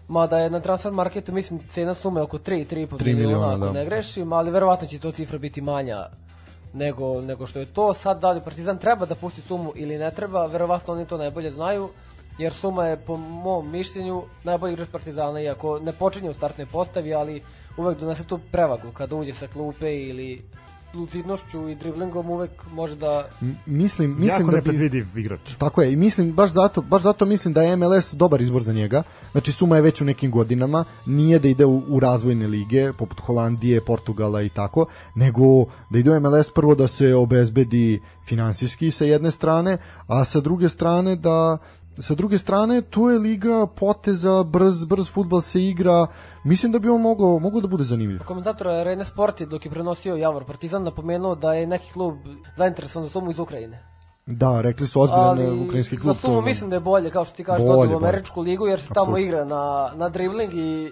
Mada 0.09 0.39
je 0.39 0.51
na 0.51 0.61
transfer 0.61 0.93
marketu, 0.93 1.33
mislim, 1.33 1.61
cena 1.69 1.95
sume 1.95 2.21
oko 2.21 2.39
3-3,5 2.39 2.99
Tri 2.99 3.15
miliona, 3.15 3.37
miliona, 3.37 3.49
ako 3.49 3.65
da. 3.67 3.73
ne 3.73 3.85
grešim, 3.85 4.33
ali 4.33 4.51
verovatno 4.51 4.89
će 4.89 4.99
to 4.99 5.13
cifra 5.13 5.39
biti 5.39 5.61
manja 5.61 6.07
nego, 6.73 7.21
nego 7.21 7.47
što 7.47 7.59
je 7.59 7.67
to. 7.67 7.95
Sad 7.95 8.21
da 8.21 8.31
li 8.31 8.41
Partizan 8.41 8.79
treba 8.79 9.07
da 9.07 9.15
pusti 9.15 9.41
sumu 9.41 9.73
ili 9.75 9.99
ne 9.99 10.11
treba, 10.11 10.47
verovatno 10.47 10.95
oni 10.95 11.07
to 11.07 11.19
najbolje 11.19 11.51
znaju, 11.51 11.89
jer 12.39 12.53
Suma 12.53 12.87
je 12.87 12.97
po 12.97 13.17
mom 13.17 13.71
mišljenju 13.71 14.23
najbolji 14.45 14.73
igrač 14.73 14.89
Partizana, 14.93 15.41
iako 15.41 15.79
ne 15.79 15.93
počinje 15.93 16.31
u 16.31 16.35
startnoj 16.35 16.67
postavi, 16.67 17.15
ali 17.15 17.43
uvek 17.77 17.99
donese 17.99 18.27
tu 18.27 18.39
prevagu 18.53 18.93
kada 18.93 19.17
uđe 19.17 19.33
sa 19.33 19.47
klupe 19.47 19.97
ili 19.97 20.45
lucidnošću 20.97 21.69
i 21.69 21.75
driblingom 21.75 22.31
uvek 22.31 22.51
može 22.73 22.97
da 22.97 23.29
M- 23.43 23.57
Mislim, 23.67 24.11
mislim 24.11 24.29
jako 24.29 24.43
da 24.43 24.51
bi... 24.51 24.57
nepredvidiv 24.57 25.19
igrač. 25.19 25.55
Tako 25.59 25.83
je, 25.83 25.93
i 25.93 25.97
mislim, 25.97 26.33
baš 26.33 26.51
zato, 26.51 26.83
baš 26.83 27.03
zato 27.03 27.27
mislim 27.27 27.55
da 27.55 27.63
je 27.63 27.77
MLS 27.77 28.15
dobar 28.15 28.41
izbor 28.41 28.63
za 28.63 28.73
njega. 28.73 29.03
Znači, 29.33 29.53
Suma 29.53 29.77
je 29.77 29.83
već 29.83 30.01
u 30.01 30.05
nekim 30.05 30.31
godinama, 30.31 30.85
nije 31.07 31.39
da 31.39 31.49
ide 31.49 31.65
u, 31.65 31.83
u 31.89 32.01
razvojne 32.01 32.47
lige, 32.47 32.93
poput 32.93 33.21
Holandije, 33.21 33.81
Portugala 33.81 34.43
i 34.43 34.49
tako, 34.49 34.87
nego 35.15 35.65
da 35.91 35.99
ide 35.99 36.11
u 36.11 36.21
MLS 36.21 36.51
prvo 36.51 36.75
da 36.75 36.89
se 36.89 37.15
obezbedi 37.15 38.01
finansijski 38.27 38.91
sa 38.91 39.05
jedne 39.05 39.31
strane, 39.31 39.79
a 40.07 40.25
sa 40.25 40.41
druge 40.41 40.69
strane 40.69 41.17
da 41.17 41.59
sa 41.99 42.15
druge 42.15 42.39
strane, 42.39 42.83
tu 42.83 43.01
je 43.03 43.19
liga 43.19 43.67
poteza, 43.69 44.43
brz, 44.45 44.85
brz 44.85 45.11
futbal 45.11 45.41
se 45.41 45.63
igra, 45.63 46.07
mislim 46.45 46.73
da 46.73 46.79
bi 46.79 46.89
on 46.89 47.01
mogao, 47.01 47.39
mogao 47.39 47.61
da 47.61 47.69
bude 47.69 47.85
zanimljiv. 47.85 48.19
Komentator 48.21 48.69
Arena 48.69 49.05
Sport 49.05 49.41
je 49.41 49.47
dok 49.47 49.65
je 49.65 49.71
prenosio 49.71 50.17
Javor 50.17 50.45
Partizan 50.45 50.83
napomenuo 50.83 51.35
da 51.35 51.53
je 51.53 51.67
neki 51.67 51.93
klub 51.93 52.15
zainteresovan 52.57 53.05
za 53.05 53.11
sumu 53.11 53.31
iz 53.31 53.39
Ukrajine. 53.39 53.83
Da, 54.27 54.61
rekli 54.61 54.87
su 54.87 55.01
ozbiljan 55.01 55.25
Ali 55.29 55.61
ukrajinski 55.61 55.97
klub. 55.97 56.17
sumu 56.17 56.35
to- 56.35 56.41
mislim 56.41 56.71
da 56.71 56.77
je 56.77 56.81
bolje, 56.81 57.11
kao 57.11 57.25
što 57.25 57.37
ti 57.37 57.45
kažeš, 57.45 57.63
Bolje, 57.63 57.77
bolje, 57.77 57.95
u 57.95 57.99
američku 57.99 58.41
ligu 58.41 58.67
jer 58.67 58.81
se 58.81 58.89
tamo 58.95 59.19
igra 59.19 59.45
na, 59.45 59.91
na 59.95 60.09
dribling 60.09 60.55
i 60.55 60.91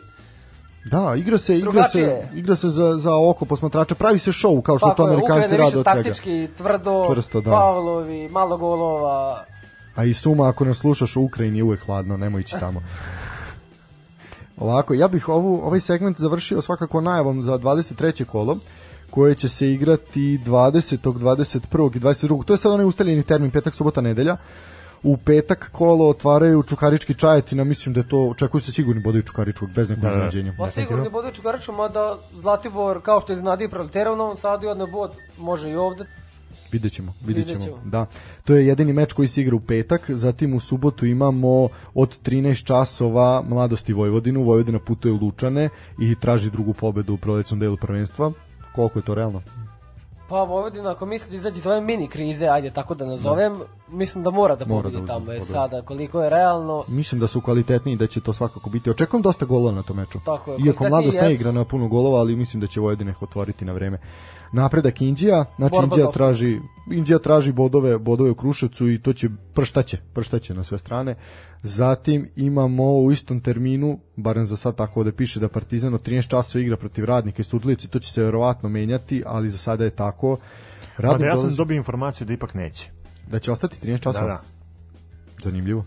Da, 0.85 1.15
igra 1.17 1.39
se, 1.39 1.59
igra 1.59 1.83
se, 1.85 2.29
igra 2.35 2.57
se 2.57 2.69
za, 2.69 2.95
za 2.95 3.11
oko 3.21 3.45
posmatrača, 3.45 3.95
pravi 3.95 4.19
se 4.19 4.31
show 4.33 4.63
kao 4.63 4.79
što 4.79 4.89
Tako 4.89 4.97
to 4.97 5.03
Amerikanci 5.05 5.57
rade 5.57 5.79
od 5.79 5.85
svega. 5.85 6.03
taktički, 6.03 6.49
tvrdo, 6.57 7.05
Čvrsto, 7.07 7.41
da. 7.41 7.51
Pavlovi, 7.51 8.29
malo 8.29 8.57
golova. 8.57 9.45
A 9.95 10.05
i 10.05 10.15
Suma, 10.15 10.49
ako 10.49 10.65
nas 10.65 10.79
slušaš 10.79 11.17
u 11.17 11.23
Ukrajini 11.23 11.59
je 11.59 11.65
uvek 11.65 11.85
hladno, 11.87 12.17
nemoj 12.17 12.41
ići 12.41 12.57
tamo. 12.61 12.83
Ovako, 14.57 14.95
ja 14.95 15.09
bih 15.09 15.29
ovu, 15.29 15.61
ovaj 15.65 15.81
segment 15.81 16.19
završio 16.19 16.63
svakako 16.63 17.01
najavom 17.01 17.43
za 17.43 17.59
23. 17.59 18.25
kolo, 18.25 18.59
koje 19.11 19.35
će 19.35 19.49
se 19.49 19.73
igrati 19.73 20.39
20. 20.45 20.97
21. 21.13 21.97
i 21.97 22.01
22. 22.01 22.45
To 22.45 22.53
je 22.53 22.59
sad 22.59 22.73
onaj 22.73 22.87
ustaljeni 22.87 23.23
termin, 23.23 23.51
petak, 23.51 23.75
subota, 23.75 24.01
nedelja. 24.01 24.37
U 25.03 25.17
petak 25.17 25.69
kolo 25.73 26.09
otvaraju 26.09 26.63
Čukarički 26.63 27.15
Čajetina, 27.15 27.65
mislim 27.65 27.95
da 27.95 28.01
je 28.01 28.09
to, 28.09 28.29
očekuju 28.29 28.61
se 28.61 28.73
sigurni 28.73 29.03
bodovi 29.03 29.23
Čukaričkog, 29.23 29.73
bez 29.75 29.91
nekog 29.91 30.03
Da, 30.03 30.09
da. 30.09 30.15
iznenađenja. 30.15 30.55
Pa 30.59 30.71
sigurno 30.71 31.11
budu 31.11 31.31
Čukariču, 31.33 31.73
mada 31.73 32.17
Zlatibor, 32.33 33.03
kao 33.03 33.21
što 33.21 33.33
je 33.33 33.37
iznadio 33.37 33.69
proletera 33.69 34.13
u 34.13 34.17
Novom 34.17 34.37
Sadu 34.37 34.67
i 34.67 34.69
odno 34.69 34.87
bod, 34.87 35.11
može 35.39 35.71
i 35.71 35.77
ovde. 35.77 36.05
Vidjet 36.73 36.93
ćemo, 36.93 37.13
vidjet 37.27 37.47
ćemo. 37.47 37.59
Vidjet 37.59 37.81
ćemo. 37.81 37.91
Da. 37.91 38.07
To 38.45 38.55
je 38.55 38.67
jedini 38.67 38.93
meč 38.93 39.13
koji 39.13 39.29
se 39.29 39.41
igra 39.41 39.57
u 39.57 39.61
petak, 39.61 40.11
zatim 40.11 40.55
u 40.55 40.61
subotu 40.61 41.07
imamo 41.07 41.69
od 41.95 42.23
13 42.23 42.65
časova 42.65 43.43
Mladosti 43.49 43.93
Vojvodinu, 43.93 44.43
Vojvodina 44.43 44.79
putuje 44.79 45.13
u 45.13 45.17
Lučane 45.17 45.69
i 46.01 46.15
traži 46.15 46.51
drugu 46.51 46.73
pobedu 46.73 47.15
u 47.15 47.19
prolećnom 47.19 47.61
delu 47.61 47.77
prvenstva. 47.77 48.33
Koliko 48.75 48.99
je 48.99 49.03
to 49.03 49.15
realno? 49.15 49.43
Pa 50.29 50.43
Vojvodina, 50.43 50.91
ako 50.91 51.07
misli 51.07 51.31
da 51.31 51.37
izađe 51.37 51.59
iz 51.59 51.67
ove 51.67 51.81
mini 51.81 52.09
krize, 52.09 52.47
ajde 52.47 52.71
tako 52.71 52.95
da 52.95 53.07
nazovem, 53.07 53.61
mislim 53.89 54.25
da 54.25 54.31
mora 54.31 54.57
da 54.57 54.67
pobedi 54.67 55.01
da 55.01 55.07
tamo. 55.07 55.33
E 55.33 55.39
pobedu. 55.39 55.45
sada, 55.45 55.83
koliko 55.83 56.23
je 56.23 56.31
realno, 56.31 56.85
Mislim 56.89 57.21
da 57.21 57.27
su 57.27 57.41
kvalitetniji 57.41 57.93
i 57.93 57.97
da 57.97 58.07
će 58.07 58.21
to 58.21 58.33
svakako 58.33 58.71
biti. 58.71 58.91
Očekujem 58.91 59.23
dosta 59.23 59.45
golova 59.45 59.73
na 59.73 59.83
tom 59.83 59.97
meču. 59.97 60.19
Tako 60.25 60.53
je, 60.53 60.59
Iako 60.67 60.89
Mladost 60.89 61.21
ne 61.21 61.35
igra 61.35 61.53
na 61.53 61.65
puno 61.65 61.89
golova, 61.89 62.19
ali 62.19 62.37
mislim 62.37 62.61
da 62.61 62.67
će 62.67 62.81
Vojvodina 62.81 63.11
ih 63.11 63.23
otvoriti 63.23 63.65
na 63.65 63.73
vreme. 63.73 63.99
Napredak 64.55 65.01
Indija, 65.01 65.45
znači 65.57 65.73
Borba 65.73 65.85
Indija 65.87 66.11
traži 66.11 66.61
Indija 66.93 67.19
traži 67.19 67.53
bodove, 67.53 67.99
bodove 67.99 68.31
u 68.31 68.35
Kruševcu 68.35 68.89
i 68.89 68.99
to 68.99 69.13
će 69.13 69.29
prštaće, 69.55 69.99
prštaće 70.15 70.55
na 70.55 70.65
sve 70.65 70.79
strane. 70.79 71.15
Zatim 71.63 72.29
imamo 72.37 72.93
u 72.95 73.13
istom 73.13 73.41
terminu, 73.41 73.99
barem 74.17 74.45
za 74.45 74.57
sad 74.57 74.77
tako 74.77 75.05
da 75.05 75.13
piše 75.13 75.41
da 75.41 75.49
Partizan 75.49 75.95
od 75.95 76.03
13 76.03 76.29
časova 76.29 76.63
igra 76.63 76.77
protiv 76.77 77.05
Radnika 77.05 77.41
i 77.41 77.45
Sudlici, 77.45 77.89
to 77.89 77.99
će 77.99 78.13
se 78.13 78.23
verovatno 78.23 78.69
menjati, 78.69 79.23
ali 79.27 79.51
za 79.51 79.59
sada 79.59 79.85
je 79.85 79.91
tako. 79.91 80.37
Radnik 80.97 81.27
ja 81.27 81.37
sam 81.37 81.43
dolazi- 81.43 81.57
dobio 81.57 81.77
informaciju 81.77 82.27
da 82.27 82.33
ipak 82.33 82.55
neće. 82.55 82.91
da 83.31 83.39
će 83.39 83.53
ostati 83.53 83.81
13 83.81 83.91
Da, 83.93 83.99
časova. 84.03 84.27
da. 84.27 84.43
Zanimljivo. 85.39 85.85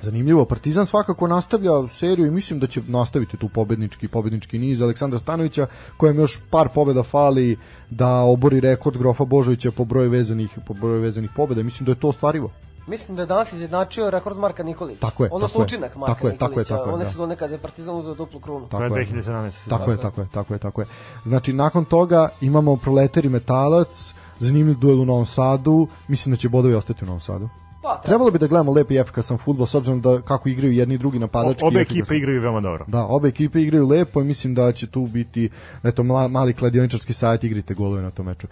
Zanimljivo, 0.00 0.44
Partizan 0.44 0.86
svakako 0.86 1.26
nastavlja 1.26 1.88
seriju 1.88 2.26
i 2.26 2.30
mislim 2.30 2.60
da 2.60 2.66
će 2.66 2.82
nastaviti 2.86 3.36
tu 3.36 3.48
pobednički 3.48 4.08
pobednički 4.08 4.58
niz 4.58 4.82
Aleksandra 4.82 5.18
Stanovića 5.18 5.66
kojem 5.96 6.18
još 6.18 6.40
par 6.50 6.68
pobeda 6.74 7.02
fali 7.02 7.58
da 7.90 8.08
obori 8.14 8.60
rekord 8.60 8.98
Grofa 8.98 9.24
Božovića 9.24 9.70
po 9.70 9.84
broju 9.84 10.10
vezanih 10.10 10.58
po 10.66 10.74
broju 10.74 11.00
vezanih 11.02 11.30
pobeda. 11.36 11.62
Mislim 11.62 11.86
da 11.86 11.92
je 11.92 12.00
to 12.00 12.08
ostvarivo. 12.08 12.50
mislim 12.86 13.16
da 13.16 13.22
je 13.22 13.26
danas 13.26 13.52
izjednačio 13.52 14.10
rekord 14.10 14.36
Marka 14.38 14.62
Nikolića. 14.62 15.00
Tako 15.00 15.24
je, 15.24 15.30
Odnosno 15.32 15.48
tako 15.48 15.62
je. 15.62 15.64
učinak 15.64 15.96
Marka 15.96 16.14
Tako 16.14 16.28
je, 16.28 16.32
tako 16.32 16.44
je, 16.44 16.48
Nikolića. 16.50 16.76
tako 16.76 16.88
je, 16.88 16.94
One 16.94 17.04
da. 17.04 17.10
sezone 17.10 17.36
kada 17.36 17.52
je 17.54 17.58
Partizan 17.58 17.96
uzeo 17.96 18.14
duplu 18.14 18.40
krunu. 18.40 18.66
To 18.68 18.82
je 18.82 18.90
2017. 18.90 19.68
Tako 19.68 19.90
je, 19.90 19.96
Tako 19.96 20.00
je. 20.00 20.00
tako 20.00 20.20
je, 20.20 20.28
tako 20.32 20.54
je, 20.54 20.58
tako 20.58 20.80
je. 20.80 20.86
Znači 21.24 21.52
nakon 21.52 21.84
toga 21.84 22.28
imamo 22.40 22.76
Proleter 22.76 23.24
i 23.24 23.28
Metalac, 23.28 24.14
zanimljiv 24.38 24.76
duel 24.78 25.00
u 25.00 25.04
Novom 25.04 25.26
Sadu, 25.26 25.88
mislim 26.08 26.32
da 26.32 26.36
će 26.36 26.48
bodovi 26.48 26.74
ostati 26.74 27.04
u 27.04 27.06
Novom 27.06 27.20
Sadu. 27.20 27.48
Pa, 27.88 27.94
treba. 27.94 28.06
Trebalo 28.06 28.30
bi 28.30 28.38
da 28.38 28.46
gledamo 28.46 28.72
lep 28.72 28.90
i 28.90 28.96
efikasan 28.96 29.38
fudbal 29.38 29.66
s 29.66 29.74
obzirom 29.74 30.00
da 30.00 30.20
kako 30.22 30.48
igraju 30.48 30.72
jedni 30.72 30.94
i 30.94 30.98
drugi 30.98 31.18
napadački. 31.18 31.64
Obe 31.64 31.78
i 31.78 31.82
ekipe 31.82 32.16
igraju 32.16 32.40
veoma 32.40 32.60
dobro. 32.60 32.84
Da, 32.88 33.06
obe 33.06 33.28
ekipe 33.28 33.60
igraju 33.60 33.86
lepo 33.88 34.20
i 34.20 34.24
mislim 34.24 34.54
da 34.54 34.72
će 34.72 34.86
tu 34.86 35.06
biti 35.06 35.50
eto 35.82 36.02
mla, 36.02 36.28
mali 36.28 36.54
kladioničarski 36.54 37.12
sajt 37.12 37.44
igrite 37.44 37.74
golove 37.74 38.02
na 38.02 38.10
tom 38.10 38.26
meču. 38.26 38.46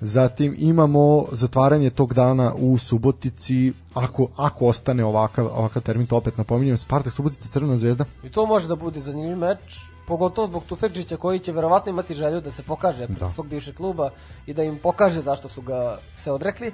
Zatim 0.00 0.54
imamo 0.58 1.24
zatvaranje 1.32 1.90
tog 1.90 2.14
dana 2.14 2.54
u 2.58 2.78
Subotici, 2.78 3.72
ako, 3.94 4.28
ako 4.36 4.66
ostane 4.66 5.04
ovakav, 5.04 5.46
ovakav 5.46 5.82
termin, 5.82 6.06
to 6.06 6.16
opet 6.16 6.38
napominjem, 6.38 6.76
Spartak 6.76 7.12
Subotica 7.12 7.48
Crvena 7.48 7.76
zvezda. 7.76 8.04
I 8.24 8.28
to 8.30 8.46
može 8.46 8.68
da 8.68 8.76
bude 8.76 9.00
zanimljiv 9.00 9.36
meč, 9.36 9.58
pogotovo 10.06 10.46
zbog 10.46 10.64
Tufekžića 10.64 11.16
koji 11.16 11.38
će 11.38 11.52
verovatno 11.52 11.90
imati 11.90 12.14
želju 12.14 12.40
da 12.40 12.50
se 12.50 12.62
pokaže 12.62 13.06
pred 13.06 13.18
Da. 13.18 13.30
svog 13.30 13.46
bivšeg 13.48 13.74
kluba 13.74 14.10
i 14.46 14.54
da 14.54 14.62
im 14.62 14.78
pokaže 14.82 15.22
zašto 15.22 15.48
su 15.48 15.62
ga 15.62 15.98
se 16.22 16.32
odrekli. 16.32 16.72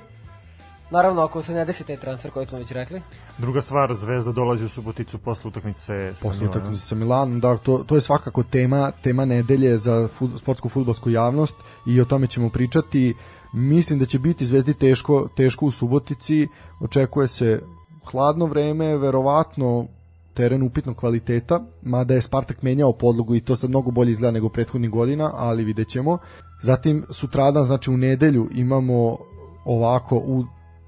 Naravno, 0.91 1.23
ako 1.23 1.43
se 1.43 1.53
ne 1.53 1.65
desi 1.65 1.85
taj 1.85 1.97
transfer 1.97 2.31
koji 2.31 2.47
smo 2.47 2.59
već 2.59 2.71
rekli. 2.73 3.03
Druga 3.39 3.63
stvar, 3.63 3.95
Zvezda 3.95 4.33
dolazi 4.33 4.65
u 4.65 4.69
Suboticu 4.69 5.19
posle 5.19 5.49
utakmice 5.49 6.15
sa 6.15 6.29
posle 6.29 6.41
Milanom. 6.41 6.51
utakmice 6.51 6.83
sa 6.83 6.95
Milanom, 6.95 7.41
da, 7.41 7.57
to, 7.57 7.85
to 7.87 7.95
je 7.95 8.01
svakako 8.01 8.43
tema, 8.43 8.93
tema 9.03 9.25
nedelje 9.25 9.79
za 9.79 10.09
fut, 10.09 10.31
sportsku 10.39 10.69
futbolsku 10.69 11.11
javnost 11.11 11.57
i 11.87 12.01
o 12.01 12.05
tome 12.05 12.27
ćemo 12.27 12.51
pričati. 12.51 13.15
Mislim 13.53 13.99
da 13.99 14.05
će 14.05 14.19
biti 14.19 14.47
Zvezdi 14.47 14.75
teško, 14.75 15.29
teško 15.37 15.67
u 15.67 15.71
Subotici, 15.71 16.49
očekuje 16.81 17.29
se 17.29 17.63
hladno 18.11 18.47
vreme, 18.47 18.99
verovatno 18.99 19.87
teren 20.35 20.63
upitnog 20.63 20.97
kvaliteta, 20.97 21.61
mada 21.83 22.15
je 22.15 22.21
Spartak 22.23 22.63
menjao 22.63 22.93
podlogu 22.93 23.35
i 23.35 23.41
to 23.41 23.57
sad 23.57 23.71
mnogo 23.71 23.91
bolje 23.91 24.11
izgleda 24.11 24.33
nego 24.33 24.49
prethodnih 24.49 24.91
godina, 24.91 25.31
ali 25.35 25.65
vidjet 25.65 25.89
ćemo. 25.89 26.19
Zatim 26.63 27.05
sutradan, 27.11 27.65
znači 27.65 27.91
u 27.91 27.97
nedelju 27.97 28.49
imamo 28.55 29.19
ovako 29.65 30.17
u 30.17 30.45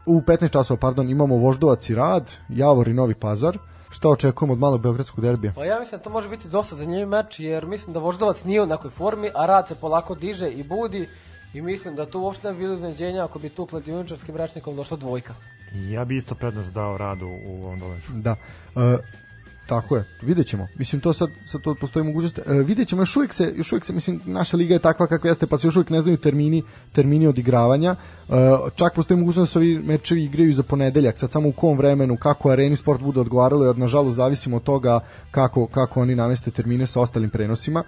u 0.08 0.20
15 0.20 0.52
časova, 0.52 0.80
pardon, 0.80 1.10
imamo 1.10 1.36
Voždovac 1.36 1.90
i 1.90 1.94
Rad, 1.94 2.30
Javor 2.48 2.88
i 2.88 2.94
Novi 2.94 3.14
Pazar. 3.14 3.58
Šta 3.90 4.08
očekujemo 4.08 4.52
od 4.52 4.58
malog 4.58 4.80
beogradskog 4.80 5.20
derbija? 5.20 5.52
Pa 5.56 5.64
ja 5.64 5.80
mislim 5.80 5.98
da 5.98 6.04
to 6.04 6.10
može 6.10 6.28
biti 6.28 6.48
dosta 6.48 6.76
zanimljiv 6.76 7.08
meč, 7.08 7.40
jer 7.40 7.66
mislim 7.66 7.94
da 7.94 8.00
Voždovac 8.00 8.44
nije 8.44 8.62
u 8.62 8.66
nekoj 8.66 8.90
formi, 8.90 9.30
a 9.34 9.46
Rad 9.46 9.68
se 9.68 9.74
polako 9.74 10.14
diže 10.14 10.48
i 10.48 10.62
budi. 10.62 11.08
I 11.54 11.62
mislim 11.62 11.96
da 11.96 12.06
tu 12.06 12.20
uopšte 12.20 12.48
ne 12.48 12.52
bi 12.54 12.58
bilo 12.58 12.74
iznenađenja 12.74 13.24
ako 13.24 13.38
bi 13.38 13.48
tu 13.48 13.66
kladioničarskim 13.66 14.36
rečnikom 14.36 14.76
došla 14.76 14.96
dvojka. 14.96 15.34
Ja 15.74 16.04
bi 16.04 16.16
isto 16.16 16.34
prednost 16.34 16.72
dao 16.72 16.98
radu 16.98 17.26
u 17.46 17.64
ovom 17.64 17.80
doležu. 17.80 18.12
Da. 18.12 18.36
E, 18.76 18.98
tako 19.68 19.96
je. 19.96 20.04
Vidjet 20.22 20.46
ćemo. 20.46 20.68
Mislim 20.78 21.00
to 21.00 21.12
sad 21.12 21.30
sad 21.44 21.60
to 21.60 21.74
postoji 21.74 22.04
mogućnost. 22.04 22.38
E, 22.38 22.42
vidjet 22.52 22.88
ćemo 22.88 23.02
još 23.02 23.16
uvijek 23.16 23.32
se 23.32 23.52
još 23.56 23.72
uvijek 23.72 23.84
se 23.84 23.92
mislim 23.92 24.20
naša 24.24 24.56
liga 24.56 24.74
je 24.74 24.78
takva 24.78 25.06
kakva 25.06 25.30
jeste 25.30 25.46
pa 25.46 25.58
se 25.58 25.66
još 25.66 25.76
uvijek 25.76 25.90
ne 25.90 26.00
znaju 26.00 26.16
termini 26.16 26.62
termini 26.92 27.26
odigravanja. 27.26 27.96
E, 28.28 28.34
čak 28.74 28.94
postoji 28.94 29.18
mogućnost 29.18 29.50
da 29.50 29.52
se 29.52 29.58
ovi 29.58 29.78
mečevi 29.78 30.24
igraju 30.24 30.52
za 30.52 30.62
ponedeljak. 30.62 31.18
Sad 31.18 31.30
samo 31.30 31.48
u 31.48 31.52
kom 31.52 31.78
vremenu 31.78 32.16
kako 32.16 32.50
Areni 32.50 32.76
Sport 32.76 33.00
bude 33.00 33.20
odgovaralo 33.20 33.64
jer 33.64 33.78
nažalost 33.78 34.16
zavisimo 34.16 34.56
od 34.56 34.62
toga 34.62 35.00
kako 35.30 35.66
kako 35.66 36.00
oni 36.00 36.14
nameste 36.14 36.50
termine 36.50 36.86
sa 36.86 37.00
ostalim 37.00 37.30
prenosima. 37.30 37.82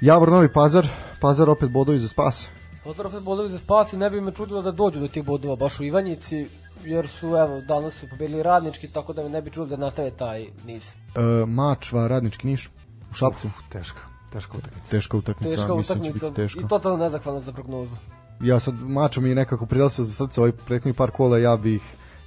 Javor 0.00 0.28
Novi 0.28 0.52
Pazar, 0.52 0.88
Pazar 1.20 1.50
opet 1.50 1.70
bodovi 1.70 1.98
za 1.98 2.08
spas. 2.08 2.48
Pozdrav 2.84 3.06
opet 3.06 3.22
bodovi 3.22 3.48
za 3.48 3.58
spas 3.58 3.92
i 3.92 3.96
ne 3.96 4.10
bi 4.10 4.20
me 4.20 4.32
čudilo 4.32 4.62
da 4.62 4.70
dođu 4.70 5.00
do 5.00 5.08
tih 5.08 5.24
bodova 5.24 5.56
baš 5.56 5.80
u 5.80 5.84
Ivanjici, 5.84 6.46
jer 6.84 7.08
su, 7.08 7.26
evo, 7.26 7.60
danas 7.60 7.94
su 7.94 8.08
pobedili 8.10 8.42
radnički, 8.42 8.88
tako 8.88 9.12
da 9.12 9.22
me 9.22 9.28
ne 9.28 9.42
bi 9.42 9.50
čudilo 9.50 9.76
da 9.76 9.84
nastave 9.84 10.10
taj 10.10 10.46
niz. 10.66 10.86
E, 10.88 11.46
Mačva, 11.46 12.06
Radnički 12.08 12.46
Niš 12.46 12.70
u 13.10 13.14
Šapcu. 13.14 13.46
Uf, 13.46 13.52
teška, 13.68 14.00
teška 14.32 14.58
utakmica. 14.58 14.90
Teška 14.90 15.16
utakmica, 15.16 15.56
Teška 15.56 15.74
mislim 15.74 15.98
da 15.98 16.04
će 16.04 16.10
utakmica 16.10 16.26
biti 16.30 16.36
teško. 16.42 16.60
i 16.60 16.68
totalno 16.68 17.04
nezahvalna 17.04 17.40
za 17.40 17.52
prognozu. 17.52 17.94
ja 18.40 18.60
sad 18.60 18.74
mačo 18.80 19.20
mi 19.20 19.28
je 19.28 19.34
nekako 19.34 19.66
prilasa 19.66 20.02
za 20.04 20.14
srce 20.26 20.40
ovaj 20.40 20.52
prethodni 20.52 20.92
par 20.92 21.10
kola 21.10 21.38
ja 21.38 21.56
bih 21.56 21.82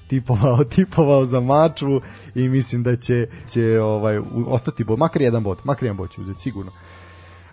tipovao 0.08 0.64
tipovao 0.76 1.26
za 1.26 1.40
mačvu 1.40 2.02
i 2.36 2.50
mislim 2.50 2.84
da 2.84 2.96
će 2.96 3.28
će 3.50 3.82
ovaj 3.82 4.20
ostati 4.48 4.84
bod 4.84 5.00
makar 5.00 5.22
jedan 5.22 5.44
bod 5.44 5.58
makar 5.64 5.84
jedan 5.84 5.98
bod 5.98 6.12
će 6.12 6.22
uzeti 6.22 6.42
sigurno 6.42 6.72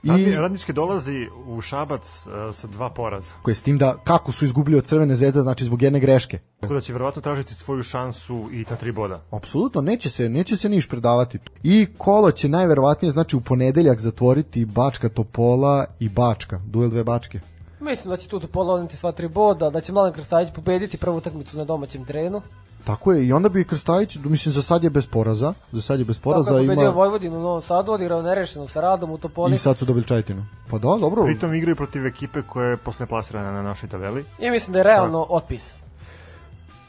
i 0.03 0.09
Radni, 0.09 0.37
radnički 0.37 0.73
dolazi 0.73 1.29
u 1.47 1.61
Šabac 1.61 2.27
uh, 2.27 2.55
sa 2.55 2.67
dva 2.67 2.91
poraza. 2.91 3.33
koje 3.43 3.55
s 3.55 3.62
tim 3.62 3.79
da 3.79 3.97
kako 4.05 4.33
su 4.33 4.45
izgubili 4.45 4.79
od 4.79 4.85
Crvene 4.85 5.15
zvezde 5.15 5.41
znači 5.41 5.65
zbog 5.65 5.83
jedne 5.83 6.01
greške 6.01 6.38
Tako 6.61 6.75
da 6.75 6.81
će 6.81 6.93
verovatno 6.93 7.23
tražiti 7.23 7.55
svoju 7.55 7.83
šansu 7.83 8.49
i 8.53 8.65
ta 8.65 8.77
tri 8.77 8.93
boda. 8.93 9.23
Apsolutno, 9.31 9.81
neće 9.81 10.11
se, 10.11 10.29
neće 10.29 10.57
se 10.57 10.69
niš 10.69 10.88
predavati. 10.88 11.38
I 11.62 11.87
kolo 11.99 12.31
će 12.31 12.49
najverovatnije, 12.49 13.12
znači 13.12 13.37
u 13.37 13.41
ponedeljak 13.41 14.01
zatvoriti 14.01 14.65
Bačka 14.65 15.09
Topola 15.09 15.87
i 16.01 16.09
Bačka, 16.09 16.61
duel 16.67 16.91
dve 16.91 17.05
Bačke. 17.05 17.41
Mislim 17.81 18.11
da 18.11 18.17
će 18.17 18.29
tu 18.29 18.41
pola 18.53 18.75
odneti 18.75 18.97
sva 18.97 19.12
tri 19.12 19.29
boda, 19.29 19.71
da 19.71 19.81
će 19.81 19.93
Mladen 19.93 20.12
Krstajić 20.15 20.49
pobediti 20.55 20.97
prvu 20.97 21.17
utakmicu 21.17 21.57
na 21.57 21.65
domaćem 21.65 22.05
terenu. 22.05 22.43
Tako 22.85 23.12
je, 23.12 23.27
i 23.27 23.33
onda 23.33 23.49
bi 23.49 23.64
Krstajić, 23.64 24.18
mislim, 24.25 24.53
za 24.53 24.62
sad 24.62 24.85
je 24.85 24.90
bez 24.90 25.07
poraza, 25.07 25.53
za 25.73 25.83
sad 25.83 25.99
je 25.99 26.05
bez 26.05 26.16
Tako 26.16 26.25
poraza, 26.25 26.51
je 26.51 26.66
pobedio 26.66 26.83
ima... 26.83 26.90
Vojvodinu 26.90 27.38
u 27.38 27.42
Novom 27.42 27.62
Sadu, 27.62 27.92
odigrao 27.92 28.23
nerešeno 28.23 28.68
sa 28.68 28.81
radom 28.81 29.11
u 29.11 29.18
Topoli. 29.18 29.55
I 29.55 29.59
sad 29.59 29.79
su 29.79 29.85
dobili 29.85 30.07
Čajetinu. 30.07 30.47
Pa 30.71 30.79
da, 30.79 30.97
dobro. 31.01 31.25
Pritom 31.25 31.55
igraju 31.55 31.77
protiv 31.77 32.07
ekipe 32.07 32.42
koja 32.42 32.66
je 32.66 32.77
posle 32.77 33.07
plasirana 33.07 33.53
na 33.53 33.62
našoj 33.62 33.88
tabeli. 33.88 34.25
I 34.38 34.51
mislim 34.51 34.73
da 34.73 34.79
je 34.79 34.83
realno 34.83 35.27
otpis. 35.29 35.71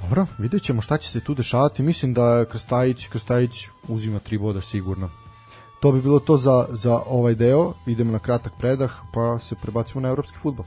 Dobro, 0.02 0.26
vidjet 0.38 0.64
ćemo 0.64 0.82
šta 0.82 0.98
će 0.98 1.10
se 1.10 1.20
tu 1.20 1.34
dešavati. 1.34 1.84
Mislim 1.84 2.14
da 2.14 2.46
Krstajić, 2.46 3.08
Krstajić 3.08 3.68
uzima 3.88 4.20
tri 4.20 4.38
boda 4.38 4.62
sigurno. 4.62 5.10
To 5.82 5.92
bi 5.92 6.02
bilo 6.02 6.20
to 6.20 6.38
za, 6.38 6.68
za 6.70 7.02
ovaj 7.08 7.36
deo. 7.36 7.74
Idemo 7.86 8.12
na 8.12 8.20
kratak 8.20 8.54
predah, 8.60 8.92
pa 9.14 9.40
se 9.40 9.56
prebacimo 9.62 10.02
na 10.02 10.10
evropski 10.10 10.38
futbol. 10.38 10.66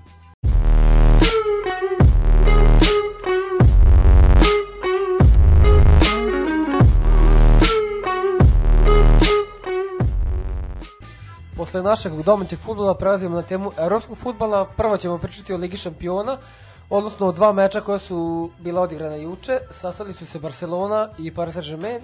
Posle 11.56 11.82
našeg 11.82 12.22
domaćeg 12.22 12.58
futbola 12.58 12.94
prelazimo 12.94 13.36
na 13.36 13.42
temu 13.42 13.70
evropskog 13.78 14.18
futbola. 14.18 14.64
Prvo 14.76 14.96
ćemo 14.96 15.18
pričati 15.18 15.52
o 15.52 15.56
Ligi 15.56 15.76
šampiona, 15.76 16.36
odnosno 16.90 17.26
o 17.26 17.32
dva 17.32 17.52
meča 17.52 17.80
koja 17.80 17.98
su 17.98 18.50
bila 18.58 18.80
odigrana 18.82 19.16
juče. 19.16 19.58
Sastali 19.80 20.12
su 20.12 20.26
se 20.26 20.38
Barcelona 20.38 21.08
i 21.18 21.34
Paris 21.34 21.54
Saint-Germain. 21.54 22.00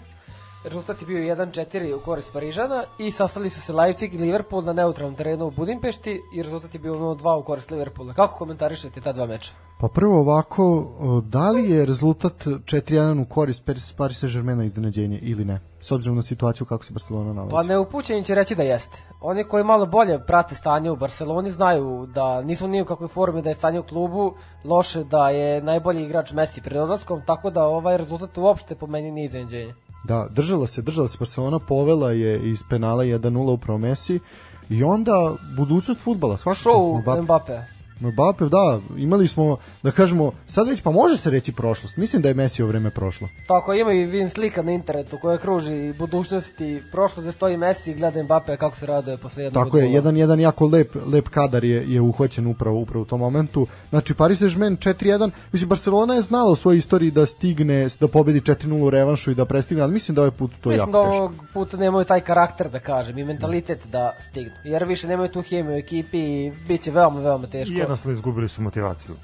Rezultat 0.65 1.01
je 1.01 1.07
bio 1.07 1.35
1-4 1.35 1.97
u 1.97 1.99
korist 1.99 2.33
Parižana 2.33 2.85
i 2.99 3.11
sastali 3.11 3.51
su 3.51 3.61
se 3.61 3.73
Leipzig 3.73 4.15
i 4.15 4.19
Liverpool 4.19 4.63
na 4.65 4.73
neutralnom 4.73 5.15
terenu 5.15 5.47
u 5.47 5.51
Budimpešti 5.51 6.21
i 6.35 6.43
rezultat 6.43 6.75
je 6.75 6.81
bio 6.81 6.95
0-2 6.95 7.41
u 7.41 7.43
korist 7.43 7.71
Liverpoola. 7.71 8.15
Kako 8.15 8.39
komentarišete 8.39 9.01
ta 9.01 9.13
dva 9.13 9.27
meča? 9.27 9.53
Pa 9.81 9.89
prvo 9.89 10.21
ovako, 10.21 10.87
da 11.25 11.51
li 11.51 11.71
je 11.71 11.87
rezultat 11.87 12.47
4-1 12.47 13.23
u 13.23 13.25
korist 13.25 13.67
Paris 13.67 13.95
Saint-Germaina 13.97 14.65
iznenađenje 14.65 15.19
ili 15.23 15.45
ne? 15.45 15.61
S 15.81 15.93
obzirom 15.93 16.17
na 16.17 16.23
situaciju 16.23 16.67
kako 16.67 16.85
se 16.85 16.93
Barcelona 16.93 17.33
nalazi. 17.33 17.51
Pa 17.51 17.63
neupućeni 17.63 18.25
će 18.25 18.35
reći 18.35 18.55
da 18.55 18.63
jeste. 18.63 18.99
Oni 19.21 19.45
koji 19.45 19.65
malo 19.65 19.87
bolje 19.87 20.19
prate 20.27 20.55
stanje 20.55 20.91
u 20.91 20.97
Barceloni 20.97 21.51
znaju 21.51 22.07
da 22.15 22.43
nismo 22.43 22.67
ni 22.67 22.83
u 22.83 22.85
kakvoj 22.85 23.09
formi 23.09 23.43
da 23.43 23.49
je 23.49 23.55
stanje 23.55 23.81
u 23.81 23.87
klubu 23.87 24.35
loše, 24.65 25.05
da 25.05 25.31
je 25.31 25.63
najbolji 25.63 26.05
igrač 26.05 26.33
Messi 26.33 26.61
pred 26.61 26.77
odlaskom, 26.77 27.23
tako 27.27 27.51
da 27.51 27.65
ovaj 27.65 27.97
rezultat 27.97 28.39
uopšte 28.39 28.75
po 28.75 28.87
meni 28.87 29.11
nije 29.11 29.27
iznenađenje. 29.27 29.75
Da, 30.05 30.29
držala 30.31 30.67
se, 30.67 30.83
držala 30.83 31.09
se 31.09 31.19
Barcelona, 31.19 31.59
povela 31.59 32.11
je 32.11 32.51
iz 32.51 32.63
penala 32.71 33.05
1-0 33.05 33.51
upravo 33.53 33.79
Messi 33.79 34.21
i 34.69 34.85
onda 34.85 35.35
budućnost 35.57 36.01
futbala, 36.01 36.37
svakako. 36.37 36.71
Show 36.71 37.23
Mbappe. 37.23 37.82
Mbappe. 38.01 38.45
Da, 38.45 38.81
imali 38.97 39.29
smo, 39.29 39.57
da 39.83 39.91
kažemo, 39.91 40.33
sad 40.47 40.69
već 40.69 40.81
pa 40.81 40.91
može 40.91 41.17
se 41.17 41.31
reći 41.31 41.53
prošlost. 41.53 41.97
Mislim 41.97 42.23
da 42.23 42.29
je 42.29 42.35
Messi 42.35 42.63
vreme 42.63 42.91
prošlo. 42.91 43.29
Tako, 43.49 43.75
ima 43.75 43.93
i 43.93 44.05
vin 44.05 44.31
slika 44.31 44.63
na 44.63 44.73
internetu 44.73 45.19
koja 45.23 45.39
kruži 45.39 45.93
budućnost 45.99 46.61
i 46.61 46.81
prošlost 46.93 47.21
gde 47.21 47.33
stoji 47.33 47.57
Messi 47.57 47.91
i 47.91 47.95
gleda 47.95 48.23
Mbappe 48.23 48.57
kako 48.57 48.77
se 48.77 48.87
raduje 48.87 49.17
posle 49.17 49.43
jednog 49.43 49.65
Tako 49.65 49.79
je, 49.79 49.93
jedan, 49.93 50.17
jedan 50.17 50.41
jako 50.41 50.67
lep, 50.67 50.95
lep 51.07 51.29
kadar 51.29 51.65
je, 51.65 51.93
je 51.93 52.01
uhvaćen 52.01 52.47
upravo, 52.47 52.79
upravo 52.79 53.03
u 53.03 53.07
tom 53.07 53.21
momentu. 53.21 53.67
Znači, 53.91 54.15
Paris 54.15 54.41
Saint-Germain 54.41 54.77
4-1, 54.77 55.31
mislim, 55.53 55.69
Barcelona 55.69 56.15
je 56.15 56.23
znala 56.23 56.51
u 56.51 56.57
svojoj 56.57 56.79
istoriji 56.79 57.11
da 57.11 57.27
stigne, 57.27 57.89
da 58.01 58.09
pobedi 58.09 58.41
4-0 58.41 58.83
u 58.83 58.91
revanšu 58.91 59.31
i 59.31 59.35
da 59.35 59.45
prestigne, 59.45 59.83
ali 59.83 59.93
mislim 59.93 60.15
da 60.15 60.21
ovaj 60.21 60.31
put 60.31 60.51
to 60.61 60.71
mislim 60.71 60.89
jako 60.89 60.93
da 60.93 60.99
ovog 60.99 61.33
puta 61.55 61.77
nemaju 61.77 62.05
taj 62.05 62.21
karakter, 62.21 62.71
da 62.71 62.79
kažem, 62.79 63.19
i 63.19 63.25
mentalitet 63.25 63.87
da 63.87 64.17
stignu. 64.31 64.53
Jer 64.65 64.85
više 64.85 65.09
nemaju 65.09 65.29
tu 65.29 65.43
hemiju 65.43 65.75
u 65.75 65.79
ekipi 65.79 66.19
i 66.19 66.53
bit 66.69 66.83
će 66.83 66.91
veoma, 66.91 67.21
veoma 67.21 67.47
teško. 67.47 67.75
I 67.75 67.92
jednostavno 67.93 68.13
izgubili 68.13 68.49
su 68.49 68.63
motivaciju. 68.63 69.15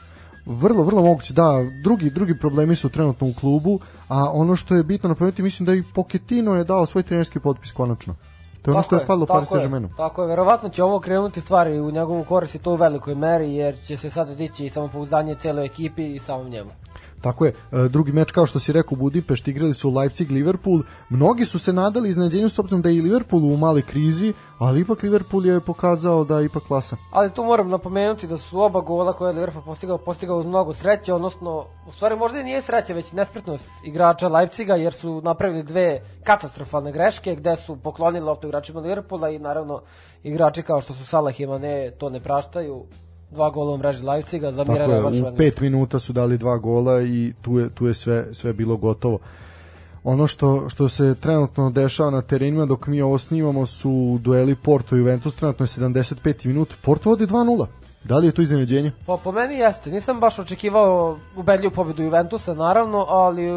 Vrlo, 0.47 0.83
vrlo 0.83 1.03
moguće, 1.03 1.35
da. 1.35 1.65
Drugi, 1.83 2.11
drugi 2.11 2.39
problemi 2.39 2.77
su 2.77 2.89
trenutno 2.89 3.27
u 3.27 3.35
klubu, 3.41 3.81
a 4.09 4.31
ono 4.33 4.57
što 4.57 4.75
je 4.75 4.85
bitno 4.85 5.09
napomenuti, 5.09 5.43
mislim 5.43 5.67
da 5.67 5.75
i 5.75 5.85
Pochettino 5.95 6.55
je 6.55 6.65
dao 6.65 6.87
svoj 6.87 7.03
trenerski 7.03 7.41
potpis 7.41 7.73
konačno. 7.73 8.15
To 8.63 8.71
je 8.71 8.75
ono 8.75 8.83
što 8.83 8.97
je 8.97 9.07
falilo 9.07 9.27
Paris 9.27 9.49
Saint-Germainu. 9.49 9.89
Tako 9.97 10.23
je, 10.23 10.29
verovatno 10.29 10.69
će 10.69 10.83
ovo 10.83 11.01
krenuti 11.01 11.41
stvari 11.41 11.81
u 11.81 11.91
njegovu 11.91 12.25
korist 12.25 12.55
i 12.55 12.59
to 12.59 12.73
u 12.73 12.77
velikoj 12.77 13.15
meri, 13.15 13.55
jer 13.55 13.81
će 13.81 13.97
se 13.97 14.11
sad 14.11 14.37
dići 14.37 14.67
i 14.67 14.71
samopouzdanje 14.71 15.35
celoj 15.35 15.67
ekipi 15.67 16.15
i 16.15 16.19
samom 16.19 16.49
njemu. 16.49 16.71
Tako 17.21 17.45
je, 17.45 17.53
e, 17.73 17.89
drugi 17.89 18.13
meč 18.13 18.33
kao 18.33 18.47
što 18.47 18.59
si 18.59 18.73
rekao 18.73 18.99
Budimpešt 18.99 19.49
igrali 19.49 19.75
su 19.75 19.91
Leipzig 19.91 20.31
Liverpool. 20.31 20.83
Mnogi 21.09 21.45
su 21.45 21.59
se 21.59 21.73
nadali 21.73 22.09
iznenađenju 22.09 22.49
s 22.49 22.59
obzirom 22.59 22.83
da 22.83 22.89
je 22.89 22.97
i 22.97 23.01
Liverpool 23.01 23.45
u 23.45 23.57
mali 23.57 23.83
krizi, 23.83 24.33
ali 24.59 24.81
ipak 24.81 25.03
Liverpool 25.03 25.47
je 25.47 25.61
pokazao 25.61 26.25
da 26.25 26.39
je 26.39 26.47
ipak 26.47 26.63
klasa. 26.63 26.97
Ali 27.11 27.33
tu 27.33 27.45
moram 27.45 27.69
napomenuti 27.69 28.27
da 28.27 28.39
su 28.39 28.61
oba 28.61 28.81
gola 28.81 29.13
koje 29.13 29.29
je 29.29 29.35
Liverpool 29.35 29.65
postigao, 29.65 29.99
postigao 29.99 30.39
uz 30.39 30.47
mnogo 30.47 30.75
sreće, 30.75 31.15
odnosno 31.15 31.65
u 31.89 31.93
stvari 31.93 32.17
možda 32.17 32.39
i 32.39 32.45
nije 32.45 32.63
sreće, 32.63 32.95
već 32.95 33.13
nespretnost 33.13 33.69
igrača 33.85 34.29
Leipziga 34.29 34.75
jer 34.75 34.93
su 34.93 35.21
napravili 35.25 35.63
dve 35.63 36.01
katastrofalne 36.25 36.93
greške 36.93 37.35
gde 37.35 37.57
su 37.57 37.77
poklonili 37.77 38.25
loptu 38.25 38.47
igračima 38.47 38.81
Liverpoola 38.81 39.31
i 39.31 39.39
naravno 39.39 39.81
igrači 40.23 40.63
kao 40.63 40.81
što 40.81 40.95
su 40.95 41.07
Salah 41.07 41.41
i 41.41 41.47
Mane 41.47 41.91
to 41.99 42.11
ne 42.11 42.21
praštaju 42.21 42.87
dva 43.31 43.51
gola 43.51 43.75
u 43.75 43.79
mreži 43.79 44.05
Leipziga 44.05 44.53
za 44.53 44.65
Tako 44.65 44.93
je, 44.93 45.33
u 45.33 45.37
pet 45.37 45.61
minuta 45.61 45.99
su 45.99 46.13
dali 46.13 46.39
dva 46.39 46.57
gola 46.57 47.03
i 47.03 47.33
tu 47.43 47.59
je, 47.59 47.71
tu 47.71 47.87
je 47.87 47.95
sve, 47.95 48.35
sve 48.35 48.53
bilo 48.53 48.77
gotovo. 48.77 49.19
Ono 50.05 50.27
što, 50.27 50.69
što 50.69 50.89
se 50.89 51.15
trenutno 51.21 51.71
dešava 51.71 52.11
na 52.11 52.23
terenima 52.23 52.67
dok 52.67 52.87
mi 52.87 53.03
ovo 53.03 53.19
snimamo 53.19 53.67
su 53.67 54.19
dueli 54.21 54.57
Porto 54.57 54.97
i 54.97 54.99
Juventus, 54.99 55.35
trenutno 55.35 55.63
je 55.63 55.67
75 55.67 56.47
minut, 56.47 56.75
Porto 56.83 57.11
vodi 57.11 57.27
2-0. 57.27 57.67
Da 58.05 58.19
li 58.19 58.27
je 58.27 58.33
to 58.33 58.43
iznenađenje? 58.43 58.93
Pa 59.07 59.17
po 59.25 59.33
meni 59.33 59.55
jeste, 59.55 59.91
nisam 59.91 60.21
baš 60.21 60.39
očekivao 60.39 61.19
ubedljivu 61.37 61.73
pobedu 61.73 62.03
Juventusa 62.03 62.55
naravno, 62.55 63.05
ali 63.09 63.51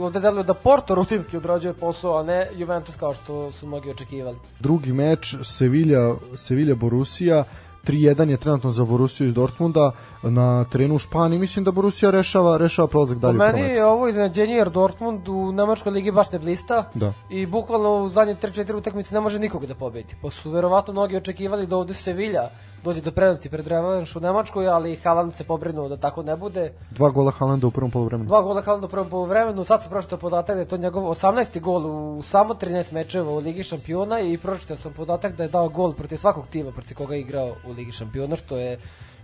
ovde 0.00 0.20
deluje 0.20 0.44
da 0.44 0.54
Porto 0.54 0.94
rutinski 0.94 1.36
odrađuje 1.36 1.74
posao, 1.74 2.18
a 2.18 2.22
ne 2.22 2.48
Juventus 2.56 2.96
kao 2.96 3.14
što 3.14 3.52
su 3.52 3.66
mnogi 3.66 3.90
očekivali. 3.90 4.36
Drugi 4.60 4.92
meč 4.92 5.36
Sevilla, 5.42 6.16
Sevilla 6.34 6.74
Borussia 6.74 7.44
3-1 7.86 8.28
je 8.28 8.36
trenutno 8.36 8.70
za 8.70 8.84
Borussiju 8.84 9.26
iz 9.26 9.34
Dortmunda 9.34 9.92
na 10.22 10.64
terenu 10.64 10.94
u 10.94 10.98
Španiji. 10.98 11.38
Mislim 11.38 11.64
da 11.64 11.70
Borussia 11.70 12.10
rešava, 12.10 12.56
rešava 12.56 12.88
prolazak 12.88 13.18
dalje. 13.18 13.38
Po 13.38 13.44
meni 13.44 13.60
je 13.60 13.86
ovo 13.86 14.08
iznenađenje 14.08 14.54
jer 14.54 14.70
Dortmund 14.70 15.28
u 15.28 15.52
Nemačkoj 15.52 15.92
ligi 15.92 16.10
baš 16.10 16.32
ne 16.32 16.38
blista 16.38 16.90
da. 16.94 17.12
i 17.30 17.46
bukvalno 17.46 18.02
u 18.02 18.08
zadnje 18.08 18.34
3-4 18.42 18.76
utakmice 18.76 19.14
ne 19.14 19.20
može 19.20 19.38
nikoga 19.38 19.66
da 19.66 19.74
pobedi. 19.74 20.16
Pa 20.22 20.30
su 20.30 20.50
verovatno 20.50 20.92
mnogi 20.92 21.16
očekivali 21.16 21.66
da 21.66 21.76
ovde 21.76 21.94
Sevilla 21.94 22.50
dođe 22.84 23.00
do 23.00 23.12
prednosti 23.12 23.48
pred 23.48 23.66
revanš 23.66 24.16
u 24.16 24.20
Nemačkoj, 24.20 24.68
ali 24.68 24.96
Haaland 24.96 25.34
se 25.34 25.44
pobrinuo 25.44 25.88
da 25.88 25.96
tako 25.96 26.22
ne 26.22 26.36
bude. 26.36 26.72
Dva 26.90 27.10
gola 27.10 27.30
Haalanda 27.30 27.66
u 27.66 27.70
prvom 27.70 27.90
poluvremenu. 27.90 28.28
Dva 28.28 28.42
gola 28.42 28.62
Haalanda 28.62 28.86
u 28.86 28.90
prvom 28.90 29.08
poluvremenu, 29.08 29.64
sad 29.64 29.82
se 29.82 29.88
pročitao 29.88 30.18
podatak 30.18 30.56
da 30.56 30.60
je 30.60 30.68
to 30.68 30.76
njegov 30.76 31.02
18. 31.02 31.60
gol 31.60 31.86
u 31.86 32.22
samo 32.22 32.54
13 32.54 32.92
mečeva 32.92 33.32
u 33.32 33.38
Ligi 33.38 33.62
šampiona 33.62 34.20
i 34.20 34.38
pročitao 34.38 34.76
sam 34.76 34.92
podatak 34.92 35.36
da 35.36 35.42
je 35.42 35.48
dao 35.48 35.68
gol 35.68 35.92
protiv 35.92 36.16
svakog 36.16 36.46
tima 36.50 36.70
protiv 36.70 36.96
koga 36.96 37.14
je 37.14 37.20
igrao 37.20 37.54
u 37.66 37.72
Ligi 37.72 37.92
šampiona, 37.92 38.36
što 38.36 38.56
je 38.56 38.78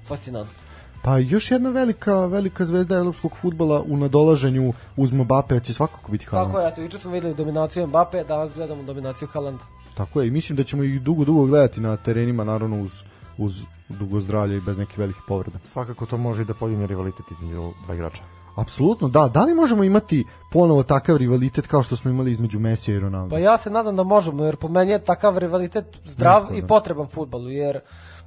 fascinantno. 0.07 0.55
Pa 1.03 1.19
još 1.19 1.51
jedna 1.51 1.71
velika 1.71 2.27
velika 2.27 2.65
zvezda 2.65 2.97
evropskog 2.97 3.37
fudbala 3.37 3.83
u 3.83 3.97
nadolaženju 3.97 4.73
uz 4.97 5.13
Mbappe 5.13 5.61
će 5.61 5.73
svakako 5.73 6.13
biti 6.13 6.25
Haaland. 6.25 6.53
Tako 6.53 6.65
je, 6.65 6.69
eto, 6.69 6.81
juče 6.81 6.99
smo 6.99 7.11
videli 7.11 7.35
dominaciju 7.35 7.87
Mbappe, 7.87 8.25
danas 8.25 8.55
gledamo 8.55 8.83
dominaciju 8.83 9.29
Haalanda. 9.29 9.65
Tako 9.95 10.21
je, 10.21 10.29
i 10.29 10.31
mislim 10.31 10.57
da 10.57 10.65
ćemo 10.65 10.83
ih 10.83 11.03
dugo, 11.03 11.25
dugo 11.25 11.47
gledati 11.47 11.81
na 11.81 11.97
terenima, 11.97 12.45
naravno 12.45 12.83
uz 12.83 13.03
uz 13.39 13.63
dugo 13.89 14.21
zdravlje 14.21 14.57
i 14.57 14.61
bez 14.61 14.79
nekih 14.79 14.99
velikih 14.99 15.23
povreda. 15.29 15.59
Svakako 15.63 16.07
to 16.07 16.17
može 16.17 16.43
i 16.43 16.45
da 16.45 16.55
podigne 16.55 16.87
rivalitet 16.87 17.31
između 17.31 17.71
dva 17.85 17.95
igrača. 17.95 18.23
Apsolutno, 18.57 19.09
da. 19.09 19.29
Da 19.29 19.45
li 19.45 19.55
možemo 19.55 19.85
imati 19.85 20.25
ponovo 20.53 20.83
takav 20.83 21.17
rivalitet 21.17 21.67
kao 21.67 21.83
što 21.83 21.97
smo 21.97 22.11
imali 22.11 22.31
između 22.31 22.59
Mesija 22.59 22.97
i 22.97 23.01
Ronaldo? 23.01 23.35
Pa 23.35 23.39
ja 23.39 23.59
se 23.59 23.71
nadam 23.71 23.97
da 23.97 24.03
možemo, 24.03 24.45
jer 24.45 24.57
po 24.57 24.69
meni 24.69 24.93
je 24.93 25.05
takav 25.05 25.39
rivalitet 25.39 25.85
zdrav 26.05 26.43
Neko, 26.43 26.55
i 26.55 26.61
da. 26.61 26.67
potreban 26.67 27.07
futbalu, 27.07 27.51
jer 27.51 27.81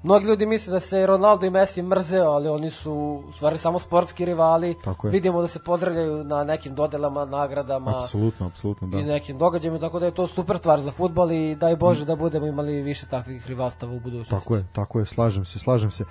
Mnogi 0.04 0.26
ljudi 0.26 0.46
misle 0.46 0.72
da 0.72 0.80
se 0.80 1.06
Ronaldo 1.06 1.46
i 1.46 1.50
Messi 1.50 1.82
mrze, 1.82 2.20
ali 2.20 2.50
oni 2.50 2.70
su 2.70 2.94
u 3.28 3.32
stvari 3.32 3.58
samo 3.58 3.80
sportski 3.80 4.26
rivali. 4.26 4.76
Tako 4.84 5.08
je. 5.08 5.12
Vidimo 5.12 5.42
da 5.42 5.48
se 5.48 5.60
pozdravljaju 5.60 6.24
na 6.24 6.44
nekim 6.44 6.76
dodelama, 6.76 7.26
nagradama. 7.26 7.98
Apsolutno, 7.98 8.48
apsolutno, 8.48 8.88
da. 8.88 8.98
I 8.98 9.04
nekim 9.04 9.38
događajima, 9.38 9.80
tako 9.80 10.00
da 10.00 10.06
je 10.06 10.12
to 10.12 10.28
super 10.28 10.58
stvar 10.58 10.82
za 10.82 10.92
fudbal 10.92 11.32
i 11.32 11.56
daj 11.56 11.76
Bože 11.76 12.04
mm. 12.04 12.06
da 12.06 12.16
budemo 12.16 12.46
imali 12.46 12.82
više 12.82 13.06
takvih 13.06 13.48
rivalstava 13.48 13.94
u 13.94 14.00
budućnosti. 14.00 14.32
Tako 14.32 14.56
je, 14.56 14.66
tako 14.74 15.00
je, 15.00 15.06
slažem 15.06 15.46
se, 15.46 15.60
slažem 15.60 15.92
se. 15.92 16.04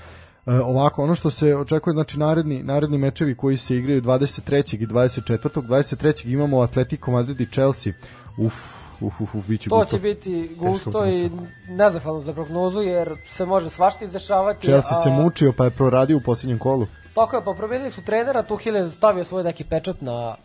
E, 0.47 0.53
ovako, 0.53 1.03
ono 1.03 1.15
što 1.15 1.31
se 1.31 1.57
očekuje, 1.57 1.95
znači 1.95 2.19
naredni, 2.19 2.63
naredni 2.63 2.99
mečevi 2.99 3.37
koji 3.37 3.57
se 3.57 3.77
igraju 3.77 4.03
23. 4.03 4.83
i 4.83 4.87
24. 4.87 5.63
23. 5.63 6.33
imamo 6.33 6.61
Atletico 6.61 7.11
Madrid 7.11 7.41
i 7.41 7.47
Chelsea. 7.47 7.93
Uf, 8.39 8.82
uf, 9.03 9.21
uf, 9.21 9.35
uf 9.35 9.47
biće 9.47 9.71
to 9.71 9.77
gusto. 9.77 9.97
će 9.97 10.03
biti 10.03 10.51
gusto 10.59 11.07
i 11.07 11.31
nezahvalno 11.69 12.23
za 12.23 12.33
prognozu 12.33 12.81
jer 12.81 13.15
se 13.29 13.45
može 13.45 13.71
svašta 13.71 14.05
izdešavati. 14.05 14.67
Chelsea 14.67 14.99
a... 14.99 15.03
se 15.03 15.11
mučio 15.11 15.53
pa 15.57 15.65
je 15.65 15.71
proradio 15.71 16.17
u 16.17 16.21
posljednjem 16.21 16.59
kolu. 16.59 16.87
Tako 17.15 17.37
je, 17.37 17.45
pa 17.45 17.53
promenili 17.53 17.91
su 17.91 18.03
trenera, 18.03 18.43
Tuhil 18.43 18.77
je 18.77 18.91
stavio 18.91 19.25
svoj 19.25 19.45
neki 19.45 19.65
pečat 19.65 20.01
na, 20.01 20.37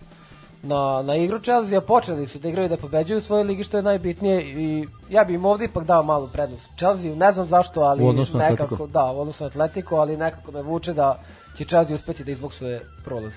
na, 0.63 1.01
na 1.01 1.15
igru 1.15 1.39
Chelsea, 1.39 1.77
a 1.77 1.81
počeli 1.81 2.27
su 2.27 2.39
da 2.39 2.49
igraju 2.49 2.69
da 2.69 2.77
pobeđuju 2.77 3.21
svoje 3.21 3.43
ligi, 3.43 3.63
što 3.63 3.77
je 3.77 3.83
najbitnije 3.83 4.41
i 4.41 4.87
ja 5.09 5.23
bih 5.23 5.35
im 5.35 5.45
ovde 5.45 5.65
ipak 5.65 5.83
dao 5.83 6.03
malu 6.03 6.29
prednost. 6.33 6.69
Chelsea, 6.77 7.15
ne 7.15 7.31
znam 7.31 7.47
zašto, 7.47 7.81
ali 7.81 8.03
nekako, 8.03 8.63
Atletico. 8.63 8.87
da, 8.87 9.11
u 9.11 9.19
odnosu 9.19 9.43
na 9.43 9.47
Atletico, 9.47 9.95
ali 9.95 10.17
nekako 10.17 10.51
me 10.51 10.61
vuče 10.61 10.93
da 10.93 11.19
će 11.57 11.65
Chelsea 11.65 11.95
uspeti 11.95 12.23
da 12.23 12.31
izboksuje 12.31 12.81
prolaz. 13.03 13.33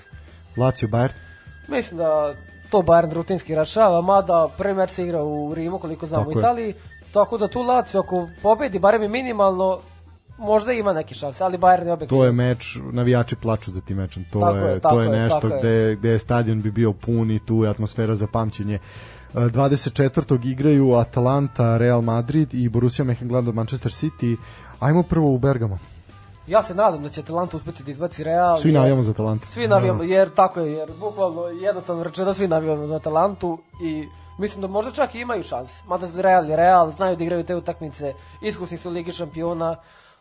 Lazio 0.57 0.89
Bayern? 0.89 1.13
Mislim 1.67 1.97
da 1.97 2.33
to 2.71 2.77
Bayern 2.77 3.13
rutinski 3.13 3.55
rašava, 3.55 4.01
mada 4.01 4.49
meč 4.75 4.89
se 4.89 5.03
igra 5.03 5.23
u 5.23 5.53
Rimu, 5.53 5.79
koliko 5.79 6.07
znam 6.07 6.21
tako 6.21 6.29
u 6.29 6.39
Italiji, 6.39 6.67
je. 6.67 6.75
tako 7.13 7.37
da 7.37 7.47
tu 7.47 7.61
Lazio 7.61 7.99
ako 7.99 8.27
pobedi 8.41 8.79
barem 8.79 9.03
i 9.03 9.07
minimalno, 9.07 9.79
možda 10.37 10.73
ima 10.73 10.93
neki 10.93 11.15
šans, 11.15 11.41
ali 11.41 11.57
Bayern 11.57 11.85
je 11.85 11.93
objektivno. 11.93 12.21
To 12.21 12.25
je 12.25 12.31
meč, 12.31 12.77
navijači 12.91 13.35
plaču 13.35 13.71
za 13.71 13.81
tim 13.81 13.97
mečem. 13.97 14.25
To 14.31 14.39
tako 14.39 14.57
je, 14.57 14.79
to 14.79 15.01
je 15.01 15.09
nešto 15.09 15.47
je, 15.47 15.59
gde, 15.59 15.95
gde 15.95 16.19
stadion 16.19 16.61
bi 16.61 16.71
bio 16.71 16.93
pun 16.93 17.31
i 17.31 17.39
tu 17.39 17.63
je 17.63 17.69
atmosfera 17.69 18.15
za 18.15 18.27
pamćenje. 18.27 18.79
24. 19.33 20.45
E, 20.45 20.49
igraju 20.49 20.93
Atalanta, 20.93 21.77
Real 21.77 22.01
Madrid 22.01 22.53
i 22.53 22.69
Borussia 22.69 23.05
Mönchengladbach 23.05 23.53
Manchester 23.53 23.91
City. 23.91 24.37
Ajmo 24.79 25.03
prvo 25.03 25.33
u 25.33 25.37
Bergamo. 25.37 25.79
Ja 26.47 26.63
se 26.63 26.75
nadam 26.75 27.03
da 27.03 27.09
će 27.09 27.21
Atalanta 27.21 27.57
uspeti 27.57 27.83
da 27.83 27.91
izbaci 27.91 28.23
Real. 28.23 28.57
Svi 28.57 28.71
navijamo 28.71 29.03
za 29.03 29.11
Atalanta. 29.11 29.45
Svi 29.45 29.67
navijamo, 29.67 30.03
jer 30.03 30.29
tako 30.29 30.59
je, 30.59 30.73
jer 30.73 30.91
bukvalno 30.99 31.47
jednostavno 31.47 32.03
rečeno 32.03 32.33
svi 32.33 32.47
navijamo 32.47 32.87
za 32.87 32.95
Atalantu 32.95 33.57
i 33.83 34.07
mislim 34.37 34.61
da 34.61 34.67
možda 34.67 34.91
čak 34.91 35.15
i 35.15 35.19
imaju 35.19 35.43
šanse. 35.43 35.73
Mada 35.87 36.07
Real 36.15 36.49
je 36.49 36.55
Real, 36.55 36.91
znaju 36.91 37.15
da 37.15 37.23
igraju 37.23 37.43
te 37.43 37.55
utakmice, 37.55 38.13
iskusni 38.41 38.77
su 38.77 38.89
u 38.89 38.91
Ligi 38.91 39.11
šampiona, 39.11 39.75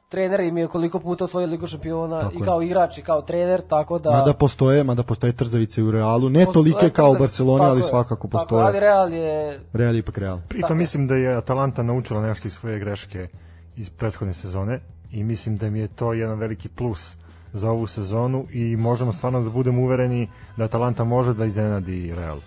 trener 0.08 0.40
im 0.40 0.58
je 0.58 0.66
koliko 0.66 0.98
puta 0.98 1.24
osvojio 1.24 1.48
Ligu 1.48 1.66
šampiona 1.66 2.20
Tako 2.20 2.34
i 2.34 2.38
je. 2.38 2.44
kao 2.44 2.62
igrač 2.62 2.98
i 2.98 3.02
kao 3.02 3.22
trener, 3.22 3.62
tako 3.68 3.98
da... 3.98 4.10
Mada 4.10 4.32
postoje, 4.32 4.84
mada 4.84 5.02
postoje 5.02 5.32
trzavice 5.32 5.82
u 5.82 5.90
Realu, 5.90 6.28
ne 6.28 6.44
Postoje 6.44 6.54
tolike 6.54 6.90
kao 6.90 7.10
u 7.10 7.12
trzavice, 7.12 7.20
Barceloni, 7.20 7.58
tako 7.58 7.70
ali 7.70 7.80
je, 7.80 7.84
svakako 7.84 8.28
Tako, 8.28 8.38
postoje. 8.38 8.64
ali 8.64 8.80
Real 8.80 9.12
je... 9.12 9.60
Real 9.72 9.94
je 9.94 9.98
ipak 9.98 10.18
Real. 10.18 10.38
Pritom 10.48 10.60
Tako 10.60 10.72
je. 10.72 10.76
mislim 10.76 11.06
da 11.06 11.14
je 11.14 11.36
Atalanta 11.36 11.82
naučila 11.82 12.20
nešto 12.20 12.48
iz 12.48 12.54
svoje 12.54 12.78
greške 12.78 13.28
iz 13.76 13.90
prethodne 13.90 14.34
sezone 14.34 14.80
i 15.12 15.24
mislim 15.24 15.56
da 15.56 15.70
mi 15.70 15.78
je 15.78 15.88
to 15.88 16.12
jedan 16.12 16.38
veliki 16.38 16.68
plus 16.68 17.16
za 17.52 17.70
ovu 17.70 17.86
sezonu 17.86 18.46
i 18.50 18.76
možemo 18.76 19.12
stvarno 19.12 19.40
da 19.40 19.50
budemo 19.50 19.82
uvereni 19.82 20.28
da 20.56 20.64
Atalanta 20.64 21.04
može 21.04 21.34
da 21.34 21.44
iznenadi 21.44 22.14
Real. 22.14 22.40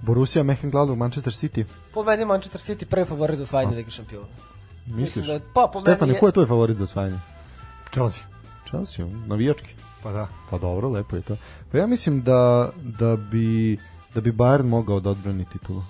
Borussia 0.00 0.42
Mönchengladbach, 0.42 0.96
Manchester 0.96 1.32
City. 1.32 1.64
Po 1.94 2.04
meni 2.04 2.24
Manchester 2.24 2.60
City 2.60 2.84
prvi 2.84 3.04
favorit 3.04 3.36
za 3.36 3.42
osvajanje 3.42 3.76
Lige 3.76 3.90
šampiona. 3.90 4.26
Misliš? 4.86 4.98
Mislim 5.16 5.26
da 5.26 5.32
je- 5.32 5.40
pa, 5.54 5.70
po 5.72 5.80
Stefane, 5.80 6.00
meni 6.02 6.16
je- 6.16 6.20
ko 6.20 6.26
je 6.26 6.32
tvoj 6.32 6.46
favorit 6.46 6.76
za 6.76 6.84
osvajanje? 6.84 7.18
Chelsea. 7.92 8.24
Chelsea, 8.66 9.06
navijački. 9.26 9.74
Pa 10.02 10.12
da. 10.12 10.28
Pa 10.50 10.58
dobro, 10.58 10.88
lepo 10.88 11.16
je 11.16 11.22
to. 11.22 11.36
Pa 11.72 11.78
ja 11.78 11.86
mislim 11.86 12.22
da, 12.22 12.70
da 12.76 13.16
bi 13.16 13.78
da 14.14 14.20
bi 14.20 14.32
Bayern 14.32 14.62
mogao 14.64 15.00
da 15.00 15.10
odbrani 15.10 15.44
titulu. 15.44 15.82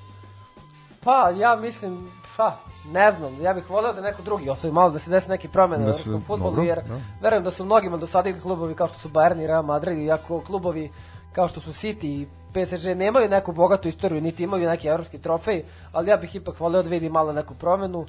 Pa, 1.01 1.31
ja 1.31 1.57
mislim, 1.57 2.09
pa, 2.37 2.57
ne 2.93 3.13
znam, 3.13 3.41
ja 3.43 3.55
bih 3.55 3.71
voleo 3.71 3.93
da 3.93 4.01
neko 4.01 4.23
drugi 4.23 4.51
osvoji 4.51 4.73
malo, 4.73 4.91
da 4.91 4.99
se 4.99 5.11
desi 5.11 5.29
neke 5.31 5.49
promene 5.49 5.83
u 5.83 5.87
Da 5.87 5.91
evropskom 5.91 6.21
futbolu, 6.21 6.51
dobro, 6.51 6.63
jer 6.63 6.79
da. 6.89 7.01
verujem 7.23 7.45
da 7.45 7.51
su 7.51 7.65
mnogima 7.65 7.97
dosadili 7.97 8.41
klubovi 8.41 8.75
kao 8.75 8.89
što 8.89 8.99
su 8.99 9.09
Bayern 9.09 9.45
i 9.45 9.47
Real 9.47 9.63
Madrid, 9.63 9.99
iako 9.99 10.41
klubovi 10.41 10.91
kao 11.33 11.49
što 11.49 11.61
su 11.61 11.71
City 11.73 12.07
i 12.07 12.27
PSG 12.53 12.87
nemaju 12.97 13.29
neku 13.29 13.53
bogatu 13.53 13.89
istoriju, 13.89 14.21
niti 14.21 14.43
imaju 14.45 14.69
neki 14.69 14.89
evropski 14.89 15.19
trofej, 15.19 15.63
ali 15.93 16.11
ja 16.11 16.17
bih 16.17 16.35
ipak 16.35 16.61
voleo 16.61 16.83
da 16.83 16.89
vidim 16.89 17.13
malo 17.13 17.33
neku 17.33 17.55
promenu, 17.55 18.07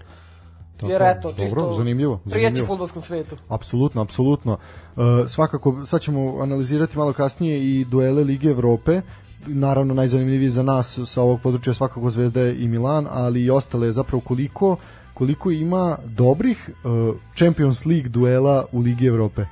Tako 0.76 0.92
jer 0.92 1.02
je, 1.02 1.12
eto, 1.12 1.32
dobro, 1.32 1.46
čisto 1.46 1.72
zanimljivo, 1.78 2.18
prijeći 2.18 2.40
zanimljivo. 2.40 2.68
futbolskom 2.68 3.02
svetu. 3.02 3.36
Apsolutno, 3.50 4.02
apsolutno. 4.02 4.58
Uh, 4.96 5.04
svakako, 5.28 5.86
sad 5.86 6.02
ćemo 6.02 6.40
analizirati 6.42 6.98
malo 6.98 7.14
kasnije 7.14 7.60
i 7.60 7.86
duele 7.86 8.24
Lige 8.24 8.50
Evrope. 8.50 9.02
Naravno, 9.48 9.94
najzanimljiviji 9.94 10.50
za 10.50 10.64
nas 10.64 11.00
sa 11.06 11.22
ovog 11.22 11.40
područja 11.42 11.74
svakako 11.74 12.10
Zvezda 12.10 12.50
i 12.50 12.68
Milan, 12.68 13.08
ali 13.10 13.44
i 13.44 13.50
ostale 13.50 13.92
zapravo 13.92 14.22
koliko 14.22 14.78
koliko 15.20 15.52
ima 15.52 15.98
dobrih 16.06 16.70
uh, 16.70 17.16
Champions 17.36 17.86
League 17.86 18.10
duela 18.10 18.66
u 18.72 18.80
Ligi 18.80 19.06
Evrope. 19.06 19.46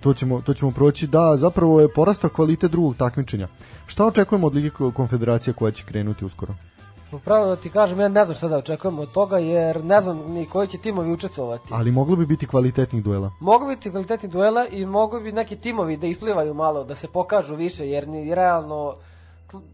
To 0.00 0.14
ćemo, 0.14 0.40
to 0.40 0.54
ćemo 0.54 0.70
proći. 0.70 1.06
Da, 1.06 1.36
zapravo 1.36 1.80
je 1.80 1.92
porastao 1.92 2.30
kvalitet 2.30 2.70
drugog 2.70 2.96
takmičenja. 2.96 3.48
Šta 3.86 4.06
očekujemo 4.06 4.46
od 4.46 4.54
Lige 4.54 4.70
Konfederacije 4.70 5.54
koja 5.54 5.72
će 5.72 5.84
krenuti 5.84 6.24
uskoro? 6.24 6.54
Upravo 7.12 7.46
da 7.46 7.56
ti 7.56 7.70
kažem, 7.70 8.00
ja 8.00 8.08
ne 8.08 8.24
znam 8.24 8.36
šta 8.36 8.48
da 8.48 8.56
očekujem 8.56 8.98
od 8.98 9.12
toga, 9.12 9.38
jer 9.38 9.84
ne 9.84 10.00
znam 10.00 10.18
ni 10.32 10.46
koji 10.46 10.68
će 10.68 10.78
timovi 10.78 11.12
učestvovati. 11.12 11.68
Ali 11.70 11.90
moglo 11.90 12.16
bi 12.16 12.26
biti 12.26 12.46
kvalitetnih 12.46 13.02
duela. 13.02 13.30
Mogu 13.40 13.66
biti 13.66 13.90
kvalitetni 13.90 14.28
duela 14.28 14.66
i 14.66 14.86
mogu 14.86 15.20
bi 15.20 15.32
neki 15.32 15.56
timovi 15.56 15.96
da 15.96 16.06
isplivaju 16.06 16.54
malo, 16.54 16.84
da 16.84 16.94
se 16.94 17.08
pokažu 17.08 17.54
više, 17.54 17.88
jer 17.88 18.08
ni 18.08 18.34
realno, 18.34 18.94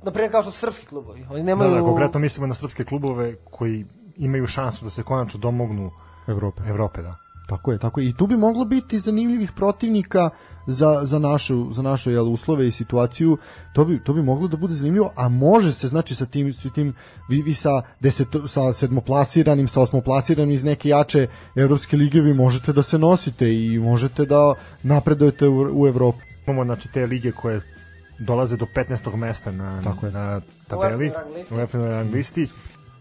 na 0.02 0.10
primjer 0.10 0.32
kao 0.32 0.42
što 0.42 0.52
su 0.52 0.58
srpski 0.58 0.86
klubovi, 0.86 1.26
oni 1.30 1.40
Da, 1.40 1.46
nemaju... 1.46 1.74
da, 1.74 1.80
konkretno 1.80 2.20
mislimo 2.20 2.46
na 2.46 2.54
srpske 2.54 2.84
klubove 2.84 3.36
koji 3.50 3.86
imaju 4.16 4.46
šansu 4.46 4.84
da 4.84 4.90
se 4.90 5.02
konačno 5.02 5.40
domognu 5.40 5.90
Evrope. 6.26 6.62
Evrope, 6.66 7.02
da. 7.02 7.16
Tako 7.48 7.72
je, 7.72 7.78
tako 7.78 8.00
je. 8.00 8.08
I 8.08 8.12
tu 8.12 8.26
bi 8.26 8.36
moglo 8.36 8.64
biti 8.64 8.98
zanimljivih 8.98 9.52
protivnika 9.52 10.30
za, 10.66 11.00
za 11.02 11.18
našu, 11.18 11.72
za 11.72 11.82
naše 11.82 12.12
jel, 12.12 12.32
uslove 12.32 12.68
i 12.68 12.70
situaciju. 12.70 13.38
To 13.72 13.84
bi, 13.84 14.04
to 14.04 14.12
bi 14.12 14.22
moglo 14.22 14.48
da 14.48 14.56
bude 14.56 14.74
zanimljivo, 14.74 15.12
a 15.16 15.28
može 15.28 15.72
se, 15.72 15.88
znači, 15.88 16.14
sa 16.14 16.26
tim, 16.26 16.52
sa 16.52 16.68
tim 16.70 16.94
vi, 17.28 17.42
vi 17.42 17.54
sa, 17.54 17.82
deset, 18.00 18.28
sa 18.46 18.72
sedmoplasiranim, 18.72 19.68
sa 19.68 19.80
osmoplasiranim 19.80 20.54
iz 20.54 20.64
neke 20.64 20.88
jače 20.88 21.26
evropske 21.56 21.96
lige, 21.96 22.20
vi 22.20 22.34
možete 22.34 22.72
da 22.72 22.82
se 22.82 22.98
nosite 22.98 23.54
i 23.54 23.78
možete 23.78 24.24
da 24.24 24.54
napredujete 24.82 25.48
u, 25.48 25.82
u 25.82 25.86
Evropu. 25.86 26.18
Imamo 26.46 26.64
znači 26.64 26.88
te 26.92 27.06
lige 27.06 27.32
koje 27.32 27.77
dolaze 28.18 28.56
do 28.56 28.66
15. 28.74 29.16
mesta 29.16 29.52
na, 29.52 29.82
Tako 29.82 30.06
je. 30.06 30.12
na 30.12 30.40
tabeli, 30.68 31.12
u 31.50 31.54
UEFA 31.54 31.78
rang 31.78 32.14
listi. 32.14 32.48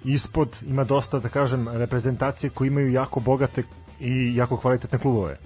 Ispod 0.04 0.58
ima 0.68 0.84
dosta, 0.84 1.20
da 1.20 1.30
kažem, 1.30 1.68
reprezentacije 1.68 2.50
koji 2.50 2.68
imaju 2.68 2.92
jako 2.92 3.20
bogate 3.20 3.64
i 4.00 4.36
jako 4.36 4.58
kvalitetne 4.58 5.00
klubove. 5.00 5.38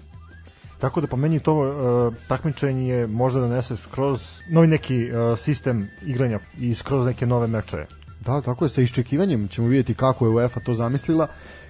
Tako 0.80 1.02
da 1.02 1.08
po 1.08 1.18
meni 1.18 1.40
to 1.40 1.54
uh, 1.54 2.14
takmičenje 2.28 3.08
možda 3.08 3.40
donese 3.40 3.76
kroz 3.92 4.40
novi 4.50 4.68
neki 4.68 5.12
uh, 5.12 5.40
sistem 5.40 5.90
igranja 6.02 6.40
i 6.58 6.76
skroz 6.76 7.06
neke 7.06 7.26
nove 7.26 7.48
mečeve. 7.48 7.88
Da, 8.26 8.42
tako 8.42 8.66
je, 8.66 8.70
sa 8.70 8.82
iščekivanjem 8.82 9.48
ćemo 9.48 9.68
vidjeti 9.68 9.94
kako 9.94 10.26
je 10.26 10.32
UEFA 10.32 10.60
to 10.60 10.74
zamislila. 10.74 11.28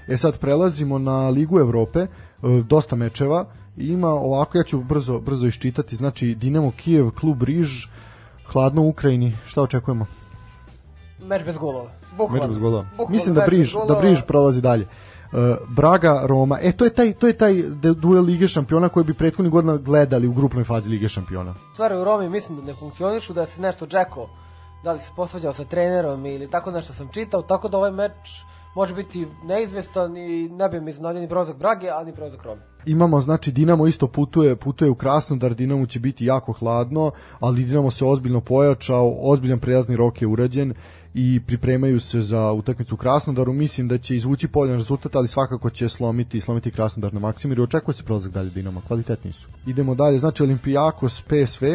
E 0.08 0.18
sad 0.18 0.38
prelazimo 0.38 1.00
na 1.00 1.30
Ligu 1.30 1.60
Evrope, 1.60 2.00
e, 2.00 2.08
dosta 2.68 2.96
mečeva, 2.96 3.46
ima 3.78 4.10
ovako, 4.10 4.58
ja 4.58 4.64
ću 4.64 4.80
brzo, 4.80 5.20
brzo 5.20 5.48
iščitati, 5.48 5.96
znači 5.96 6.36
Dinamo 6.36 6.72
Kijev, 6.72 7.12
Klub 7.12 7.44
Riž, 7.44 7.88
hladno 8.46 8.82
u 8.82 8.90
Ukrajini, 8.90 9.34
šta 9.46 9.62
očekujemo? 9.62 10.06
Meč 11.20 11.44
bez 11.46 11.58
golova. 11.58 11.90
Bukvalno. 12.18 12.42
Meč 12.42 12.48
bez 12.48 12.58
golova. 12.58 12.86
Bukvalno 12.92 13.12
Mislim 13.12 13.36
da 13.36 13.46
Briž, 13.46 13.74
da. 13.88 13.96
Briž 13.96 14.22
prolazi 14.28 14.62
dalje. 14.62 14.84
E, 14.84 15.56
Braga, 15.68 16.22
Roma, 16.26 16.58
e 16.62 16.72
to 16.72 16.86
je 16.86 16.90
taj 16.90 17.14
to 17.14 17.28
je 17.28 17.34
taj 17.34 17.54
duel 17.96 18.24
Lige 18.24 18.48
šampiona 18.48 18.90
koji 18.90 19.04
bi 19.04 19.14
prethodnih 19.14 19.52
godina 19.52 19.78
gledali 19.78 20.28
u 20.28 20.34
grupnoj 20.34 20.64
fazi 20.64 20.90
Lige 20.90 21.10
šampiona. 21.10 21.54
Stvari 21.74 21.96
u 21.98 22.04
Romi 22.04 22.30
mislim 22.30 22.58
da 22.58 22.64
ne 22.64 22.74
funkcionišu, 22.74 23.34
da 23.34 23.46
se 23.46 23.62
nešto 23.62 23.88
Džeko, 23.88 24.30
da 24.84 24.92
li 24.92 25.00
se 25.00 25.12
posvađao 25.16 25.54
sa 25.54 25.64
trenerom 25.64 26.26
ili 26.26 26.50
tako 26.50 26.72
nešto 26.72 26.94
sam 26.94 27.08
čitao, 27.08 27.42
tako 27.42 27.70
da 27.70 27.78
ovaj 27.78 27.92
meč 27.92 28.44
može 28.76 28.94
biti 28.94 29.28
neizvestan 29.44 30.18
i 30.18 30.50
ne 30.50 30.70
bi 30.70 30.82
mi 30.82 30.92
iznenadio 30.92 31.22
ni 31.22 31.30
prolazak 31.30 31.58
Brage, 31.58 31.90
ali 31.90 32.06
ni 32.06 32.16
prolazak 32.16 32.44
Rome. 32.44 32.62
Imamo 32.86 33.22
znači 33.22 33.52
Dinamo 33.52 33.88
isto 33.88 34.08
putuje, 34.08 34.56
putuje 34.56 34.90
u 34.92 34.96
Krasnodar, 34.96 35.56
Dinamo 35.56 35.86
će 35.86 36.00
biti 36.00 36.26
jako 36.26 36.54
hladno, 36.54 37.12
ali 37.40 37.64
Dinamo 37.64 37.92
se 37.92 38.06
ozbiljno 38.06 38.42
pojačao, 38.42 39.16
ozbiljan 39.20 39.60
prelazni 39.60 39.96
rok 39.96 40.22
je 40.22 40.28
urađen 40.28 40.74
i 41.14 41.42
pripremaju 41.48 42.00
se 42.00 42.22
za 42.22 42.52
utakmicu 42.52 42.96
u 42.96 42.98
Krasnodaru. 42.98 43.54
Mislim 43.54 43.88
da 43.88 43.98
će 43.98 44.16
izvući 44.16 44.48
poljan 44.48 44.78
rezultat, 44.78 45.16
ali 45.16 45.28
svakako 45.28 45.70
će 45.70 45.90
slomiti 45.90 46.42
slomiti 46.42 46.72
Krasnodar 46.72 47.14
na 47.14 47.20
maksimum 47.20 47.52
jer 47.52 47.62
očekuje 47.62 47.96
se 47.96 48.04
prolazak 48.04 48.32
dalje 48.32 48.50
Dinamo, 48.50 48.82
kvalitetni 48.88 49.34
su. 49.34 49.48
Idemo 49.68 49.96
dalje, 49.96 50.18
znači 50.18 50.44
Olimpijakos 50.44 51.22
PSV, 51.22 51.66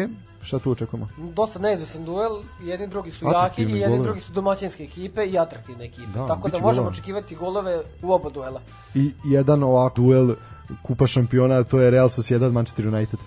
šta 0.47 0.59
tu 0.59 0.71
očekujemo? 0.71 1.07
Dosta 1.17 1.59
neizvestan 1.59 2.05
duel, 2.05 2.31
jedni 2.61 2.87
drugi 2.87 3.11
su 3.11 3.25
jaki 3.33 3.63
i 3.63 3.79
jedni 3.79 4.03
drugi 4.03 4.21
su 4.21 4.31
domaćinske 4.31 4.83
ekipe 4.83 5.25
i 5.25 5.37
atraktivne 5.39 5.85
ekipe. 5.85 6.07
Da, 6.13 6.27
tako 6.27 6.49
da 6.49 6.59
možemo 6.59 6.71
golova. 6.71 6.89
očekivati 6.89 7.35
golove 7.35 7.81
u 8.01 8.13
oba 8.13 8.29
duela. 8.29 8.61
I 8.95 9.11
jedan 9.25 9.63
ovak 9.63 9.95
duel 9.95 10.35
kupa 10.83 11.07
šampiona, 11.07 11.63
to 11.63 11.79
je 11.79 11.91
Real 11.91 12.09
Sociedad 12.09 12.53
Manchester 12.53 12.87
United. 12.87 13.19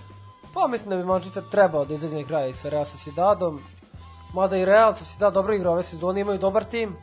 Pa 0.53 0.67
mislim 0.67 0.89
da 0.89 0.97
bi 0.97 1.03
Manchester 1.03 1.43
trebao 1.51 1.85
da 1.85 1.93
izađe 1.93 2.15
na 2.15 2.23
kraj 2.27 2.53
sa 2.53 2.69
Real 2.69 2.85
Sociedadom. 2.85 3.59
Mada 4.33 4.57
i 4.57 4.65
Real 4.65 4.93
Sociedad 4.93 5.33
dobro 5.33 5.53
igra 5.53 5.71
ove 5.71 5.83
sezone, 5.83 6.21
imaju 6.21 6.39
dobar 6.39 6.63
tim. 6.63 6.95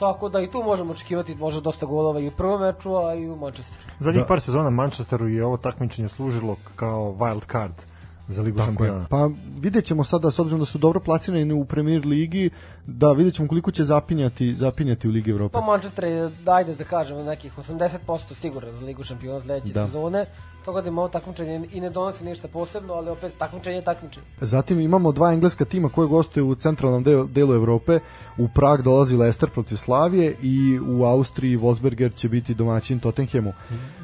Tako 0.00 0.28
da 0.28 0.40
i 0.40 0.50
tu 0.50 0.62
možemo 0.62 0.92
očekivati 0.92 1.34
možda 1.34 1.60
dosta 1.60 1.86
golova 1.86 2.20
i 2.20 2.28
u 2.28 2.30
prvom 2.30 2.60
meču, 2.60 2.96
a 2.96 3.14
i 3.14 3.28
u 3.28 3.36
Manchesteru. 3.36 3.82
Zadnjih 4.00 4.22
Da. 4.22 4.28
par 4.28 4.40
sezona 4.40 4.70
Manchesteru 4.70 5.28
je 5.28 5.44
ovo 5.44 5.56
takmičenje 5.56 6.08
služilo 6.08 6.56
kao 6.76 7.14
wild 7.18 7.52
card 7.52 7.72
za 8.28 8.42
Ligu 8.42 8.58
Tako 8.58 8.84
je. 8.84 8.88
šampiona. 8.90 9.06
Pa 9.06 9.30
vidjet 9.52 9.84
ćemo 9.84 10.04
sada, 10.04 10.30
s 10.30 10.38
obzirom 10.38 10.60
da 10.60 10.66
su 10.66 10.78
dobro 10.78 11.00
plasirani 11.00 11.52
u 11.52 11.64
Premier 11.64 12.06
Ligi, 12.06 12.50
da 12.86 13.12
vidjet 13.12 13.34
ćemo 13.34 13.48
koliko 13.48 13.70
će 13.70 13.84
zapinjati, 13.84 14.54
zapinjati 14.54 15.08
u 15.08 15.10
Ligi 15.10 15.30
Evrope. 15.30 15.52
Pa 15.52 15.60
Manchester 15.60 16.04
je, 16.04 16.30
dajde 16.44 16.74
da 16.74 16.84
kažemo, 16.84 17.22
nekih 17.22 17.52
80% 17.58 17.98
siguran 18.34 18.70
za 18.72 18.86
Ligu 18.86 19.04
šampiona 19.04 19.40
sledeće 19.40 19.72
Da. 19.72 19.86
sezone. 19.86 20.26
Tako 20.64 20.80
da 20.82 20.88
im 20.88 20.98
ovo 20.98 21.08
takmičenje 21.08 21.68
i 21.72 21.80
ne 21.80 21.90
donosi 21.90 22.24
ništa 22.24 22.48
posebno, 22.48 22.94
ali 22.94 23.10
opet 23.10 23.32
takmičenje 23.38 23.76
je 23.76 23.84
takmičenje. 23.84 24.26
Zatim 24.40 24.80
imamo 24.80 25.12
dva 25.12 25.32
engleska 25.32 25.64
tima 25.64 25.88
koje 25.88 26.08
gostuju 26.08 26.48
u 26.48 26.54
centralnom 26.54 27.02
delu, 27.02 27.26
delu 27.26 27.54
Evrope. 27.54 27.98
U 28.38 28.48
Prag 28.48 28.82
dolazi 28.82 29.16
Leicester 29.16 29.50
protiv 29.50 29.76
Slavije 29.76 30.36
i 30.42 30.78
u 30.80 31.04
Austriji 31.04 31.56
Wolfsberger 31.56 32.14
će 32.14 32.28
biti 32.28 32.54
domaćin 32.54 32.98
Tottenhamu. 33.00 33.52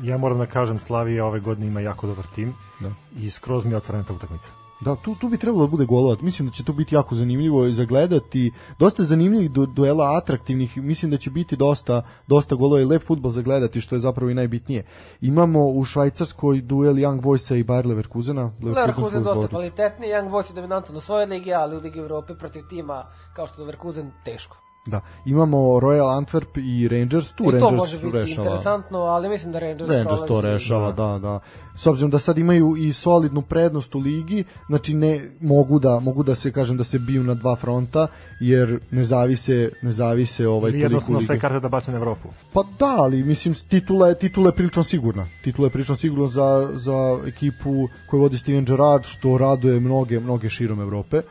Ja 0.02 0.18
moram 0.18 0.38
da 0.38 0.46
kažem, 0.46 0.78
Slavija 0.78 1.24
ove 1.26 1.40
godine 1.40 1.66
ima 1.66 1.80
jako 1.80 2.06
dobar 2.06 2.24
tim 2.34 2.54
Da. 2.80 2.90
i 3.16 3.30
skroz 3.30 3.64
mi 3.64 3.70
je 3.70 3.76
otvorena 3.76 4.04
ta 4.04 4.12
utakmica. 4.12 4.50
Da, 4.80 4.96
tu, 4.96 5.14
tu 5.14 5.28
bi 5.28 5.38
trebalo 5.38 5.64
da 5.64 5.70
bude 5.70 5.84
golovat. 5.84 6.20
Mislim 6.20 6.48
da 6.48 6.52
će 6.52 6.64
to 6.64 6.72
biti 6.72 6.94
jako 6.94 7.14
zanimljivo 7.14 7.66
i 7.66 7.72
zagledati. 7.72 8.52
Dosta 8.78 9.04
zanimljivih 9.04 9.50
du, 9.50 9.66
duela 9.66 10.16
atraktivnih. 10.16 10.76
Mislim 10.76 11.10
da 11.10 11.16
će 11.16 11.30
biti 11.30 11.56
dosta, 11.56 12.02
dosta 12.26 12.54
golova 12.54 12.80
i 12.80 12.84
lep 12.84 13.02
futbol 13.02 13.30
zagledati, 13.30 13.80
što 13.80 13.94
je 13.94 14.00
zapravo 14.00 14.30
i 14.30 14.34
najbitnije. 14.34 14.84
Imamo 15.20 15.66
u 15.66 15.84
Švajcarskoj 15.84 16.60
duel 16.60 16.94
Young 16.94 17.20
Boysa 17.20 17.56
i 17.56 17.64
Bayer 17.64 17.86
Leverkusena. 17.86 18.52
Leverkusen 18.62 19.22
dosta 19.22 19.34
favorit. 19.34 19.50
kvalitetni, 19.50 20.06
Young 20.06 20.30
Boys 20.30 20.50
je 20.50 20.54
dominantan 20.54 20.96
u 20.96 21.00
svojoj 21.00 21.26
ligi, 21.26 21.54
ali 21.54 21.76
u 21.76 21.80
Ligi 21.80 21.98
Evrope 21.98 22.34
protiv 22.34 22.62
tima 22.70 23.04
kao 23.36 23.46
što 23.46 23.56
je 23.56 23.60
Leverkusen 23.60 24.10
teško. 24.24 24.63
Da, 24.86 25.00
imamo 25.24 25.58
Royal 25.58 26.24
Antwerp 26.24 26.58
i 26.58 26.88
Rangers, 26.88 27.32
tu 27.32 27.44
I 27.44 27.46
to 27.46 27.52
Rangers 27.52 27.80
može 27.80 27.98
su 27.98 28.06
biti 28.06 28.18
rešava. 28.18 28.46
interesantno, 28.46 28.98
ali 28.98 29.28
mislim 29.28 29.52
da 29.52 29.58
Rangers, 29.58 29.90
Rangers 29.90 30.20
to 30.28 30.40
rešava, 30.40 30.92
da, 30.92 31.18
da. 31.18 31.40
S 31.74 31.86
obzirom 31.86 32.10
da 32.10 32.18
sad 32.18 32.38
imaju 32.38 32.74
i 32.78 32.92
solidnu 32.92 33.42
prednost 33.42 33.94
u 33.94 33.98
ligi, 33.98 34.44
znači 34.66 34.94
ne 34.94 35.30
mogu 35.40 35.78
da 35.78 36.00
mogu 36.00 36.22
da 36.22 36.34
se 36.34 36.52
kažem 36.52 36.76
da 36.76 36.84
se 36.84 36.98
biju 36.98 37.22
na 37.24 37.34
dva 37.34 37.56
fronta 37.56 38.06
jer 38.40 38.80
ne 38.90 39.04
zavise 39.04 39.70
ne 39.82 39.92
zavise 39.92 40.48
ovaj 40.48 40.70
Ili 40.70 40.80
toliko 40.80 40.84
jednostavno 40.84 41.20
sve 41.20 41.38
karte 41.38 41.60
da 41.60 41.68
bace 41.68 41.92
na 41.92 41.98
Evropu. 41.98 42.28
Pa 42.52 42.62
da, 42.78 42.96
ali 42.98 43.22
mislim 43.22 43.54
titula 43.68 44.08
je 44.08 44.18
titula 44.18 44.48
je 44.48 44.52
prilično 44.52 44.82
sigurna. 44.82 45.26
Titula 45.44 45.66
je 45.66 45.70
prilično 45.70 45.94
sigurna 45.94 46.26
za 46.26 46.70
za 46.74 47.18
ekipu 47.26 47.88
koju 48.10 48.20
vodi 48.20 48.38
Steven 48.38 48.64
Gerrard 48.64 49.04
što 49.04 49.38
raduje 49.38 49.80
mnoge 49.80 50.20
mnoge 50.20 50.48
širom 50.48 50.80
Evrope. 50.80 51.22